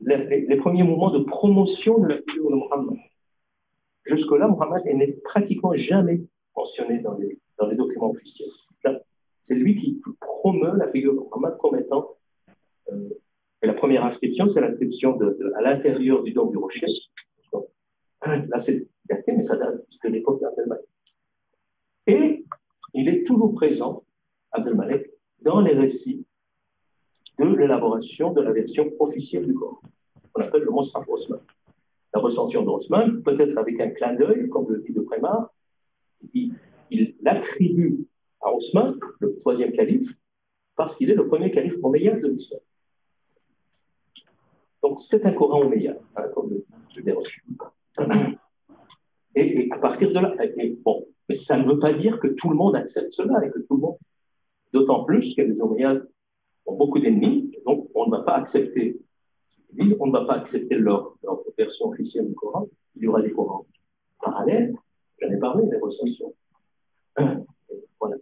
[0.00, 2.98] les, premiers mouvements de promotion de la figure de Mohammed.
[4.06, 6.20] Jusque-là, Mohammed n'est pratiquement jamais
[6.56, 8.50] mentionné dans les, dans les documents officiels.
[9.42, 11.20] C'est lui qui promeut la figure de
[11.58, 12.16] comme étant.
[12.90, 13.10] Euh,
[13.62, 16.86] et la première inscription, c'est l'inscription de, à l'intérieur du dôme du rocher.
[18.24, 20.86] là, c'est daté, mais ça date de l'époque d'Abdelmalek.
[22.06, 22.44] Et
[22.94, 24.04] il est toujours présent,
[24.52, 25.10] Abdelmalek,
[25.40, 26.26] dans les récits
[27.38, 29.80] de l'élaboration de la version officielle du Coran.
[30.34, 31.40] On appelle le Mosraf Osman.
[32.14, 35.52] La recension d'Osman, peut-être avec un clin d'œil, comme le dit de Prémar,
[36.32, 36.54] il,
[36.90, 38.06] il l'attribue
[38.40, 40.12] à Osman, le troisième calife,
[40.76, 42.60] parce qu'il est le premier calife omeyyade de l'histoire.
[44.82, 46.64] Donc c'est un Coran omeyyade, hein, comme le
[47.02, 47.10] dit
[49.36, 50.34] et, et, à partir de là,
[50.84, 53.58] bon, mais ça ne veut pas dire que tout le monde accepte cela et que
[53.60, 53.96] tout le monde.
[54.72, 56.08] D'autant plus que les Omeyyades
[56.66, 59.00] ont beaucoup d'ennemis, donc on ne va pas accepter.
[59.98, 61.16] on ne va pas accepter leur,
[61.56, 62.68] version officielle du Coran.
[62.96, 63.66] Il y aura des Corans
[64.20, 64.74] parallèles.
[65.20, 66.34] J'en ai parlé, des recensions.
[68.00, 68.16] Voilà.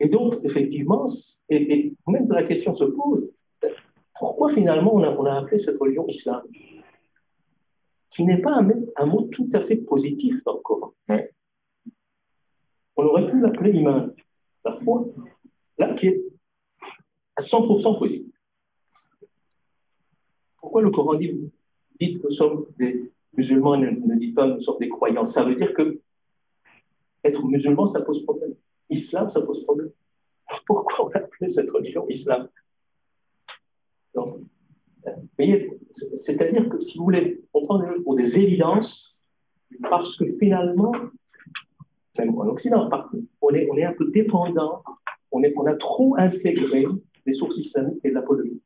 [0.00, 1.06] Et donc, effectivement,
[1.48, 3.34] et, même la question se pose
[4.14, 6.42] pourquoi finalement on a, on a appelé cette religion islam?
[8.10, 10.94] Qui n'est pas un, un, mot tout à fait positif dans le Coran.
[12.96, 14.14] On aurait pu l'appeler iman,
[14.64, 15.04] la foi,
[15.78, 16.24] là qui est
[17.34, 18.32] à 100% positif.
[20.58, 21.50] Pourquoi le Coran dit,
[21.98, 25.24] dites que nous sommes des musulmans, ne, ne dit pas nous sommes des croyants?
[25.24, 26.00] Ça veut dire que
[27.24, 28.54] être musulman, ça pose problème.
[28.90, 29.90] Islam, ça pose problème.
[30.66, 32.48] Pourquoi on a cette religion islam?
[34.14, 34.40] Donc,
[36.16, 39.20] c'est-à-dire que si vous voulez, on prend pour des évidences,
[39.90, 40.92] parce que finalement,
[42.18, 42.88] même en Occident,
[43.40, 44.82] on est, un peu dépendant,
[45.32, 46.86] on, a trop intégré
[47.26, 48.60] les sources islamiques et l'apologie.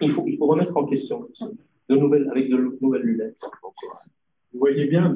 [0.00, 1.28] Il faut, il faut remettre en question
[1.88, 3.40] de nouvelles, avec de nouvelles lunettes.
[4.52, 5.14] Vous voyez bien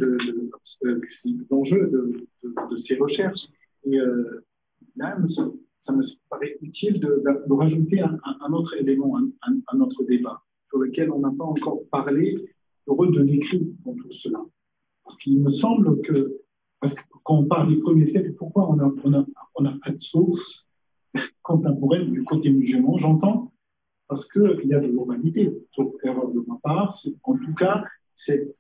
[1.51, 3.49] l'enjeu de, ces recherches.
[3.85, 4.45] Et euh,
[4.97, 5.17] là,
[5.81, 11.11] ça me paraît utile de, rajouter un, autre élément, un, un, autre débat, sur lequel
[11.11, 12.35] on n'a pas encore parlé,
[12.87, 14.43] rôle de l'écrit dans tout cela.
[15.05, 16.41] Parce qu'il me semble que,
[17.23, 20.67] quand on parle du premier siècle, pourquoi on n'a pas de source
[21.43, 23.53] contemporaine du côté musulman J'entends?
[24.09, 26.97] Parce qu'il y a de l'humanité, sauf erreur de ma part.
[27.25, 27.85] En tout cas,
[28.15, 28.53] c'est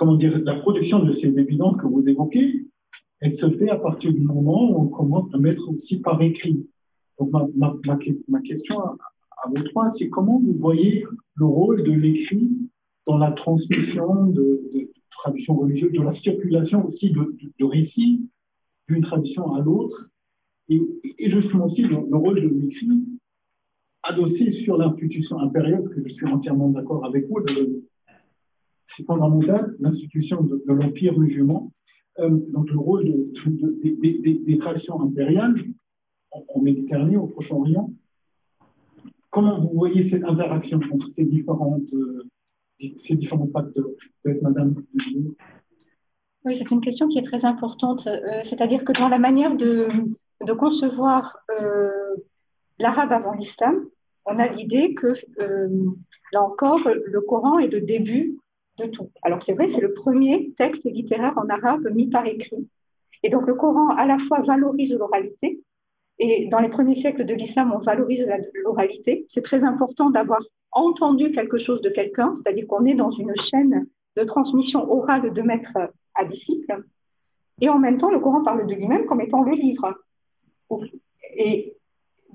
[0.00, 2.64] comment dire, la production de ces évidences que vous évoquez,
[3.20, 6.66] elle se fait à partir du moment où on commence à mettre aussi par écrit.
[7.18, 7.76] Donc, ma, ma,
[8.26, 8.96] ma, question à,
[9.54, 11.04] vous trois, c'est comment vous voyez
[11.34, 12.48] le rôle de l'écrit
[13.06, 18.26] dans la transmission de, tradition religieuse, de la circulation aussi de, de, récits
[18.88, 20.08] d'une tradition à l'autre,
[20.70, 20.80] et,
[21.28, 22.88] justement aussi le, rôle de l'écrit
[24.02, 27.44] adossé sur l'institution impériale, que je suis entièrement d'accord avec vous,
[28.96, 31.72] c'est fondamental, l'institution de, l'Empire musulman,
[32.18, 35.54] euh, donc le rôle des traditions impériales
[36.30, 37.90] en, Méditerranée, au Proche-Orient.
[39.30, 42.24] Comment vous voyez cette interaction entre ces différentes, euh,
[42.98, 43.86] ces différents facteurs
[44.42, 44.74] Madame
[46.44, 48.06] Oui, c'est une question qui est très importante.
[48.06, 49.88] Euh, c'est-à-dire que dans la manière de
[50.58, 51.38] concevoir
[52.78, 53.86] l'arabe avant l'islam,
[54.26, 55.14] on a l'idée que,
[56.32, 58.36] là encore, le Coran est le début
[58.86, 59.10] tout.
[59.22, 62.68] Alors c'est vrai, c'est le premier texte littéraire en arabe mis par écrit.
[63.22, 65.60] Et donc le Coran à la fois valorise l'oralité,
[66.18, 68.26] et dans les premiers siècles de l'islam, on valorise
[68.62, 69.26] l'oralité.
[69.30, 70.40] C'est très important d'avoir
[70.70, 73.86] entendu quelque chose de quelqu'un, c'est-à-dire qu'on est dans une chaîne
[74.16, 75.72] de transmission orale de maître
[76.14, 76.84] à disciple.
[77.62, 79.94] Et en même temps, le Coran parle de lui-même comme étant le livre.
[81.36, 81.74] Et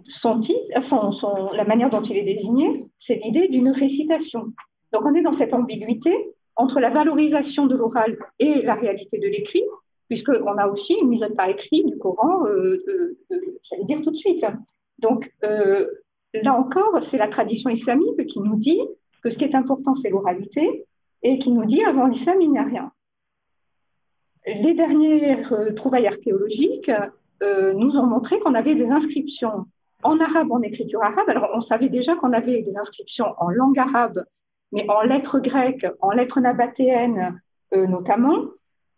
[0.03, 4.51] son titre, son, la manière dont il est désigné, c'est l'idée d'une récitation.
[4.93, 6.15] Donc on est dans cette ambiguïté
[6.55, 9.63] entre la valorisation de l'oral et la réalité de l'écrit,
[10.07, 14.11] puisqu'on a aussi une mise par écrit du Coran, euh, euh, euh, j'allais dire tout
[14.11, 14.45] de suite.
[14.99, 18.81] Donc là encore, c'est la tradition islamique qui nous dit
[19.21, 20.85] que ce qui est important, c'est l'oralité,
[21.23, 22.91] et qui nous dit avant l'islam, il n'y a rien.
[24.45, 26.91] Les dernières trouvailles archéologiques
[27.41, 29.65] nous ont montré qu'on avait des inscriptions
[30.03, 31.27] en arabe, en écriture arabe.
[31.29, 34.23] Alors, on savait déjà qu'on avait des inscriptions en langue arabe
[34.75, 37.39] mais en lettres grecques, en lettres nabatéennes
[37.73, 38.43] euh, notamment,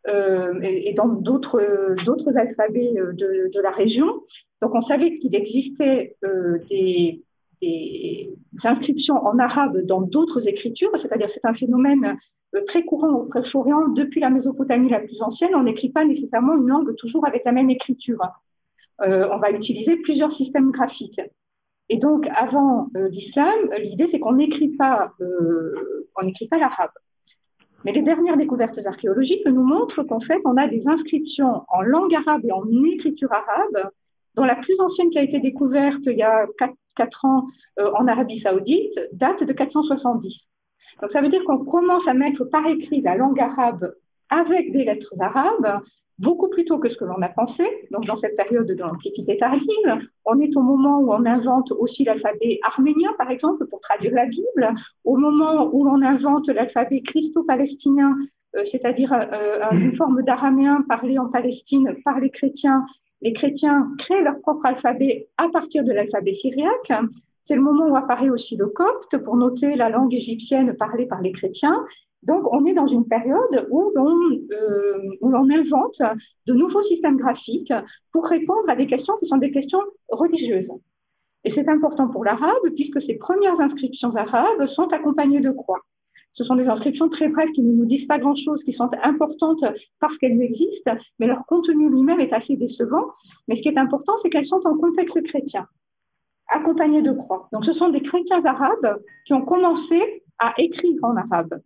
[0.08, 1.60] euh, et, dans d'autres
[2.36, 4.08] alphabets euh, de, la région.
[4.62, 6.16] Donc on savait qu'il existait
[6.70, 7.24] des,
[8.64, 12.18] inscriptions en arabe dans d'autres écritures, c'est-à-dire c'est un phénomène
[12.66, 15.56] très courant au Proche-Orient depuis la Mésopotamie la plus ancienne.
[15.56, 18.20] On n'écrit pas nécessairement une langue toujours avec la même écriture.
[19.00, 21.22] on va utiliser plusieurs systèmes graphiques.
[21.90, 26.08] Et donc, avant euh, l'islam, l'idée, c'est qu'on n'écrit pas, euh,
[26.50, 26.92] pas l'arabe.
[27.86, 32.14] Mais les dernières découvertes archéologiques nous montrent qu'en fait, on a des inscriptions en langue
[32.16, 33.92] arabe et en écriture arabe,
[34.36, 36.46] dont la plus ancienne qui a été découverte il y a
[36.96, 37.46] 4, ans
[37.80, 40.50] euh, en Arabie saoudite date de 470.
[41.02, 43.94] Donc, ça veut dire qu'on commence à mettre par écrit la langue arabe
[44.30, 45.82] avec des lettres arabes
[46.20, 47.64] beaucoup plus tôt que ce que l'on a pensé.
[47.92, 52.04] Donc, dans cette période de l'Antiquité tardive, on est au moment où on invente aussi
[52.04, 54.74] l'alphabet arménien, par exemple, pour traduire la Bible,
[55.04, 58.16] au moment où l'on invente l'alphabet christo-palestinien,
[58.56, 62.86] euh, c'est-à-dire euh, une forme d'araméen parlé en Palestine par les chrétiens.
[63.22, 66.92] Les chrétiens créent leur propre alphabet à partir de l'alphabet syriaque.
[67.42, 71.22] C'est le moment où apparaît aussi le copte pour noter la langue égyptienne parlée par
[71.22, 71.86] les chrétiens.
[72.24, 76.02] Donc, on est dans une période où euh, l'on invente
[76.48, 77.74] de nouveaux systèmes graphiques
[78.12, 80.72] pour répondre à des questions qui sont des questions religieuses.
[81.44, 85.80] Et c'est important pour l'arabe puisque ces premières inscriptions arabes sont accompagnées de croix.
[86.34, 89.64] Ce sont des inscriptions très brèves qui ne nous disent pas grand-chose, qui sont importantes
[90.00, 93.06] parce qu'elles existent, mais leur contenu lui-même est assez décevant.
[93.48, 95.66] Mais ce qui est important, c'est qu'elles sont en contexte chrétien,
[96.50, 97.48] accompagnées de croix.
[97.54, 101.60] Donc ce sont des chrétiens arabes qui ont commencé à écrire en arabe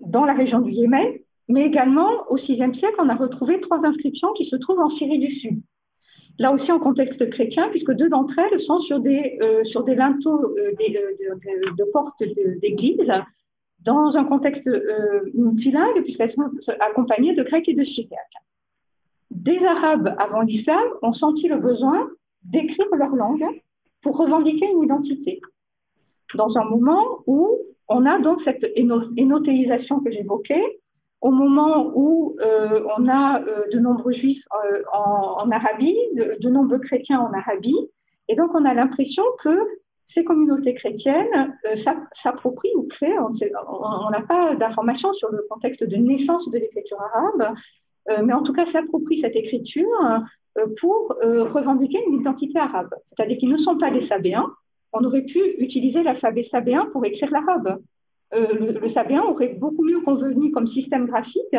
[0.00, 1.06] dans la région du Yémen,
[1.48, 5.18] mais également au VIe siècle, on a retrouvé trois inscriptions qui se trouvent en Syrie
[5.18, 5.60] du Sud.
[6.38, 9.94] Là aussi en contexte chrétien, puisque deux d'entre elles sont sur des, euh, sur des
[9.94, 12.22] linteaux euh, de, de, portes
[12.60, 13.12] d'église,
[13.80, 16.50] dans un contexte euh, multilingue, puisqu'elles sont
[16.80, 18.18] accompagnées de grecs et de syriaques.
[19.30, 22.08] Des Arabes avant l'islam ont senti le besoin
[22.42, 23.46] d'écrire leur langue
[24.00, 25.40] pour revendiquer une identité.
[26.34, 27.58] Dans un moment où
[27.88, 30.80] on a donc cette énotéisation que j'évoquais,
[31.24, 36.78] au moment où euh, on a euh, de nombreux juifs euh, en, Arabie, de, nombreux
[36.78, 37.78] chrétiens en Arabie,
[38.28, 39.58] et donc on a l'impression que
[40.04, 41.56] ces communautés chrétiennes
[42.12, 47.54] s'approprient ou créent, on n'a pas d'informations sur le contexte de naissance de l'écriture arabe,
[48.22, 49.88] mais en tout cas s'approprient cette écriture
[50.78, 52.90] pour revendiquer une identité arabe.
[53.06, 54.52] C'est-à-dire qu'ils ne sont pas des Sabéens,
[54.94, 57.82] on aurait pu utiliser l'alphabet sabéen pour écrire l'arabe.
[58.34, 61.56] Euh, le, sabéen aurait beaucoup mieux convenu comme système graphique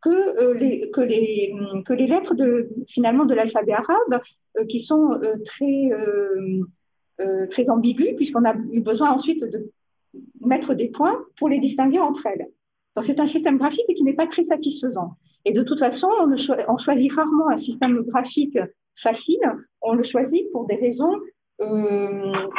[0.00, 1.54] que, euh, les, que, les,
[1.86, 4.20] que les lettres de, finalement de l'alphabet arabe,
[4.58, 5.90] euh, qui sont très,
[7.50, 9.70] très ambiguës, puisqu'on a eu besoin ensuite de
[10.40, 12.46] mettre des points pour les distinguer entre elles.
[12.96, 15.16] Donc c'est un système graphique qui n'est pas très satisfaisant.
[15.44, 16.08] Et de toute façon,
[16.68, 18.58] on, choisit rarement un système graphique
[18.96, 19.40] facile,
[19.82, 21.12] on le choisit pour des raisons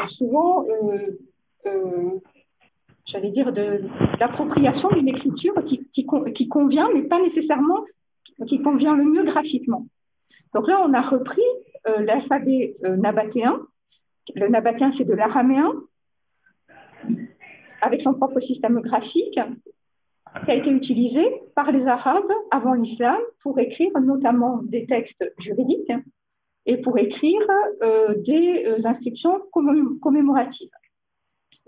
[0.08, 1.20] souvent, euh,
[1.66, 2.20] euh,
[3.06, 7.86] j'allais dire, d'appropriation d'une écriture qui, qui, convient, mais pas nécessairement
[8.48, 9.88] qui convient le mieux graphiquement.
[10.54, 11.42] Donc là, on a repris
[11.88, 13.60] euh, l'alphabet euh, nabatéen.
[14.36, 15.72] Le nabatéen, c'est de l'araméen,
[17.82, 19.40] avec son propre système graphique,
[20.46, 25.92] qui a été utilisé par les Arabes avant l'islam pour écrire notamment des textes juridiques
[26.66, 27.42] et pour écrire
[27.84, 29.42] euh, des inscriptions
[30.02, 30.70] commémoratives.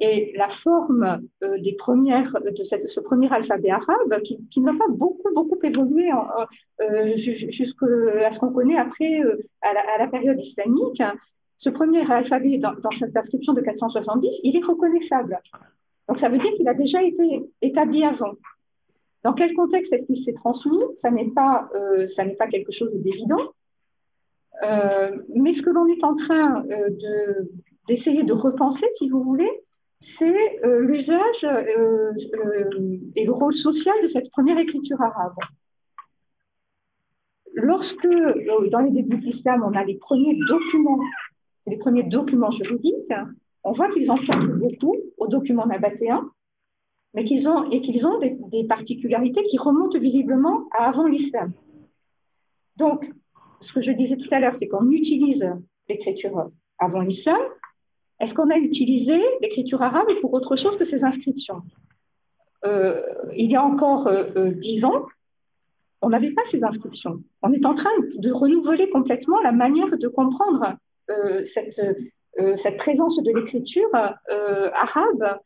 [0.03, 5.31] Et la forme euh, des premières, de, ce premier alphabet arabe, qui, n'a pas beaucoup,
[5.35, 6.09] beaucoup évolué
[6.81, 11.03] euh, jusqu'à ce qu'on connaît après, euh, à, la, période islamique,
[11.59, 15.39] ce premier alphabet dans, cette inscription de 470, il est reconnaissable.
[16.07, 18.33] Donc ça veut dire qu'il a déjà été établi avant.
[19.23, 20.81] Dans quel contexte est-ce qu'il s'est transmis?
[20.97, 21.69] Ça n'est pas,
[22.07, 23.53] ça n'est pas quelque chose d'évident.
[24.63, 26.63] Mais ce que l'on est en train
[27.87, 29.49] d'essayer de repenser, si vous voulez,
[30.01, 35.35] c'est euh, l'usage euh, euh, et le rôle social de cette première écriture arabe.
[37.53, 38.07] Lorsque,
[38.71, 40.99] dans les débuts de l'islam, on a les premiers documents,
[41.67, 43.13] les premiers documents juridiques,
[43.63, 46.31] on voit qu'ils empruntent beaucoup aux documents nabatéens,
[47.13, 51.51] mais qu'ils ont, et qu'ils ont des, des, particularités qui remontent visiblement à avant l'islam.
[52.77, 53.07] Donc,
[53.61, 55.49] ce que je disais tout à l'heure, c'est qu'on utilise
[55.87, 57.39] l'écriture avant l'islam,
[58.19, 61.61] est-ce qu'on a utilisé l'écriture arabe pour autre chose que ces inscriptions?
[62.65, 63.01] Euh,
[63.35, 65.05] Il y a encore euh, euh, dix ans,
[66.01, 67.23] on n'avait pas ces inscriptions.
[67.41, 70.75] On est en train de renouveler complètement la manière de comprendre
[71.45, 71.79] cette,
[72.55, 75.39] cette, présence de l'écriture arabe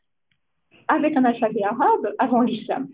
[0.88, 2.88] avec un alphabet arabe avant l'islam.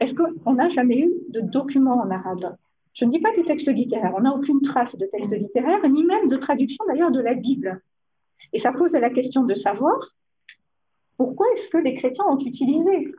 [0.00, 2.54] Est-ce qu'on n'a jamais eu de documents en arabe?
[2.94, 6.04] Je ne dis pas de textes littéraires, on n'a aucune trace de textes littéraires, ni
[6.04, 7.82] même de traduction d'ailleurs de la Bible.
[8.52, 10.14] Et ça pose la question de savoir
[11.16, 13.12] pourquoi est-ce que les chrétiens ont utilisé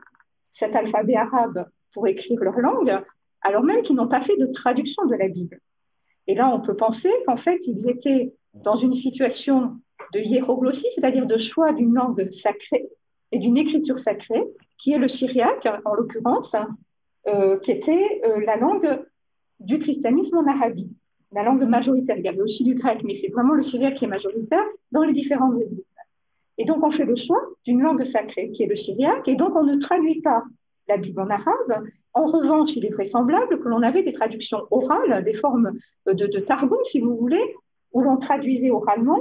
[0.50, 2.98] cet alphabet arabe pour écrire leur langue,
[3.42, 5.60] alors même qu'ils n'ont pas fait de traduction de la Bible.
[6.26, 9.78] Et là, on peut penser qu'en fait, ils étaient dans une situation
[10.12, 12.88] de hiéroglossie, c'est-à-dire de choix d'une langue sacrée
[13.32, 14.42] et d'une écriture sacrée,
[14.78, 16.54] qui est le syriaque, en l'occurrence,
[17.28, 19.04] euh, qui était euh, la langue
[19.60, 20.90] du christianisme en Arabie
[21.32, 22.16] la langue majoritaire.
[22.18, 25.02] Il y avait aussi du grec, mais c'est vraiment le syriaque qui est majoritaire dans
[25.02, 25.84] les différentes églises.
[26.58, 29.54] Et donc, on fait le choix d'une langue sacrée qui est le syriaque, et donc
[29.54, 30.42] on ne traduit pas
[30.88, 31.84] la Bible en arabe.
[32.14, 35.72] En revanche, il est vraisemblable que l'on avait des traductions orales, des formes
[36.06, 37.42] de, de Targum, si vous voulez,
[37.92, 39.20] où l'on traduisait oralement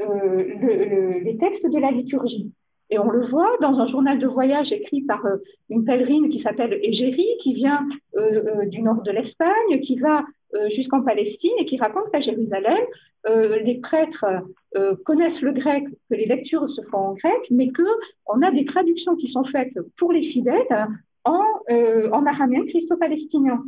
[0.00, 2.52] euh, les textes de la liturgie.
[2.90, 5.36] Et on le voit dans un journal de voyage écrit par euh,
[5.70, 7.86] une pèlerine qui s'appelle Égérie, qui vient
[8.16, 10.24] euh, du nord de l'Espagne, qui va
[10.54, 12.82] euh, jusqu'en Palestine et qui raconte qu'à Jérusalem,
[13.26, 14.26] euh, les prêtres
[14.76, 18.64] euh, connaissent le grec, que les lectures se font en grec, mais qu'on a des
[18.64, 20.88] traductions qui sont faites pour les fidèles
[21.24, 21.42] en,
[22.12, 23.64] en araméen christo-palestinien.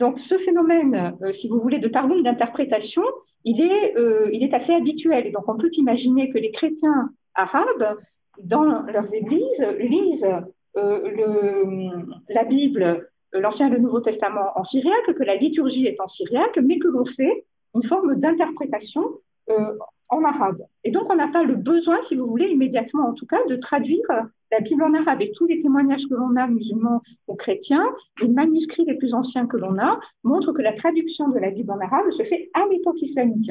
[0.00, 3.04] Donc ce phénomène, si vous voulez, de targum d'interprétation,
[3.44, 3.94] il est,
[4.32, 5.26] il est assez habituel.
[5.26, 7.96] Et donc on peut imaginer que les chrétiens arabes,
[8.42, 10.28] dans leurs églises, lisent
[10.74, 16.08] le, la Bible l'Ancien et le Nouveau Testament en syriaque, que la liturgie est en
[16.08, 17.44] syriaque, mais que l'on fait
[17.74, 19.02] une forme d'interprétation
[19.50, 19.72] euh,
[20.08, 20.62] en arabe.
[20.84, 23.56] Et donc, on n'a pas le besoin, si vous voulez, immédiatement en tout cas, de
[23.56, 24.06] traduire
[24.52, 25.20] la Bible en arabe.
[25.22, 27.92] Et tous les témoignages que l'on a, musulmans ou chrétiens,
[28.22, 31.72] les manuscrits les plus anciens que l'on a, montrent que la traduction de la Bible
[31.72, 33.50] en arabe se fait à l'époque islamique.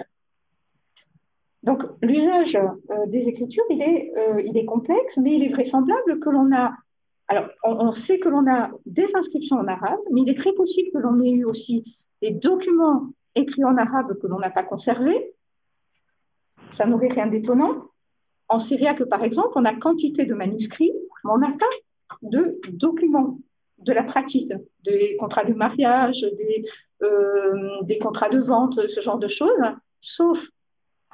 [1.65, 6.19] Donc, l'usage euh, des Écritures, il est, euh, il est complexe, mais il est vraisemblable
[6.19, 6.71] que l'on a
[7.27, 10.91] alors, on, sait que l'on a des inscriptions en arabe, mais il est très possible
[10.93, 15.33] que l'on ait eu aussi des documents écrits en arabe que l'on n'a pas conservés.
[16.73, 17.85] Ça n'aurait rien d'étonnant.
[18.47, 20.93] En syriaque, par exemple, on a quantité de manuscrits,
[21.23, 21.65] mais on n'a pas
[22.21, 23.39] de documents
[23.79, 26.63] de la pratique, des contrats de mariage, des,
[27.01, 29.63] euh, des contrats de vente, ce genre de choses,
[29.99, 30.47] sauf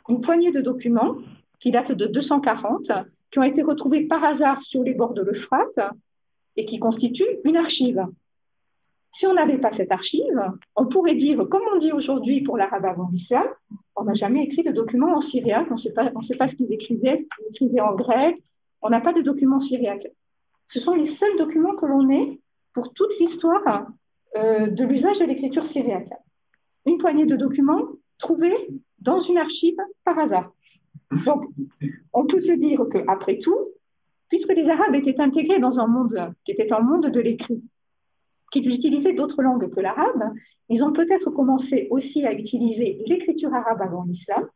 [0.09, 1.15] une poignée de documents
[1.59, 2.91] qui datent de 240
[3.31, 5.79] qui ont été retrouvés par hasard sur les bords de l'Euphrate
[6.57, 8.05] et qui constituent une archive.
[9.13, 10.41] Si on n'avait pas cette archive,
[10.75, 13.45] on pourrait dire, comme on dit aujourd'hui pour l'arabe avant l'islam,
[13.95, 15.79] on n'a jamais écrit de documents en syriaque, on ne
[16.23, 18.41] sait pas, ce qu'ils écrivaient, ce qu'ils écrivaient en grec,
[18.81, 20.07] on n'a pas de documents syriaques.
[20.67, 22.39] Ce sont les seuls documents que l'on ait
[22.73, 23.87] pour toute l'histoire
[24.37, 26.09] euh, de l'usage de l'écriture syriaque.
[26.85, 27.83] Une poignée de documents
[28.17, 28.69] trouvés
[29.01, 30.51] dans une archive par hasard.
[31.25, 31.43] Donc,
[32.13, 33.57] on peut se dire qu'après tout,
[34.29, 37.61] puisque les Arabes étaient intégrés dans un monde qui était un monde de l'écrit,
[38.51, 40.33] qu'ils utilisaient d'autres langues que l'arabe,
[40.69, 44.47] ils ont peut-être commencé aussi à utiliser l'écriture arabe avant l'islam,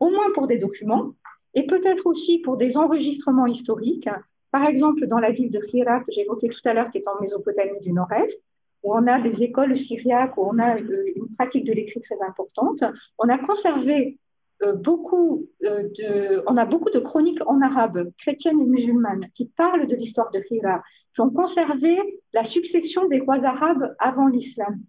[0.00, 1.14] au moins pour des documents,
[1.54, 4.08] et peut-être aussi pour des enregistrements historiques.
[4.50, 7.20] Par exemple, dans la ville de Hira, que j'évoquais tout à l'heure, qui est en
[7.20, 8.38] Mésopotamie du Nord-Est,
[8.82, 12.20] où on a des écoles syriaques, où on a euh, une pratique de l'écrit très
[12.20, 12.82] importante,
[13.18, 14.18] on a conservé
[14.62, 19.46] euh, beaucoup euh, de, on a beaucoup de chroniques en arabe, chrétiennes et musulmanes, qui
[19.46, 20.82] parlent de l'histoire de Hira,
[21.14, 21.98] qui ont conservé
[22.32, 24.80] la succession des rois arabes avant l'islam.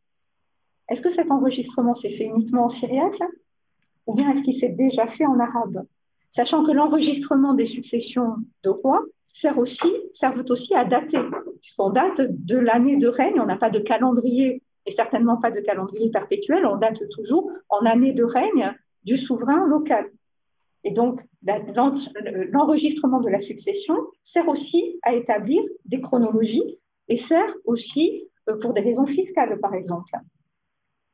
[0.90, 3.20] Est-ce que cet enregistrement s'est fait uniquement en syriaque
[4.06, 5.86] ou bien est-ce qu'il s'est déjà fait en arabe?
[6.32, 11.20] Sachant que l'enregistrement des successions de rois sert aussi, servent aussi à dater,
[11.64, 15.61] puisqu'on date de l'année de règne, on n'a pas de calendrier et certainement pas de
[15.61, 18.76] calendrier perpétuel, on date toujours en année de règne
[19.06, 20.11] du souverain local.
[20.84, 21.22] Et donc,
[22.52, 23.95] l'enregistrement de la succession
[24.26, 29.73] sert aussi à établir des chronologies et sert aussi euh, pour des raisons fiscales, par
[29.73, 30.11] exemple.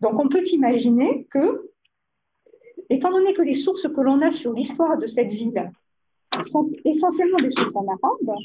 [0.01, 1.69] Donc, on peut imaginer que,
[2.89, 5.71] étant donné que les sources que l'on a sur l'histoire de cette ville
[6.43, 8.37] sont essentiellement des sources en arabe,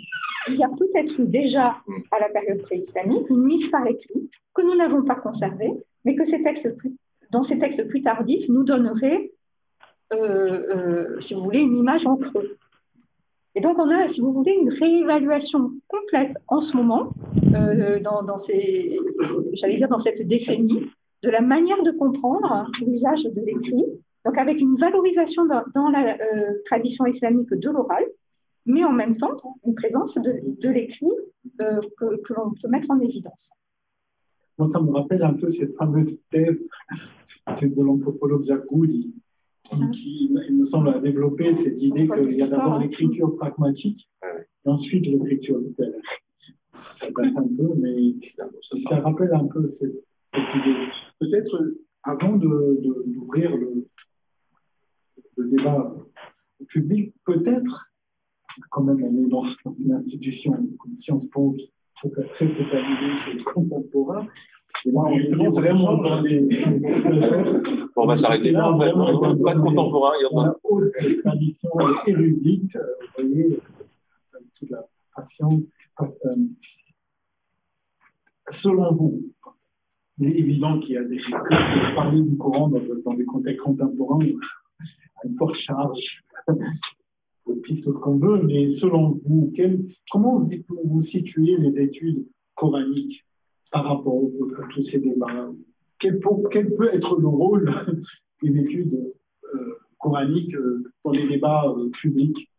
[0.49, 1.77] il y a peut-être eu déjà,
[2.11, 5.73] à la période pré-islamique, une mise par écrit que nous n'avons pas conservée,
[6.05, 6.69] mais que ces textes
[7.43, 9.33] ces textes plus tardifs nous donneraient,
[10.13, 12.57] euh, euh, si vous voulez, une image en creux.
[13.57, 17.11] Et donc, on a, si vous voulez, une réévaluation complète en ce moment,
[17.55, 18.99] euh, dans, ces,
[19.53, 20.87] j'allais dire, dans cette décennie,
[21.23, 23.85] de la manière de comprendre l'usage de l'écrit,
[24.25, 26.17] donc avec une valorisation dans, la
[26.65, 28.05] tradition islamique de l'oral,
[28.67, 29.37] mais en même temps
[29.67, 31.13] une présence de, de l'écrit
[31.59, 33.51] que, que l'on peut mettre en évidence.
[34.59, 36.69] Moi, ça me rappelle un peu cette fameuse thèse
[37.61, 38.67] de l'anthropologue Jacques
[39.93, 44.09] qui, il me semble, a développé cette idée qu'il y a d'abord l'écriture pragmatique
[44.65, 46.01] et ensuite l'écriture littéraire.
[46.75, 48.15] Ça date un peu, mais
[48.79, 49.95] ça rappelle un peu cette,
[50.35, 50.77] idée.
[51.21, 53.87] Peut-être, avant d'ouvrir de, le,
[55.37, 55.95] le, débat
[56.69, 57.91] public, peut-être,
[58.71, 59.45] quand même, on est dans
[59.79, 61.73] une institution comme Sciences Po qui
[62.11, 64.27] très focalisé sur le contemporain.
[64.87, 66.41] Et là, on est vraiment dans des.
[66.41, 68.93] bon, on va s'arrêter là, en fait.
[69.43, 70.13] Pas de contemporain.
[70.19, 70.93] Il y a haute
[71.23, 71.71] tradition
[72.07, 72.83] érudite, euh,
[73.19, 73.61] vous voyez,
[74.59, 74.85] toute la
[75.15, 75.63] patience.
[76.01, 76.07] Euh,
[78.51, 79.23] selon vous,
[80.19, 81.17] il est évident qu'il y a des.
[81.19, 84.19] Que parler du Coran dans, dans des contextes contemporains
[85.23, 86.23] a une forte charge.
[87.47, 89.53] Tout ce qu'on veut, mais selon vous,
[90.11, 90.51] comment vous,
[90.85, 93.27] vous situez les études coraniques
[93.71, 94.23] par rapport
[94.59, 95.51] à tous ces débats?
[95.99, 97.71] Quel, peut être le rôle
[98.43, 99.13] des études
[99.55, 102.51] euh, coraniques euh, dans les débats euh, publics?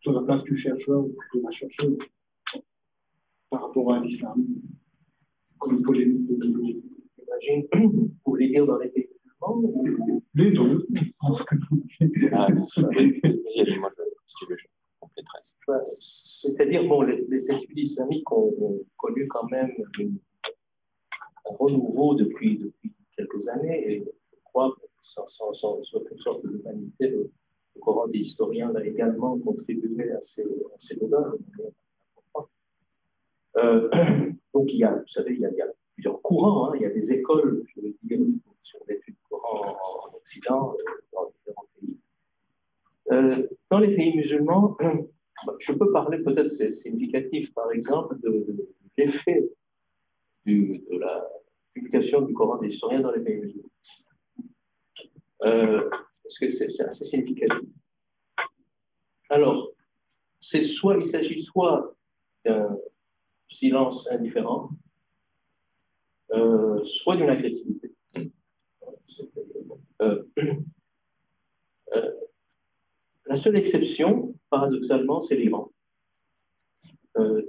[0.00, 1.96] Sur, la place du chercheur ou de la chercheuse
[3.50, 4.44] par rapport à l'islam,
[5.58, 6.48] comme polémique de
[7.78, 9.11] vous voulez dire dans les pays
[10.34, 11.54] les deux, je pense que.
[12.32, 12.48] Ah,
[16.00, 19.72] C'est-à-dire, bon, les, études islamiques ont, connu quand même
[21.44, 26.44] un renouveau depuis, depuis quelques années, et je crois que sans, sans, sans, aucune sorte
[26.44, 27.30] de humanité, le,
[27.80, 31.32] Coran des historiens a également contribué à ces, à ces débats.
[33.56, 33.88] Euh,
[34.54, 36.76] donc, il y a, vous savez, il y a, il y a plusieurs courants, hein.
[36.76, 38.20] il y a des écoles, je veux dire,
[38.62, 41.98] sur l'étude en, Occident, euh, dans différents pays.
[43.10, 44.76] Euh, dans les pays musulmans,
[45.58, 49.48] je peux parler peut-être, c'est significatif, par exemple, de, l'effet
[50.46, 51.24] de la
[51.72, 53.68] publication du Coran des historiens dans les pays musulmans.
[55.44, 55.88] Euh,
[56.22, 57.68] parce que c'est assez significatif.
[59.28, 59.72] Alors,
[60.40, 61.96] c'est soit, il s'agit soit
[62.44, 62.76] d'un
[63.48, 64.70] silence indifférent,
[66.84, 67.92] soit d'une agressivité.
[70.02, 70.22] Euh,
[71.94, 72.10] euh,
[73.26, 75.70] la seule exception, paradoxalement, c'est l'Iran.
[77.18, 77.42] Euh,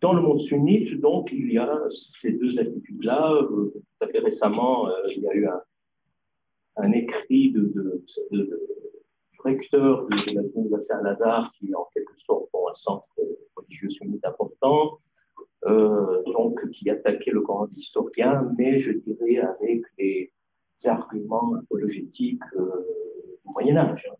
[0.00, 3.46] dans le monde sunnite, donc, il y a ces deux attitudes-là.
[3.48, 5.48] tout à fait récemment, il y a eu
[6.76, 13.06] un, écrit de, du recteur de, l'Université Al-Azhar, qui est en quelque sorte un centre
[13.56, 15.00] religieux sunnite important,
[15.64, 20.32] donc qui attaquait le Coran d'historien, mais je dirais avec les,
[20.84, 22.86] arguments apologétiques euh,
[23.44, 24.08] du Moyen Âge.
[24.08, 24.16] Hein.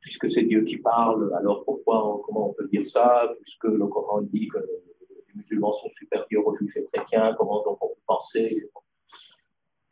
[0.00, 4.22] Puisque c'est Dieu qui parle, alors pourquoi, comment on peut dire ça Puisque le Coran
[4.22, 8.70] dit que les musulmans sont supérieurs aux juifs et chrétiens, comment donc on peut penser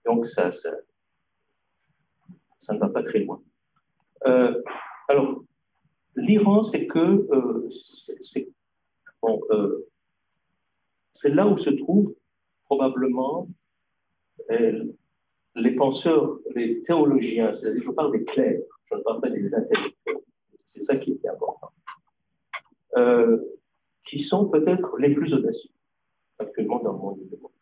[0.06, 0.73] Donc ça, ça,
[2.73, 3.43] ne va pas très loin.
[4.27, 4.62] Euh,
[5.09, 5.44] alors,
[6.15, 7.69] l'Iran, c'est que euh,
[9.51, 9.86] euh,
[11.24, 12.14] là où se trouve
[12.64, 13.48] probablement
[15.56, 20.20] les penseurs, les théologiens, je parle des clercs, je ne parle pas des intellectuels,
[20.66, 21.70] c'est ça qui est important,
[22.96, 23.38] euh,
[24.05, 25.70] qui sont peut-être les plus audacieux
[26.38, 27.18] actuellement dans le monde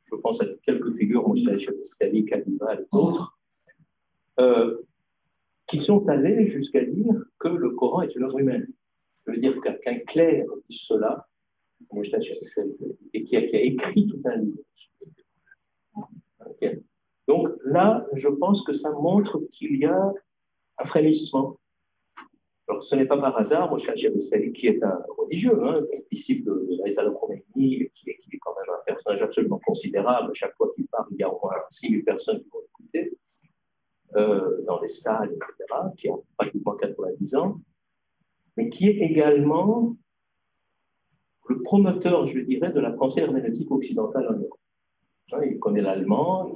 [0.06, 3.38] Je pense à quelques figures, Moshe Stali, Kadiva et d'autres,
[4.40, 4.78] euh,
[5.66, 8.66] qui sont allés jusqu'à dire que le Coran est une œuvre humaine.
[9.26, 11.28] Je veux dire qu'un clerc dit cela,
[13.14, 14.62] et qui a, qui a, écrit tout un livre.
[17.28, 20.12] Donc là, je pense que ça montre qu'il y a
[20.78, 21.58] un frémissement.
[22.68, 25.74] Alors, ce n'est pas par hasard, Moshe Sali, qui est un religieux, hein,
[26.10, 30.30] disciple de l'État de Khomeini, qui est, qui est quand même un personnage absolument considérable.
[30.34, 33.18] Chaque fois qu'il parle, il y a au moins 6000 personnes qui vont écouter,
[34.16, 37.60] euh, dans les stades, etc., qui ont pratiquement 90 ans,
[38.56, 39.96] mais qui est également
[41.48, 44.60] le promoteur, je dirais, de la pensée herméneutique occidentale en Europe.
[45.32, 46.52] Hein, il connaît l'allemand,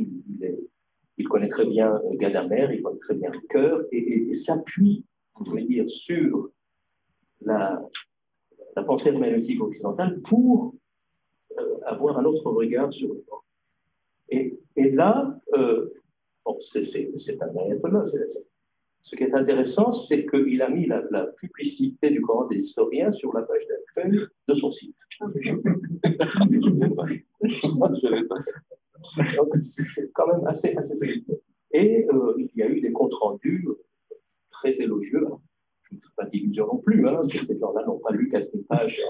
[1.17, 5.05] il, connaît très bien Gadamer, il connaît très bien le cœur, et, s'appuie,
[5.35, 6.51] on va dire, sur
[7.41, 7.83] la,
[8.87, 10.75] pensée herméneutique occidentale pour
[11.59, 13.41] euh, avoir un autre regard sur le monde.
[14.77, 15.91] Et, là, euh,
[16.45, 18.19] bon, c'est un ayatollah, c'est
[19.07, 23.33] ce qui est intéressant, c'est qu'il a mis la, publicité du Coran des historiens sur
[23.33, 24.19] la page d'accueil
[24.49, 24.97] de son site.
[29.61, 31.23] c'est quand même assez, assez
[31.71, 33.69] Et euh, il y a eu des comptes rendus
[34.51, 35.29] très élogieux.
[35.83, 39.01] Je ne fais pas d'illusion non plus, hein, ces gens-là n'ont pas lu quelques pages,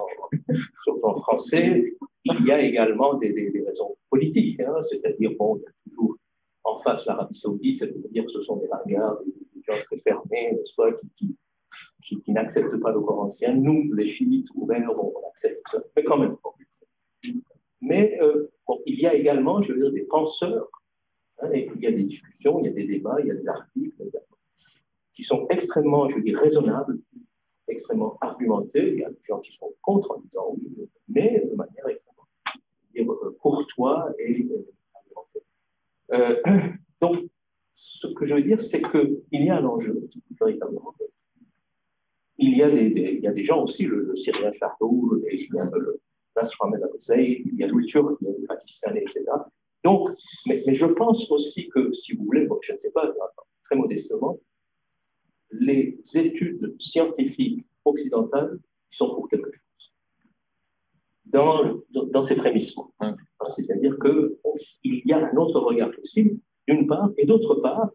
[0.84, 1.96] surtout en français.
[2.24, 3.32] Il y a également des,
[3.66, 6.18] raisons politiques, hein, c'est-à-dire, bon, y a toujours
[6.66, 9.18] en face l'Arabie Saoudite, c'est-à-dire que ce sont des ringards,
[9.66, 11.36] très fermés, soit, qui,
[12.28, 13.54] n'acceptent pas le Coran ancien.
[13.54, 16.36] Nous, les chiites ouverts, on, accepte ça, mais quand même
[17.80, 20.68] Mais euh, bon, il y a également, je veux dire, des penseurs,
[21.40, 23.48] hein, il y a des discussions, il y a des débats, il y a des
[23.48, 24.02] articles
[25.14, 26.98] qui sont extrêmement, je veux dire, raisonnables,
[27.68, 28.92] extrêmement argumentés.
[28.92, 32.26] Il y a des gens qui sont contre en disant oui, mais de manière extrêmement
[32.94, 34.76] dire, euh, courtois et argumentée.
[36.12, 36.36] Euh,
[37.00, 37.24] donc,
[37.74, 40.08] ce que je veux dire, c'est qu'il y a un enjeu,
[40.40, 40.94] véritablement.
[42.38, 45.22] Il y a des, il y a des gens aussi, le, le Syrien Chartou, le,
[46.36, 46.56] Nasr
[47.18, 49.24] il y a le Turc, il y a le Pakistanais, etc.
[49.84, 50.10] Donc,
[50.46, 53.10] mais, je pense aussi que, si vous voulez, je ne sais pas,
[53.64, 54.38] très modestement,
[55.52, 58.58] les études scientifiques occidentales
[58.90, 59.65] sont pour quelque chose.
[61.26, 62.92] Dans, dans, ces frémissements.
[63.00, 63.16] Hein.
[63.56, 66.38] C'est-à-dire qu'il y a un autre regard possible
[66.68, 67.90] d'une part, et d'autre part,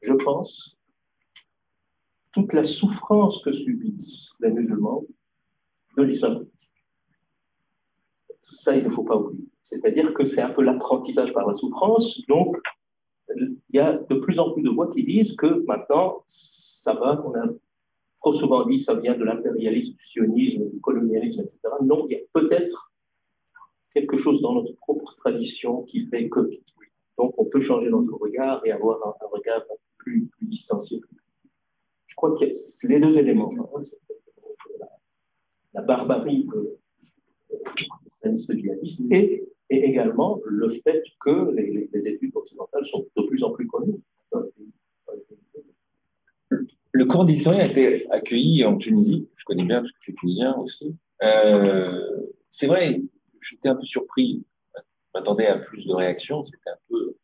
[0.00, 0.76] je pense,
[2.32, 5.04] toute la souffrance que subissent les musulmans
[5.96, 6.70] de l'islam politique.
[8.42, 9.48] Ça, il ne faut pas oublier.
[9.62, 12.20] C'est-à-dire que c'est un peu l'apprentissage par la souffrance.
[12.28, 12.56] Donc,
[13.34, 17.20] il y a de plus en plus de voix qui disent que maintenant, ça va,
[17.24, 17.46] on a
[18.20, 21.58] trop souvent dit ça vient de l'impérialisme, du sionisme, du colonialisme, etc.
[21.82, 22.92] Non, il y a peut-être
[23.92, 26.50] quelque chose dans notre propre tradition qui fait que
[27.18, 29.62] donc, on peut changer notre regard et avoir un, regard
[29.96, 31.00] plus, plus, distancié.
[32.06, 32.44] Je crois que
[32.86, 33.82] les deux éléments, hein,
[35.72, 36.46] la, barbarie
[38.24, 43.50] du djihadiste et, et, également le fait que les, études occidentales sont de plus en
[43.52, 44.00] plus connues.
[46.96, 49.28] Le cours d'historien a été accueilli en Tunisie.
[49.36, 50.96] Je connais bien parce que je suis tunisien aussi.
[51.22, 52.00] Euh,
[52.48, 53.02] c'est vrai,
[53.42, 54.46] j'étais un peu surpris
[55.12, 57.16] m'attendais à plus de réactions, c'était un peu,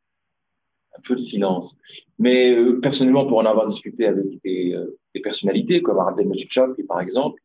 [0.95, 1.75] un peu le silence.
[2.19, 7.01] Mais euh, personnellement, pour en avoir discuté avec des, euh, personnalités comme Abdelmajid Chafi, par
[7.01, 7.41] exemple,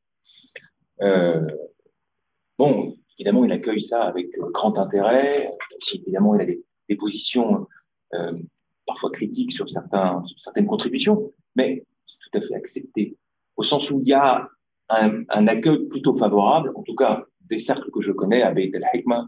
[2.57, 5.49] bon, évidemment, il accueille ça avec grand intérêt.
[5.77, 7.67] Aussi, évidemment, il a des, positions
[8.85, 9.81] parfois critiques sur, sur
[10.39, 13.17] certaines contributions, mais c'est tout à fait accepté.
[13.57, 14.49] Au sens où il y a
[14.89, 19.27] un, accueil plutôt favorable, en tout cas des cercles que je connais, à Beit el-Hikma,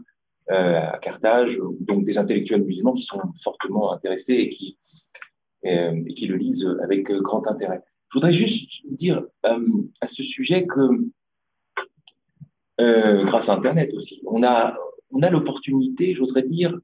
[0.50, 4.78] euh, à Carthage, donc des intellectuels musulmans qui sont fortement intéressés et qui,
[5.66, 7.82] euh, et qui le lisent avec grand intérêt.
[8.08, 9.58] Je voudrais juste dire euh,
[10.00, 11.08] à ce sujet que,
[13.24, 14.74] grâce à Internet aussi, on a,
[15.10, 16.78] on a l'opportunité, je voudrais dire,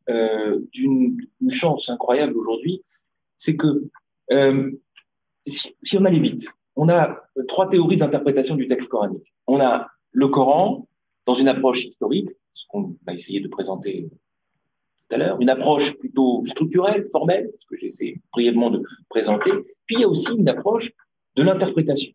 [0.73, 1.17] d'une
[1.51, 2.83] chance incroyable aujourd'hui,
[3.39, 3.89] c'est que
[5.47, 9.33] si, on allait vite, on a trois théories d'interprétation du texte coranique.
[9.47, 10.87] On a le Coran
[11.27, 14.09] dans une approche historique, ce qu'on a essayé de présenter
[15.09, 19.53] tout à l'heure, une approche plutôt structurelle, formelle, ce que j'ai essayé brièvement de présenter,
[19.87, 20.91] puis il y a aussi une approche
[21.37, 22.13] de l'interprétation,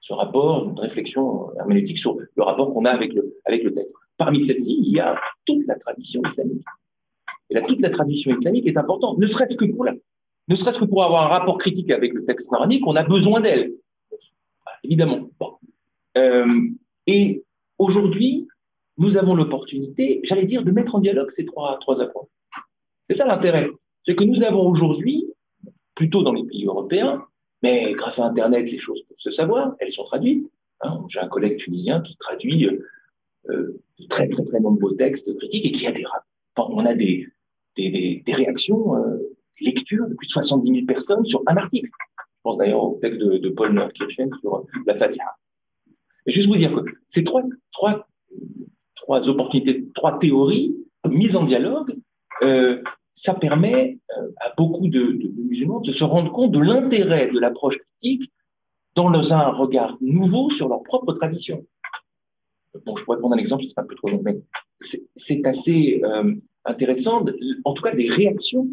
[0.00, 3.96] ce rapport, une réflexion herméneutique sur le rapport qu'on a avec le, avec le texte.
[4.16, 6.64] Parmi celles-ci, il y a toute la tradition islamique.
[7.50, 9.94] Et là, toute la tradition islamique est importante, ne serait-ce que pour la,
[10.48, 13.40] ne serait-ce que pour avoir un rapport critique avec le texte coranique, on a besoin
[13.40, 13.72] d'elle.
[14.82, 15.28] Évidemment.
[16.16, 16.68] Euh,
[17.06, 17.44] et
[17.78, 18.48] aujourd'hui,
[18.96, 22.28] nous avons l'opportunité, j'allais dire, de mettre en dialogue ces trois, trois approches.
[23.08, 23.68] C'est ça l'intérêt.
[24.04, 25.26] C'est que nous avons aujourd'hui,
[25.94, 27.24] plutôt dans les pays européens,
[27.62, 30.48] mais grâce à Internet, les choses peuvent se savoir, elles sont traduites.
[30.80, 31.04] Hein.
[31.08, 35.72] J'ai un collègue tunisien qui traduit euh, de très, très, très nombreux textes critiques et
[35.72, 36.04] qui a des.
[36.56, 37.26] Enfin, on a des,
[37.76, 39.17] des, des, réactions, euh,
[39.60, 41.90] lectures de plus de 70 000 personnes sur un article.
[42.18, 45.24] Je pense d'ailleurs au texte de, de Paul Kirchen sur la Fatiha.
[46.26, 48.06] Juste vous dire que ces trois, trois,
[48.94, 50.76] trois opportunités, trois théories
[51.08, 51.96] mises en dialogue,
[52.42, 52.82] euh,
[53.14, 57.78] ça permet euh, à beaucoup de, musulmans de se rendre compte de l'intérêt de l'approche
[57.78, 58.30] critique
[58.94, 61.64] dans un regard nouveau sur leur propre tradition.
[62.84, 64.38] Bon, je pourrais prendre un exemple, ce sera un peu trop long, mais
[64.80, 67.24] c'est assez euh, intéressant,
[67.64, 68.68] en tout cas des réactions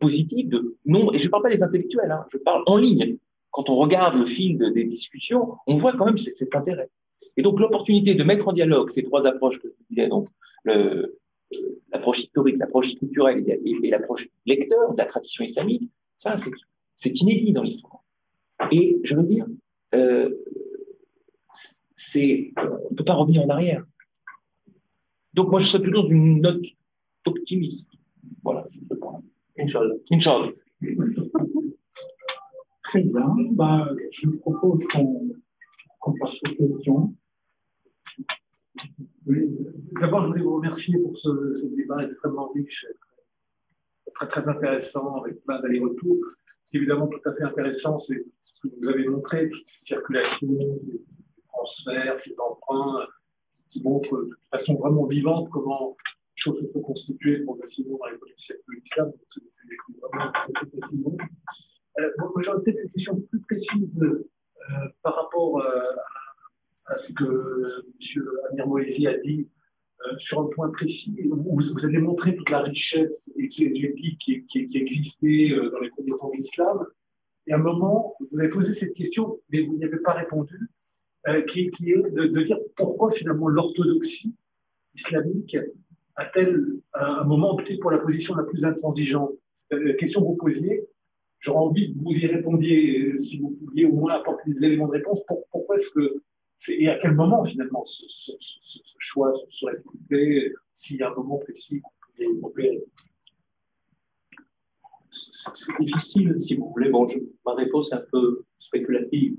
[0.00, 3.16] positives de nombre, et je ne parle pas des intellectuels, hein, je parle en ligne.
[3.50, 6.90] Quand on regarde le fil des discussions, on voit quand même cet intérêt.
[7.36, 10.28] Et donc l'opportunité de mettre en dialogue ces trois approches que je disais, donc
[10.64, 11.18] le,
[11.92, 16.36] l'approche historique, l'approche structurelle et, l'approche lecteur de la tradition islamique, ça,
[16.96, 18.02] c'est inédit dans l'histoire.
[18.70, 19.46] Et je veux dire,
[19.94, 20.30] euh,
[22.16, 23.84] on ne peut pas revenir en arrière.
[25.34, 26.64] Donc moi, je serais plutôt dans une note
[27.26, 27.86] optimiste.
[28.42, 28.66] Voilà,
[29.58, 30.52] Inch'Allah.
[32.84, 33.34] Très bien.
[33.52, 37.14] Bah, je vous propose qu'on passe aux questions.
[40.00, 42.86] D'abord, je voulais vous remercier pour ce, débat extrêmement riche,
[44.14, 46.18] très, très intéressant, avec plein d'allers-retours.
[46.64, 49.84] Ce qui est évidemment tout à fait intéressant, c'est ce que vous avez montré, ces
[49.84, 51.00] circulations, ces,
[51.48, 53.06] transferts, ces emprunts,
[53.70, 55.96] qui montrent de façon vraiment vivante comment
[56.36, 59.12] les choses se sont constituées progressivement dans les siècles de l'islam.
[59.28, 61.16] C'est vraiment.
[61.98, 63.88] Euh, moi, j'aurais peut-être une question plus précise
[64.70, 65.80] euh, par rapport euh,
[66.86, 67.84] à ce que
[68.16, 68.22] M.
[68.50, 69.48] Amir Moïsi a dit
[70.06, 71.16] euh, sur un point précis.
[71.30, 76.30] Vous, avez montré toute la richesse exégétique qui, qui, qui existait dans les premiers temps
[76.30, 76.86] de l'islam.
[77.46, 80.68] Et à un moment, vous avez posé cette question, mais vous n'y avez pas répondu,
[81.48, 84.34] qui, est de, dire pourquoi finalement l'orthodoxie
[84.94, 85.56] islamique
[86.16, 86.62] a-t-elle
[86.94, 89.32] un moment opté pour la position la plus intransigeante?
[89.70, 90.86] La question que vous posiez,
[91.40, 94.92] j'aurais envie que vous y répondiez, si vous pouviez au moins apporter des éléments de
[94.92, 95.20] réponse.
[95.50, 96.22] pourquoi est-ce que
[96.68, 98.32] et à quel moment, finalement, ce,
[98.98, 99.76] choix serait
[100.08, 102.82] fait, s'il y a un moment précis qu'on opérer
[105.10, 106.88] C'est difficile, si vous voulez.
[106.88, 107.06] Bon,
[107.44, 109.36] ma réponse est un peu spéculative.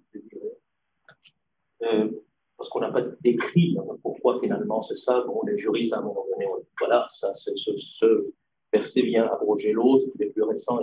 [1.83, 2.09] Euh,
[2.57, 5.23] parce qu'on n'a pas décrit pourquoi finalement c'est ça.
[5.27, 6.47] Bon, les juristes, à un moment donné,
[6.79, 8.31] voilà, ça, ce, ce,
[8.73, 10.79] verset vient abroger l'autre, il plus récent,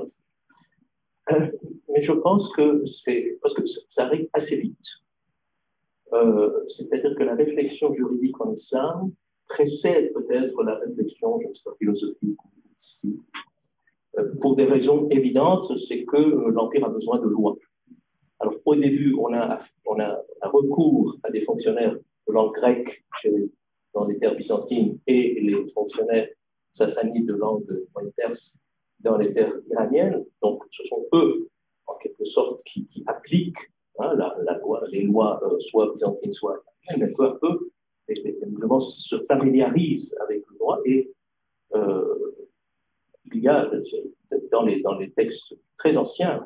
[1.32, 1.50] euh,
[1.88, 4.86] mais je pense que c'est parce que ça arrive assez vite.
[6.12, 9.12] Euh, c'est-à-dire que la réflexion juridique en islam
[9.48, 12.38] précède peut-être la réflexion, je ne sais pas, philosophique.
[14.18, 16.16] Euh, pour des raisons évidentes, c'est que
[16.50, 17.56] l'Empire a besoin de lois.
[18.64, 19.58] Au début, on a,
[20.42, 23.04] un recours à des fonctionnaires de langue grecque
[23.92, 26.28] dans les terres byzantines et les fonctionnaires
[26.72, 27.64] sassanides de langue
[28.16, 28.56] perse
[29.00, 30.24] dans les terres iraniennes.
[30.42, 31.48] Donc, ce sont eux,
[31.86, 34.16] en quelque sorte, qui, appliquent Hein,
[34.90, 36.64] les lois, euh, soit byzantines, soit
[36.98, 37.70] mais peu à peu,
[38.08, 41.12] les, musulmans se familiarisent avec le droit et
[41.74, 42.34] euh,
[43.32, 43.70] il y a,
[44.50, 46.44] dans les, les textes très anciens,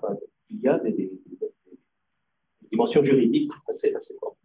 [0.50, 1.10] il y a des,
[2.70, 4.36] dimensions juridiques assez, assez fortes.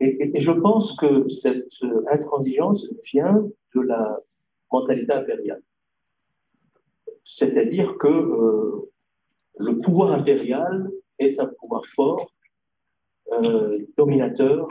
[0.00, 1.72] Et, je pense que cette
[2.10, 4.20] intransigeance vient de la
[4.70, 5.62] mentalité impériale.
[7.24, 8.90] C'est-à-dire que euh,
[9.58, 12.32] le pouvoir impérial est un pouvoir fort,
[13.32, 14.68] euh, dominateur,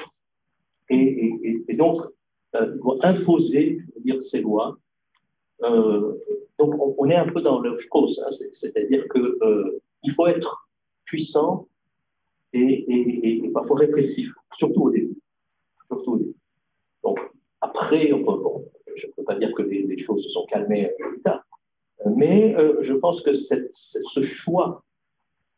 [0.89, 1.99] et, donc
[2.55, 4.77] euh, doit imposer dire, ses lois.
[5.63, 6.13] Euh,
[6.57, 10.69] donc on, est un peu dans cause, hein, c'est-à-dire qu'il faut être
[11.05, 11.67] puissant
[12.53, 15.17] et, parfois répressif, surtout au début.
[15.87, 16.35] Surtout au début.
[17.03, 17.19] Donc
[17.61, 18.65] après, on
[18.95, 21.45] je ne peux pas dire que les, choses se sont calmées plus tard,
[22.15, 24.83] mais je pense que cette, ce choix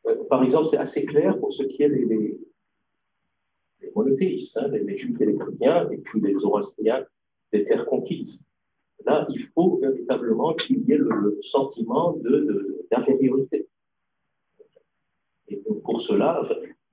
[0.07, 2.39] euh, par exemple, c'est assez clair pour ce qui est des, des,
[3.95, 7.05] monothéistes, hein, les, juifs et les chrétiens, et puis les zoroastriens
[7.51, 8.39] des terres conquises.
[9.05, 12.17] Là, il faut véritablement qu'il y ait le, sentiment
[12.91, 13.59] d'infériorité.
[13.59, 13.67] De,
[15.47, 16.41] et pour cela,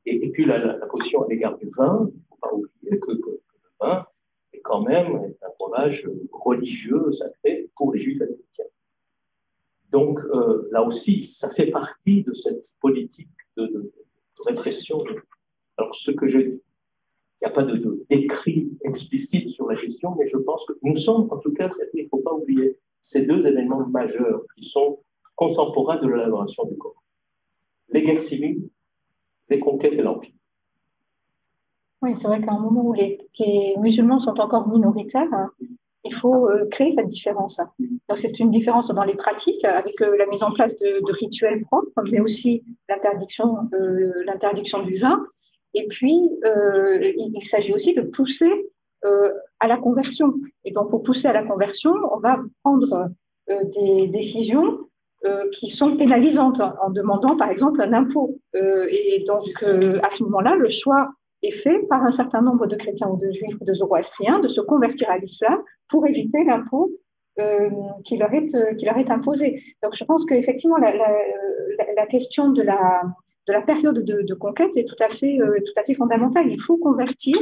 [0.06, 3.40] et, puis la, position à l'égard du vin, il ne faut pas oublier que, le
[3.80, 4.06] vin
[4.52, 8.64] est quand même un breuvage religieux, sacré, pour les juifs et chrétiens.
[9.90, 13.92] Donc euh, là aussi, ça fait partie de cette politique de,
[14.44, 15.02] répression.
[15.76, 16.62] Alors ce que je dis,
[17.40, 20.96] il n'y a pas de, d'écrit explicite sur la question, mais je pense que nous
[20.96, 25.00] sommes, en tout cas, il ne faut pas oublier ces deux événements majeurs qui sont
[25.34, 27.02] contemporains de l'élaboration du corps.
[27.90, 28.68] Les guerres civiles,
[29.48, 30.32] les conquêtes et l'Empire.
[32.02, 33.18] Oui, c'est vrai qu'à un moment où les,
[33.78, 35.50] musulmans sont encore minoritaires, hein,
[36.04, 37.58] il faut euh, créer cette différence.
[37.78, 41.62] Donc c'est une différence dans les pratiques avec euh, la mise en place de, rituels
[41.62, 45.26] propres, mais aussi l'interdiction euh, du vin.
[45.74, 48.50] Et puis il s'agit aussi de pousser
[49.60, 50.32] à la conversion.
[50.64, 53.10] Et donc pour pousser à la conversion, on va prendre
[53.46, 54.85] des décisions
[55.52, 58.38] qui sont pénalisantes en demandant par exemple un impôt.
[58.54, 61.10] et donc à ce moment-là, le choix
[61.42, 64.48] est fait par un certain nombre de chrétiens ou de juifs ou de zoroastriens de
[64.48, 65.58] se convertir à l'islam
[65.88, 66.90] pour éviter l'impôt
[67.38, 67.68] euh,
[68.04, 69.62] qui, leur est, euh, imposé.
[69.82, 73.02] Donc je pense qu'effectivement, la, la, question de la,
[73.46, 76.50] de la période de, conquête est euh, tout à fait fondamentale.
[76.50, 77.36] Il faut convertir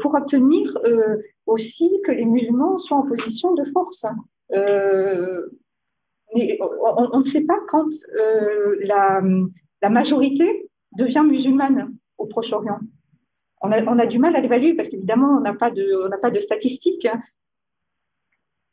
[0.00, 0.78] pour obtenir
[1.46, 4.06] aussi que les musulmans soient en position de force.
[6.34, 7.88] Mais on, on, ne sait pas quand
[8.82, 9.22] la,
[9.82, 12.80] la majorité devient musulmane au Proche-Orient
[13.64, 17.08] on a, du mal à l'évaluer parce qu'évidemment, on n'a pas, de, pas de statistiques.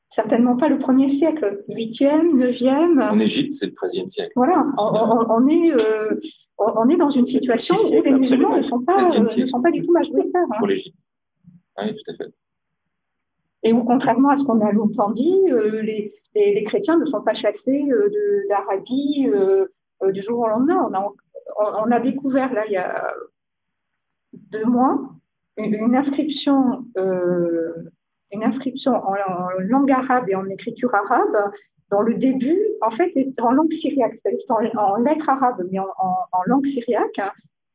[0.09, 3.09] Certainement pas le premier siècle, 8e, 9e.
[3.09, 4.33] En Égypte, c'est le 13e siècle.
[4.35, 6.19] Voilà, on, est, euh,
[6.57, 9.71] on est dans une situation où les musulmans ne sont pas, euh, ne sont pas
[9.71, 10.41] du tout majoritaires.
[10.51, 10.57] Hein.
[10.57, 10.97] Pour l'Égypte.
[11.81, 12.31] Oui, tout à fait.
[13.63, 17.21] Et où, contrairement à ce qu'on a longtemps dit, euh, les, les, chrétiens ne sont
[17.21, 17.87] pas chassés
[18.49, 19.29] d'Arabie
[20.09, 20.89] du jour au lendemain.
[21.59, 23.13] On a, découvert, là, il y a
[24.33, 24.99] deux mois
[25.57, 27.73] une, inscription, euh,
[28.31, 29.15] une inscription en,
[29.59, 31.51] langue arabe et en écriture arabe
[31.89, 36.41] dans le début, en fait, est en langue syriaque, c'est-à-dire en, lettres arabes, mais en,
[36.45, 37.19] langue syriaque,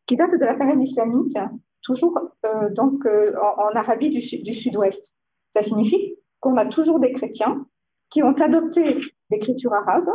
[0.06, 1.36] qui date de la période islamique,
[1.82, 5.12] toujours euh, donc euh, en, Arabie du Sud-Ouest.
[5.56, 7.66] Ça signifie qu'on a toujours des chrétiens
[8.10, 9.00] qui ont adopté
[9.30, 10.10] l'écriture arabe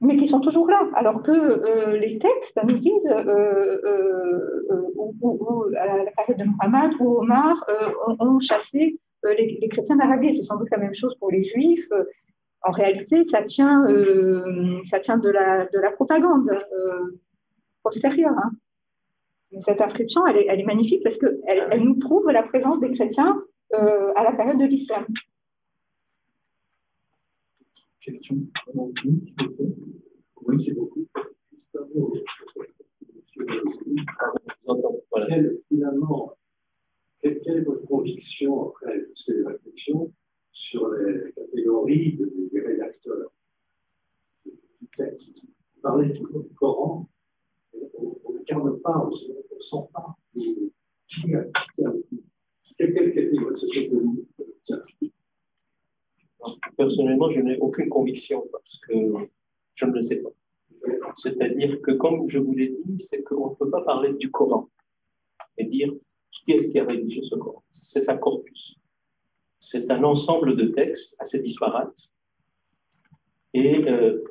[0.00, 5.64] mais qui sont toujours là, alors que euh, les textes nous disent, euh, euh, ou,
[5.76, 7.66] à la période de Muhammad ou Omar,
[8.20, 10.34] ont, chassé les, chrétiens d'Arabie.
[10.34, 11.88] C'est sans doute la même chose pour les juifs.
[12.62, 13.86] En réalité, ça tient,
[14.84, 16.48] ça tient de, la, de la propagande
[17.82, 18.36] postérieure.
[18.36, 18.52] Hein.
[19.60, 22.90] Cette inscription, elle est, elle est magnifique parce qu'elle elle nous prouve la présence des
[22.92, 23.42] chrétiens
[23.72, 25.06] à la période de l'islam.
[28.00, 28.36] Question
[30.42, 31.06] Oui, c'est beaucoup.
[35.28, 36.32] Quelle, finalement,
[37.20, 40.12] quelle, est votre conviction après ces réflexions
[40.52, 42.18] sur les catégories
[42.52, 43.30] des rédacteurs?
[44.46, 45.42] Du texte
[45.74, 47.08] Vous parlez toujours du Coran,
[47.74, 50.16] on ne regarde pas, on ne sent pas.
[51.08, 51.44] Qui a,
[56.76, 58.94] Personnellement, je n'ai aucune conviction parce que
[59.74, 60.30] je ne le sais pas.
[61.16, 64.68] C'est-à-dire que, comme je vous l'ai dit, c'est qu'on ne peut pas parler du Coran
[65.56, 65.92] et dire
[66.30, 67.64] qui est-ce qui a rédigé ce Coran.
[67.72, 68.78] C'est un corpus.
[69.58, 72.10] C'est un ensemble de textes assez disparates.
[73.54, 74.22] Et, euh,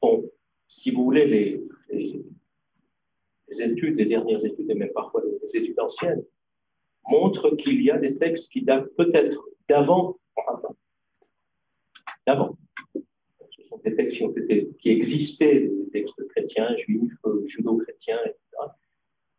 [0.00, 0.30] bon,
[0.68, 6.24] si vous voulez, les, les, études, les dernières études, et même parfois les études anciennes,
[7.08, 10.16] montrent qu'il y a des textes qui datent peut-être d'avant
[12.26, 12.56] d'avant.
[12.94, 14.22] Ce sont des textes
[14.78, 17.16] qui, existaient, des textes chrétiens, juifs,
[17.46, 18.36] judo-chrétiens, etc.,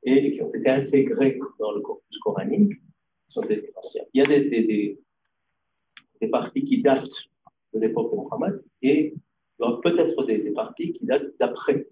[0.03, 2.73] et qui ont été intégrés dans le corpus coranique.
[3.47, 3.71] Des
[4.13, 4.99] Il y a des, des,
[6.19, 7.29] des, parties qui datent
[7.73, 11.87] de l'époque de Mohammed et il y aura peut-être des, parties qui datent d'après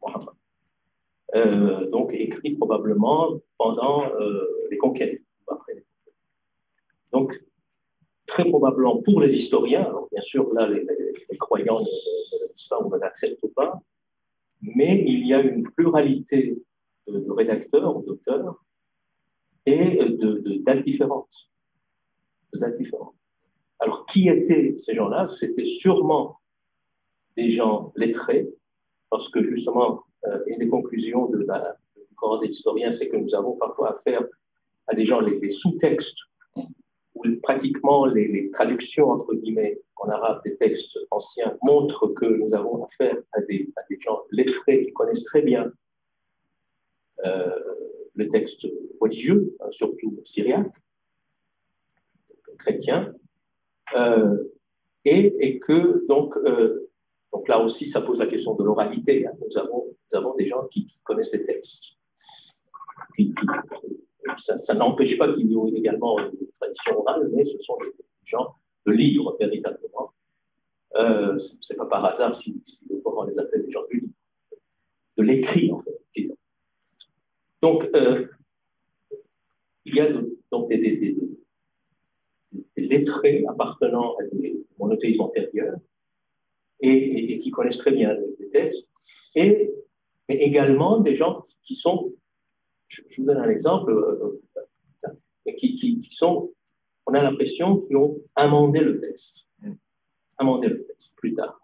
[0.00, 0.33] Mohammed.
[1.34, 5.20] Euh, donc écrits probablement pendant euh, les conquêtes.
[5.48, 5.84] Après.
[7.12, 7.44] Donc
[8.26, 10.86] très probablement pour les historiens, bien sûr, là, les,
[11.38, 13.80] croyants de, l'histoire ne l'acceptent pas,
[14.62, 16.56] mais il y a une pluralité
[17.06, 18.64] de, rédacteurs ou d'auteurs
[19.66, 21.50] et de, dates différentes.
[22.52, 23.14] De dates différentes.
[23.80, 25.26] Alors, qui étaient ces gens-là?
[25.26, 26.38] C'était sûrement
[27.36, 28.48] des gens lettrés,
[29.14, 33.16] parce que justement, euh, une des conclusions de la, du corps des historiens, c'est que
[33.16, 34.24] nous avons parfois affaire
[34.88, 36.18] à des gens, les sous-textes
[37.40, 43.16] pratiquement les, traductions, entre guillemets, en arabe des textes anciens montrent que nous avons affaire
[43.34, 45.72] à des, des gens lettrés qui connaissent très bien
[47.24, 47.56] euh,
[48.16, 48.66] les textes
[49.00, 50.74] religieux, hein, surtout syriaques,
[52.58, 53.14] chrétiens.
[55.04, 56.36] et, et, que donc,
[57.34, 59.26] donc là aussi, ça pose la question de l'oralité.
[59.26, 59.32] Hein.
[59.44, 61.96] Nous, avons, des gens qui, connaissent les textes.
[64.36, 67.92] ça, n'empêche pas qu'il y ait également une tradition orale, mais ce sont des
[68.24, 68.54] gens
[68.86, 70.12] de lire véritablement.
[70.94, 74.12] Euh, c'est pas par hasard si, si on les appelle des gens du livre,
[75.16, 76.30] de l'écrit en fait.
[77.60, 78.28] Donc, euh,
[79.84, 80.08] il y a
[80.52, 81.16] donc des, des,
[82.76, 85.78] des, lettrés appartenant à des monothéismes antérieurs
[86.80, 88.88] et, et, qui connaissent très bien les textes,
[89.34, 89.72] et,
[90.28, 92.12] mais également des gens qui sont,
[92.88, 94.42] je, vous donne un exemple, euh,
[95.58, 96.52] qui, qui, qui sont,
[97.06, 99.44] on a l'impression, qui ont amendé le texte
[100.38, 101.60] amender le texte plus tard.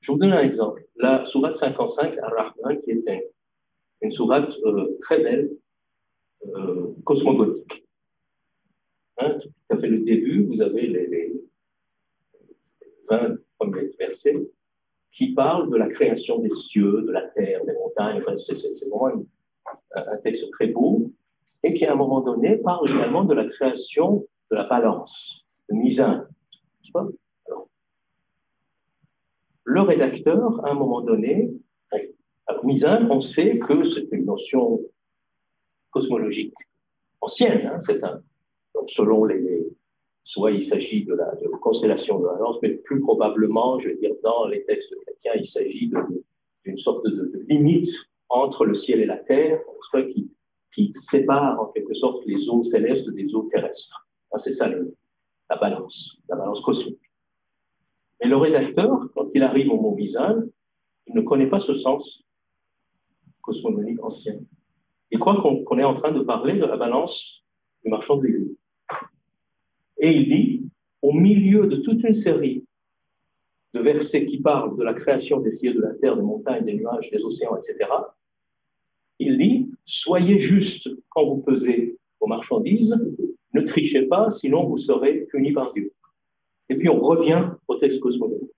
[0.00, 0.86] Je vous donne un exemple.
[0.96, 3.32] La sourate 55 Ar-Rahman, qui est
[4.02, 5.50] une sourate euh, très belle,
[6.46, 7.86] euh, cosmogonique.
[9.18, 11.32] Hein, tout à fait le début, vous avez les,
[13.08, 13.36] 20
[13.98, 14.48] versets
[15.10, 18.22] qui parlent de la création des cieux, de la terre, des montagnes.
[18.36, 19.22] C'est vraiment
[19.94, 21.10] un texte très beau
[21.62, 25.76] et qui, à un moment donné, parle également de la création de la balance, de
[25.76, 26.26] misain
[29.64, 31.50] le rédacteur, à un moment donné,
[32.46, 34.80] à Misin, on sait que c'est une notion
[35.90, 36.54] cosmologique
[37.20, 37.66] ancienne.
[37.66, 38.22] Hein, c'est un,
[38.86, 39.53] selon les,
[40.24, 44.46] soit il s'agit de la, constellation de Valence, mais plus probablement, je veux dire, dans
[44.46, 45.90] les textes chrétiens, il s'agit
[46.64, 47.90] d'une sorte de, limite
[48.30, 49.60] entre le ciel et la terre,
[49.90, 50.30] soit qui,
[50.74, 54.08] qui sépare en quelque sorte les eaux célestes des eaux terrestres.
[54.36, 56.98] C'est ça la balance, la balance cosmique.
[58.20, 60.42] Et le rédacteur, quand il arrive au mot visage,
[61.06, 62.24] il ne connaît pas ce sens
[63.42, 64.38] cosmogonique ancien.
[65.10, 67.44] Il croit qu'on est en train de parler de la balance
[67.84, 68.53] du marchand de légumes.
[70.04, 70.68] Et il dit,
[71.00, 72.62] au milieu de toute une série
[73.72, 76.74] de versets qui parlent de la création des cieux, de la terre, des montagnes, des
[76.74, 77.90] nuages, des océans, etc.,
[79.18, 82.94] il dit, soyez juste quand vous pesez vos marchandises,
[83.54, 85.90] ne trichez pas, sinon vous serez punis par Dieu.
[86.68, 88.50] Et puis on revient au texte cosmologique.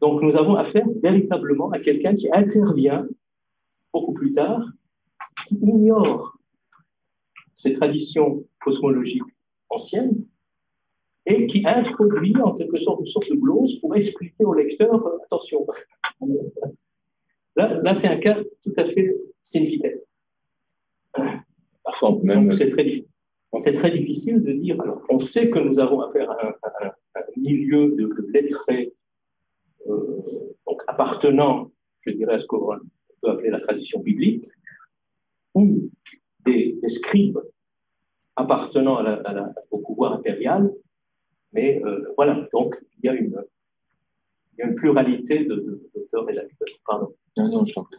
[0.00, 3.06] Donc nous avons affaire véritablement à quelqu'un qui intervient
[3.92, 4.66] beaucoup plus tard,
[5.46, 6.38] qui ignore
[7.54, 9.33] ces traditions cosmologiques
[9.70, 10.24] anciennes
[11.26, 15.18] et qui introduit en quelque sorte une sorte de glose pour expliquer au lecteur, euh,
[15.24, 15.66] attention,
[17.56, 20.04] là, là c'est un cas tout à fait significatif.
[21.82, 22.50] Parfois, même...
[22.52, 23.08] C'est très difficile
[23.62, 24.80] c'est très difficile de dire.
[24.80, 26.92] Alors, on sait que nous avons affaire à un,
[27.36, 28.94] milieu de, lettrés,
[29.86, 30.20] euh,
[30.66, 31.70] donc appartenant,
[32.00, 32.78] je dirais, à ce qu'on
[33.22, 34.48] peut appeler la tradition biblique,
[35.54, 35.90] ou
[36.44, 37.38] des, scribes
[38.36, 39.02] appartenant
[39.70, 40.70] au pouvoir impérial.
[41.52, 43.44] Mais euh, voilà, donc il y a une,
[44.76, 46.68] pluralité d'auteurs et d'acteurs.
[46.86, 47.14] Pardon.
[47.36, 47.98] Non, non, je t'en prie.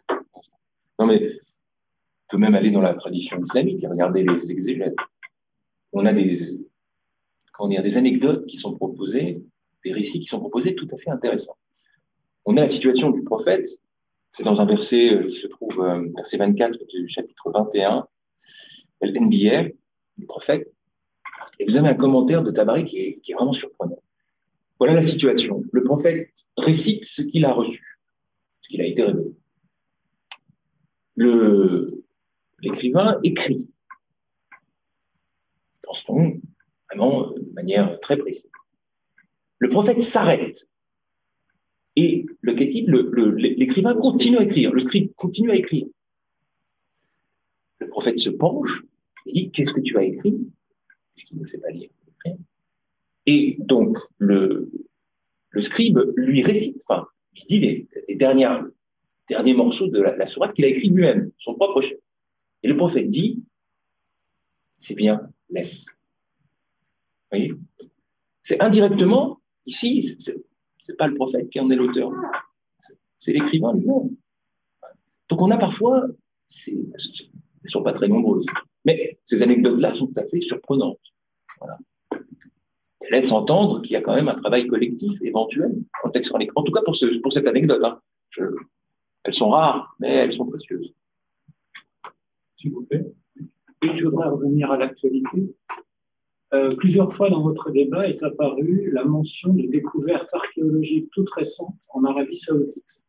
[1.00, 4.96] Non, mais on peut même aller dans la tradition islamique et regarder les exégèses
[5.96, 6.60] on a des,
[7.82, 9.42] des anecdotes qui sont proposées,
[9.84, 11.58] des récits qui sont proposés tout à fait intéressants.
[12.44, 13.68] On a la situation du prophète,
[14.30, 18.06] c'est dans un verset euh, qui se trouve, euh, verset 24 du chapitre 21,
[19.02, 19.70] l'NBA,
[20.18, 20.72] du prophète,
[21.60, 24.02] et vous avez un commentaire de Tabaré qui est, vraiment surprenant.
[24.80, 25.64] Voilà la situation.
[25.72, 28.00] Le prophète récite ce qu'il a reçu,
[28.62, 29.32] ce qu'il a été révélé.
[32.62, 33.68] L'écrivain écrit
[36.92, 38.50] vraiment de manière très précise.
[39.60, 40.68] Le prophète s'arrête
[41.96, 42.54] et le
[43.36, 45.88] l'écrivain continue à écrire, le scribe continue à écrire.
[47.80, 48.84] Le prophète se penche
[49.26, 50.36] et dit Qu'est-ce que tu as écrit?
[51.16, 51.90] Puisqu'il ne sait pas lire.
[53.26, 54.72] Et donc, le,
[55.58, 57.60] scribe lui récite, enfin, il dit
[58.08, 61.98] les, derniers, morceaux de la, sourate qu'il a écrit lui-même, son propre chef.
[62.62, 63.44] Et le prophète dit
[64.78, 65.86] C'est bien, laisse.
[67.32, 67.54] Vous voyez
[68.44, 72.12] C'est indirectement, ici, ce n'est pas le prophète qui en est l'auteur,
[73.18, 74.16] c'est l'écrivain lui-même.
[75.30, 76.06] Donc on a parfois,
[76.68, 78.46] elles ne sont pas très nombreuses,
[78.86, 81.00] mais ces anecdotes-là sont tout à fait surprenantes.
[81.60, 81.78] Voilà.
[83.02, 85.72] Elles laissent entendre qu'il y a quand même un travail collectif éventuel,
[86.02, 87.84] contexte En tout cas pour, ce, pour cette anecdote.
[87.84, 88.00] Hein.
[89.24, 90.94] elles sont rares, mais elles sont précieuses.
[92.58, 93.06] S'il vous plaît
[93.94, 95.56] je voudrais revenir à l'actualité.
[96.54, 101.76] Euh, plusieurs fois dans votre débat est apparue la mention de découvertes archéologiques toutes récentes
[101.90, 103.02] en Arabie saoudite.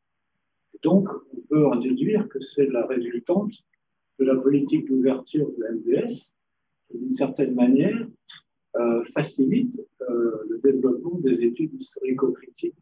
[0.82, 3.52] Donc, on peut en déduire que c'est la résultante
[4.18, 6.32] de la politique d'ouverture de MBS,
[6.92, 7.96] d'une certaine manière,
[8.76, 12.74] euh, euh, facilite euh, le développement des études historico-critiques.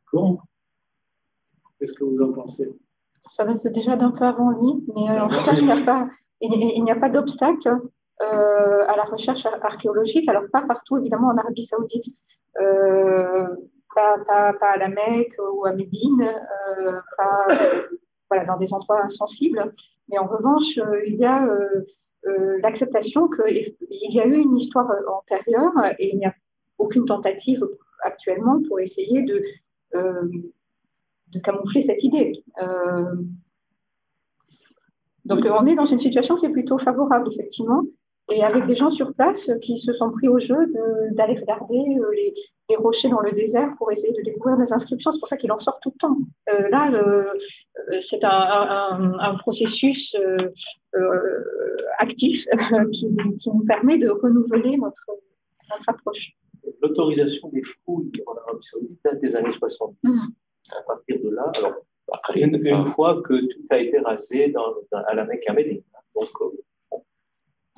[1.79, 2.69] Qu'est-ce que vous en pensez?
[3.29, 6.09] Ça date déjà d'un peu avant lui, mais en tout cas, il n'y a pas,
[6.41, 7.79] il, d'obstacle
[8.21, 10.29] à la recherche archéologique.
[10.29, 12.15] Alors, pas partout, évidemment, en Arabie Saoudite.
[12.55, 16.29] Pas, pas, pas, à la Mecque ou à Médine,
[17.17, 17.47] pas
[18.31, 19.73] voilà, dans des endroits sensibles.
[20.09, 21.47] Mais en revanche, il y a
[22.27, 26.35] euh, l'acceptation qu'il y a eu une histoire antérieure et il n'y a
[26.79, 27.67] aucune tentative
[28.03, 29.43] actuellement pour essayer de,
[29.95, 30.29] euh,
[31.29, 32.33] de camoufler cette idée.
[32.63, 33.17] Euh,
[35.27, 37.83] donc on est dans une situation qui est plutôt favorable, effectivement,
[38.31, 40.57] et avec des gens sur place qui se sont pris au jeu
[41.13, 41.77] d'aller regarder
[42.13, 42.35] les,
[42.71, 45.13] les, rochers dans le désert pour essayer de découvrir des inscriptions.
[45.13, 46.17] C'est pour ça qu'il en sort tout le temps.
[46.71, 46.91] là,
[48.01, 50.17] c'est un, un, un, processus
[51.99, 52.47] actif
[52.93, 55.05] qui, nous permet de renouveler notre,
[55.71, 56.33] notre approche.
[56.81, 59.97] L'autorisation des fouilles en Arabie Saoudite date des années 70.
[60.03, 60.33] Mm.
[60.73, 61.75] À partir de là, alors,
[62.13, 65.83] après, une, fois que tout a été rasé dans, à la Mecque à Médine.
[66.15, 66.65] Donc, euh,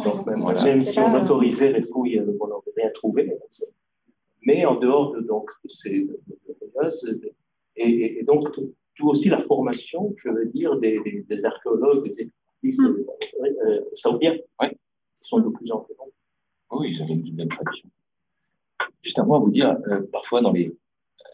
[0.05, 3.33] donc même, même si on autorisait les fouilles, euh, on n'aurait rien trouvé.
[4.43, 6.07] Mais en dehors de, donc, de ces
[7.79, 12.31] et, et, donc tout, aussi la formation, je veux dire, des, des, des archéologues, des
[12.63, 13.05] Mm.
[13.67, 16.13] Euh, saoudiens, ouais, qui sont de plus en plus nombreux.
[16.73, 17.89] Oui, ils avaient une même tradition.
[19.03, 20.77] Juste un mot à vous dire, euh, parfois dans les,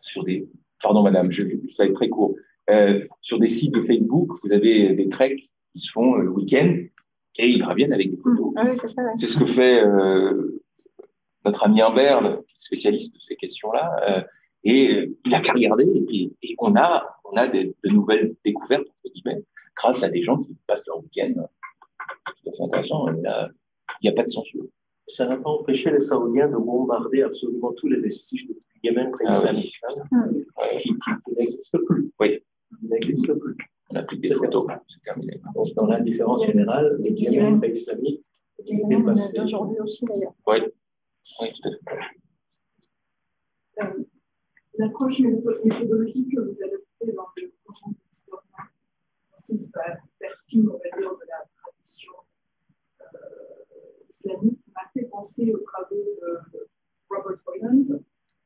[0.00, 0.48] sur des,
[0.82, 2.34] pardon madame, je, ça va être très court,
[2.70, 6.76] euh, sur des sites de Facebook, vous avez des treks qui se font le week-end
[7.38, 8.52] et ils reviennent avec des photos.
[8.52, 8.54] Mm.
[8.56, 8.76] Ah oui,
[9.16, 9.82] c'est ce que fait
[11.44, 14.26] notre ami Humbert, spécialiste de ces questions-là.
[14.64, 18.34] et il a qu'à regarder et, puis, et on a, on a des, de nouvelles
[18.44, 19.42] découvertes, entre guillemets,
[19.76, 21.46] grâce à des gens qui passent leur week-end.
[22.44, 23.08] C'est intéressant.
[23.08, 23.20] Il
[24.02, 24.64] n'y a, pas de censure.
[25.06, 29.80] Ça n'a pas empêché les Saoudiens de bombarder absolument tous les vestiges du Yémen préislamique,
[29.88, 30.28] ah, hein,
[30.78, 30.92] qui,
[31.36, 32.10] n'existent plus.
[32.20, 32.42] Oui.
[32.82, 33.56] Ils n'existent plus.
[33.92, 34.66] On n'a plus que des photos.
[34.88, 35.38] C'est terminé.
[35.54, 36.98] Donc, dans l'indifférence générale,
[37.58, 38.24] préislamique
[38.66, 39.36] est effacé.
[39.36, 40.32] D'aujourd'hui aussi, d'ailleurs.
[40.46, 40.60] Oui.
[41.40, 41.98] Oui, tout à fait.
[43.82, 44.04] Euh,
[44.78, 48.64] l'approche méthodologique que vous avez fait dans le projet historien
[49.30, 52.12] consiste à faire on va dire, de la tradition
[53.02, 56.68] euh, islamique, m'a fait penser aux travaux de
[57.10, 58.00] Robert Hoyland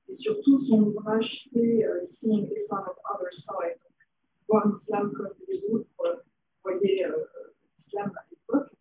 [0.09, 3.79] et surtout son ouvrage fait euh, Seeing Islam as Other Side,
[4.49, 6.17] voir l'islam comme les autres euh,
[6.63, 7.25] voyaient euh,
[7.77, 8.73] l'islam à l'époque.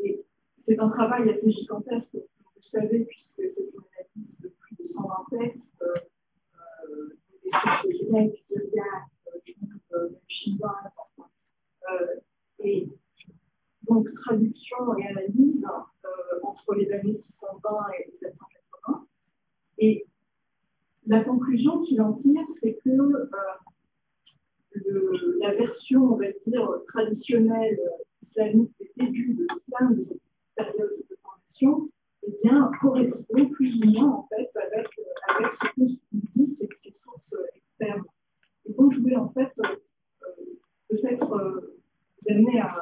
[0.00, 0.24] Et
[0.56, 4.84] c'est un travail assez gigantesque, vous le savez, puisque c'est une analyse de plus de
[4.84, 9.78] 120 textes, euh, des sources grecques, syriaques, juives,
[10.26, 11.28] chinoises, enfin,
[11.92, 12.20] euh,
[12.60, 12.88] et
[13.82, 15.66] donc traduction et analyse
[16.42, 19.06] entre les années 620 et 780.
[19.78, 20.06] Et
[21.06, 23.28] la conclusion qu'il en tire, c'est que
[25.40, 27.78] la version, on va dire, traditionnelle
[28.22, 30.20] islamique des débuts de l'islam, de cette
[30.54, 31.90] période de formation,
[32.26, 34.88] eh bien, correspond plus ou moins en fait avec,
[35.28, 38.04] avec ce que nous disent ces, ces sources externes.
[38.66, 39.52] Et donc, je voulais en fait
[40.88, 41.60] peut-être euh,
[42.20, 42.74] vous amener à,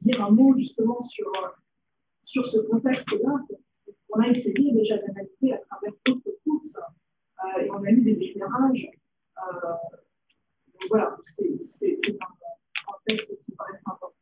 [0.00, 1.30] dire un mot justement sur,
[2.22, 3.36] sur ce contexte-là.
[4.10, 8.20] On a essayé déjà d'analyser à travers d'autres sources euh, et on a eu des
[8.20, 8.90] éclairages.
[9.38, 9.68] Euh,
[10.88, 14.14] voilà, c'est un contexte qui paraît important.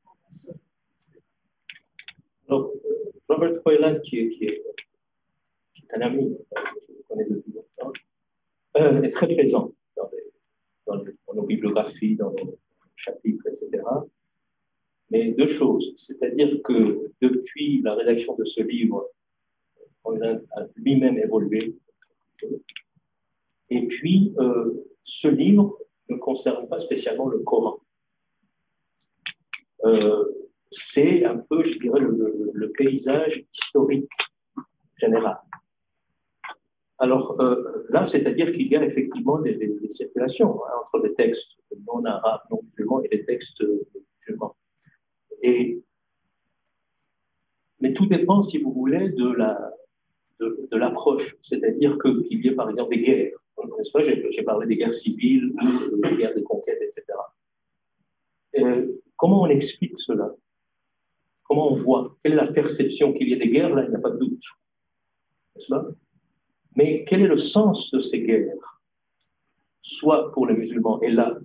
[2.49, 2.73] Donc,
[3.29, 4.63] Robert Hoyland, qui est,
[5.93, 7.93] un ami, je le connais depuis longtemps,
[8.77, 9.73] euh, est très présent
[10.87, 11.05] dans,
[11.35, 12.59] nos bibliographies, dans nos
[12.97, 13.83] chapitres, etc.
[15.11, 19.11] Mais deux choses, c'est-à-dire que depuis la rédaction de ce livre,
[20.05, 20.39] on a
[20.77, 21.77] lui-même évolué.
[23.71, 25.79] Et puis, euh, ce livre
[26.11, 27.79] ne concerne pas spécialement le Coran.
[29.85, 30.25] Euh,
[30.71, 34.09] c'est un peu, je dirais, le, paysage historique
[34.97, 35.39] général.
[36.99, 39.59] Alors euh, là, c'est-à-dire qu'il y a effectivement des,
[39.89, 41.57] circulations hein, entre les textes
[41.87, 43.63] non arabes, non musulmans et les textes
[44.19, 44.57] musulmans.
[47.81, 49.73] Mais tout dépend, si vous voulez, de la
[50.41, 53.40] de, l'approche, c'est-à-dire qu'il y ait par exemple des guerres.
[54.31, 55.53] J'ai parlé des guerres civiles,
[56.03, 57.05] des guerres de conquête, etc.
[59.17, 60.35] comment on explique cela?
[61.45, 62.17] Comment on voit?
[62.23, 64.19] Quelle est la perception qu'il y ait des guerres Là, il n'y a pas de
[64.19, 64.45] doute.
[65.55, 65.85] N'est-ce pas?
[66.77, 68.81] Mais quel est le sens de ces guerres?
[69.83, 71.39] Soit pour les musulmans, et là,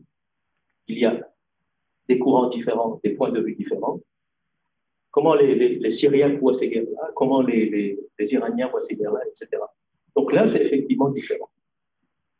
[0.87, 1.27] il y a
[2.07, 3.99] des courants différents, des points de vue différents.
[5.11, 9.61] Comment les, les, Syriens voient ces guerres-là, comment les, les, Iraniens voient ces guerres-là, etc.
[10.15, 11.49] Donc là, c'est effectivement différent.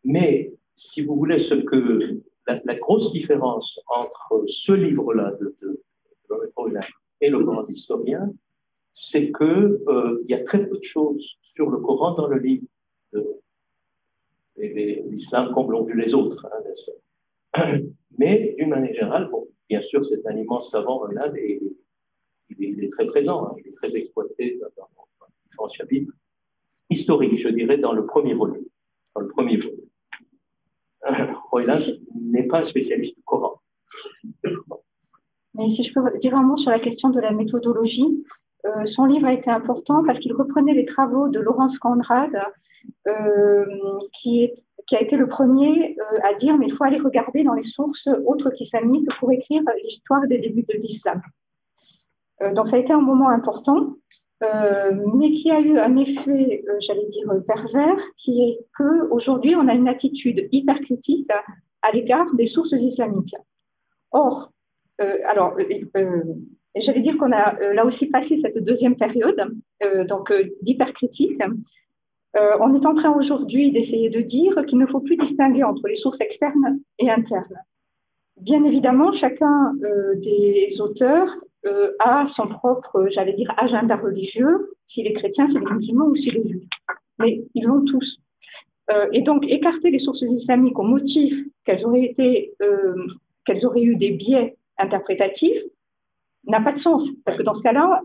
[0.05, 5.83] Mais si vous voulez, ce que la, grosse différence entre ce livre-là de, de,
[6.29, 6.79] de
[7.21, 8.31] et le Coran historien,
[8.93, 12.65] c'est qu'il euh, y a très peu de choses sur le Coran dans le livre
[13.13, 13.41] de
[14.57, 16.47] l'islam comme l'ont vu les autres,
[17.57, 17.79] hein,
[18.17, 21.61] Mais d'une manière générale, bon, bien sûr, c'est un immense savant, Renal, et
[22.49, 26.13] il est, très présent, hein, il est très exploité dans, dans différents chapitres
[26.89, 28.65] historiques, je dirais, dans le premier volume.
[29.15, 29.84] Dans le premier volume.
[31.51, 31.77] Roylan
[32.15, 33.61] n'est pas un spécialiste du Coran.
[35.55, 38.23] Mais si je peux dire un mot sur la question de la méthodologie,
[38.65, 42.35] euh, son livre a été important parce qu'il reprenait les travaux de Laurence Conrad,
[43.07, 43.65] euh,
[44.13, 44.51] qui,
[44.91, 48.07] a été le premier euh, à dire mais il faut aller regarder dans les sources
[48.25, 51.21] autres qu'islamiques pour écrire l'histoire des débuts de l'islam.
[52.53, 53.95] donc ça a été un moment important,
[55.15, 59.87] mais qui a eu un effet, j'allais dire, pervers, qui est qu'aujourd'hui on a une
[59.87, 61.29] attitude hyper critique
[61.81, 63.35] à l'égard des sources islamiques.
[64.11, 64.51] Or,
[64.99, 65.57] alors,
[66.75, 69.53] j'allais dire qu'on a euh, là aussi passé cette deuxième période,
[69.83, 71.41] euh, donc euh, d'hypercritique.
[72.35, 75.95] on est en train aujourd'hui d'essayer de dire qu'il ne faut plus distinguer entre les
[75.95, 77.61] sources externes et internes.
[78.37, 79.73] Bien évidemment, chacun
[80.17, 81.37] des auteurs
[81.99, 86.37] a son propre, j'allais dire, agenda religieux, s'il est chrétien, s'il est musulman ou s'il
[86.37, 86.67] est juif.
[87.19, 88.19] Mais ils l'ont tous.
[89.11, 92.53] et donc, écarter les sources islamiques au motif qu'elles auraient, été,
[93.45, 95.63] qu'elles auraient eu des biais interprétatifs,
[96.47, 97.09] n'a pas de sens.
[97.23, 98.01] Parce que dans ce cas-là,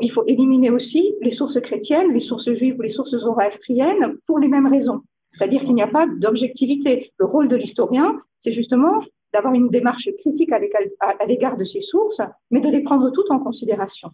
[0.00, 4.38] il faut éliminer aussi les sources chrétiennes, les sources juives ou les sources zoroastriennes pour
[4.38, 5.02] les mêmes raisons.
[5.30, 7.12] C'est-à-dire qu'il n'y a pas d'objectivité.
[7.18, 9.00] Le rôle de l'historien, c'est justement
[9.32, 12.20] d'avoir une démarche critique à l'égard de ces sources,
[12.50, 14.10] mais de les prendre toutes en considération.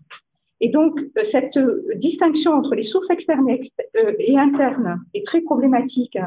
[0.61, 1.59] Et donc, euh, cette
[1.97, 6.19] distinction entre les sources externes euh, et internes est très problématique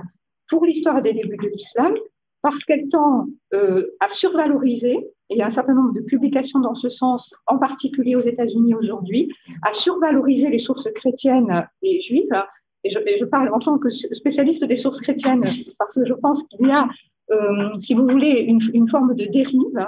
[0.48, 1.94] pour l'histoire des débuts de l'islam,
[2.42, 6.60] parce qu'elle tend euh, à survaloriser, et il y a un certain nombre de publications
[6.60, 9.32] dans ce sens, en particulier aux États-Unis aujourd'hui,
[9.64, 12.44] à survaloriser les sources chrétiennes et juives.
[12.84, 15.46] Et je, parle en tant que spécialiste des sources chrétiennes,
[15.78, 16.88] parce que je pense qu'il y a,
[17.32, 19.88] euh, si vous voulez, une, forme de dérive.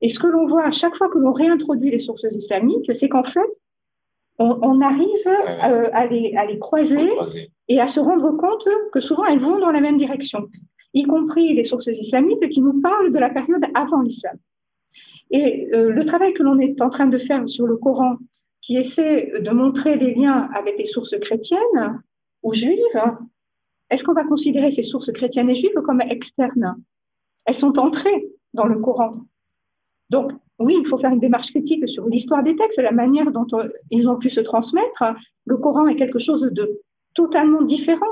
[0.00, 3.08] Et ce que l'on voit à chaque fois que l'on réintroduit les sources islamiques, c'est
[3.08, 3.40] qu'en fait,
[4.38, 7.08] on, arrive euh, à, les, à les croiser
[7.68, 10.48] et à se rendre compte que souvent elles vont dans la même direction
[10.94, 14.36] y compris les sources islamiques qui nous parlent de la période avant l'islam.
[15.30, 18.16] Et euh, le travail que l'on est en train de faire sur le Coran,
[18.62, 22.00] qui essaie de montrer les liens avec les sources chrétiennes
[22.42, 22.78] ou juives,
[23.90, 26.76] est-ce qu'on va considérer ces sources chrétiennes et juives comme externes?
[27.44, 29.12] Elles sont entrées dans le Coran.
[30.10, 33.46] Donc, oui, il faut faire une démarche critique sur l'histoire des textes, la manière dont
[33.54, 35.02] euh, ils ont pu se transmettre.
[35.46, 36.80] Le Coran est quelque chose de
[37.14, 38.06] totalement différent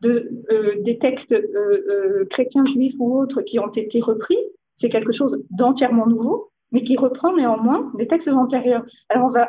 [0.00, 4.36] de, euh, des textes euh, chrétiens, juifs ou autres qui ont été repris.
[4.76, 8.84] C'est quelque chose d'entièrement nouveau, mais qui reprend néanmoins des textes antérieurs.
[9.08, 9.48] Alors on va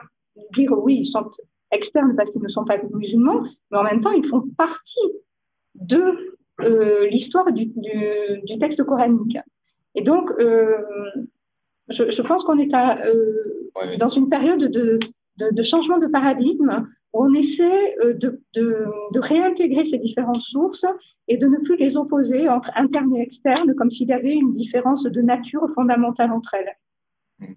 [0.53, 1.29] dire oui, ils sont
[1.71, 4.99] externes parce qu'ils ne sont pas musulmans, mais en même temps, ils font partie
[5.77, 6.37] de
[7.09, 9.37] l'histoire du, du, texte coranique.
[9.95, 12.99] Et donc, je, je, pense qu'on est à,
[13.99, 14.99] dans une période de,
[15.37, 20.85] de, de, changement de paradigme on essaie euh, de, réintégrer ces différentes sources
[21.27, 24.51] et de ne plus les opposer entre internes et externes, comme s'il y avait une
[24.51, 26.73] différence de nature fondamentale entre elles.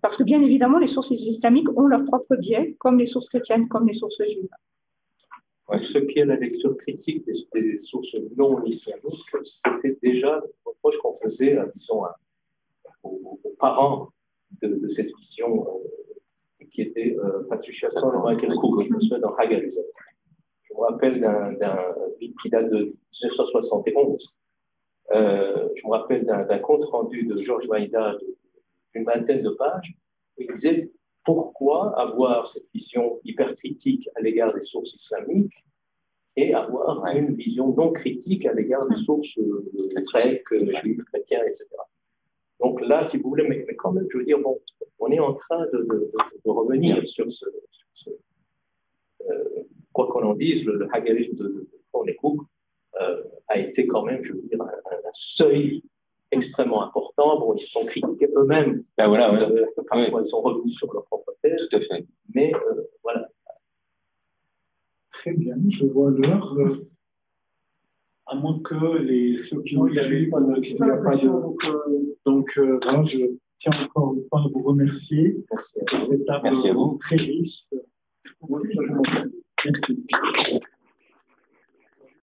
[0.02, 3.68] Parce que bien évidemment, les sources islamiques ont leur propre biais, comme les sources chrétiennes,
[3.68, 4.48] comme les sources juives.
[5.78, 7.24] Ce qui est la lecture critique
[7.54, 12.02] des, sources non islamiques, c'était déjà le reproche qu'on faisait, disons,
[13.02, 14.08] aux, parents
[14.62, 19.20] de, cette vision euh, qui était euh, Patricia Stone et Michael Cook, je me souviens
[19.20, 19.82] dans Hagalism.
[20.62, 21.56] Je me rappelle d'un
[22.40, 24.34] qui date de 1971.
[25.12, 28.16] Euh, je me rappelle d'un compte rendu de Georges Maïda
[28.94, 29.94] d'une vingtaine de pages
[30.36, 30.90] où il disait
[31.24, 35.64] pourquoi avoir cette vision hyper critique à l'égard des sources islamiques
[36.36, 39.70] et avoir une vision non critique à l'égard des sources euh,
[40.10, 40.48] grecques,
[40.82, 41.66] juives, chrétiennes, etc.
[42.60, 44.60] Donc là, si vous voulez, mais, quand même, je veux dire, bon,
[44.98, 46.12] on est en train de, de,
[46.44, 47.46] de, revenir sur ce,
[49.28, 49.44] euh,
[49.92, 51.68] quoi qu'on en dise, le, le de, de,
[52.06, 52.40] de Cook
[53.00, 54.68] euh, a été quand même, je veux dire, un,
[55.12, 55.82] seuil
[56.32, 57.38] extrêmement important.
[57.40, 58.84] Bon, ils se sont critiqués eux-mêmes.
[58.96, 59.30] Ben voilà,
[59.88, 61.68] parfois, ils sont revenus sur leur propre thèse.
[61.68, 62.06] Tout à fait.
[62.34, 63.28] Mais euh, voilà.
[65.12, 66.56] Très bien, je vois l'heure
[68.30, 70.30] à moins que les, ceux qui ont suivi,
[70.62, 72.16] qu'il n'y a pas de.
[72.24, 73.18] Donc, euh, voilà, je
[73.58, 75.44] tiens encore une fois à vous remercier.
[76.44, 76.98] Merci à vous.
[77.00, 77.66] Très riche.
[79.64, 80.00] Merci.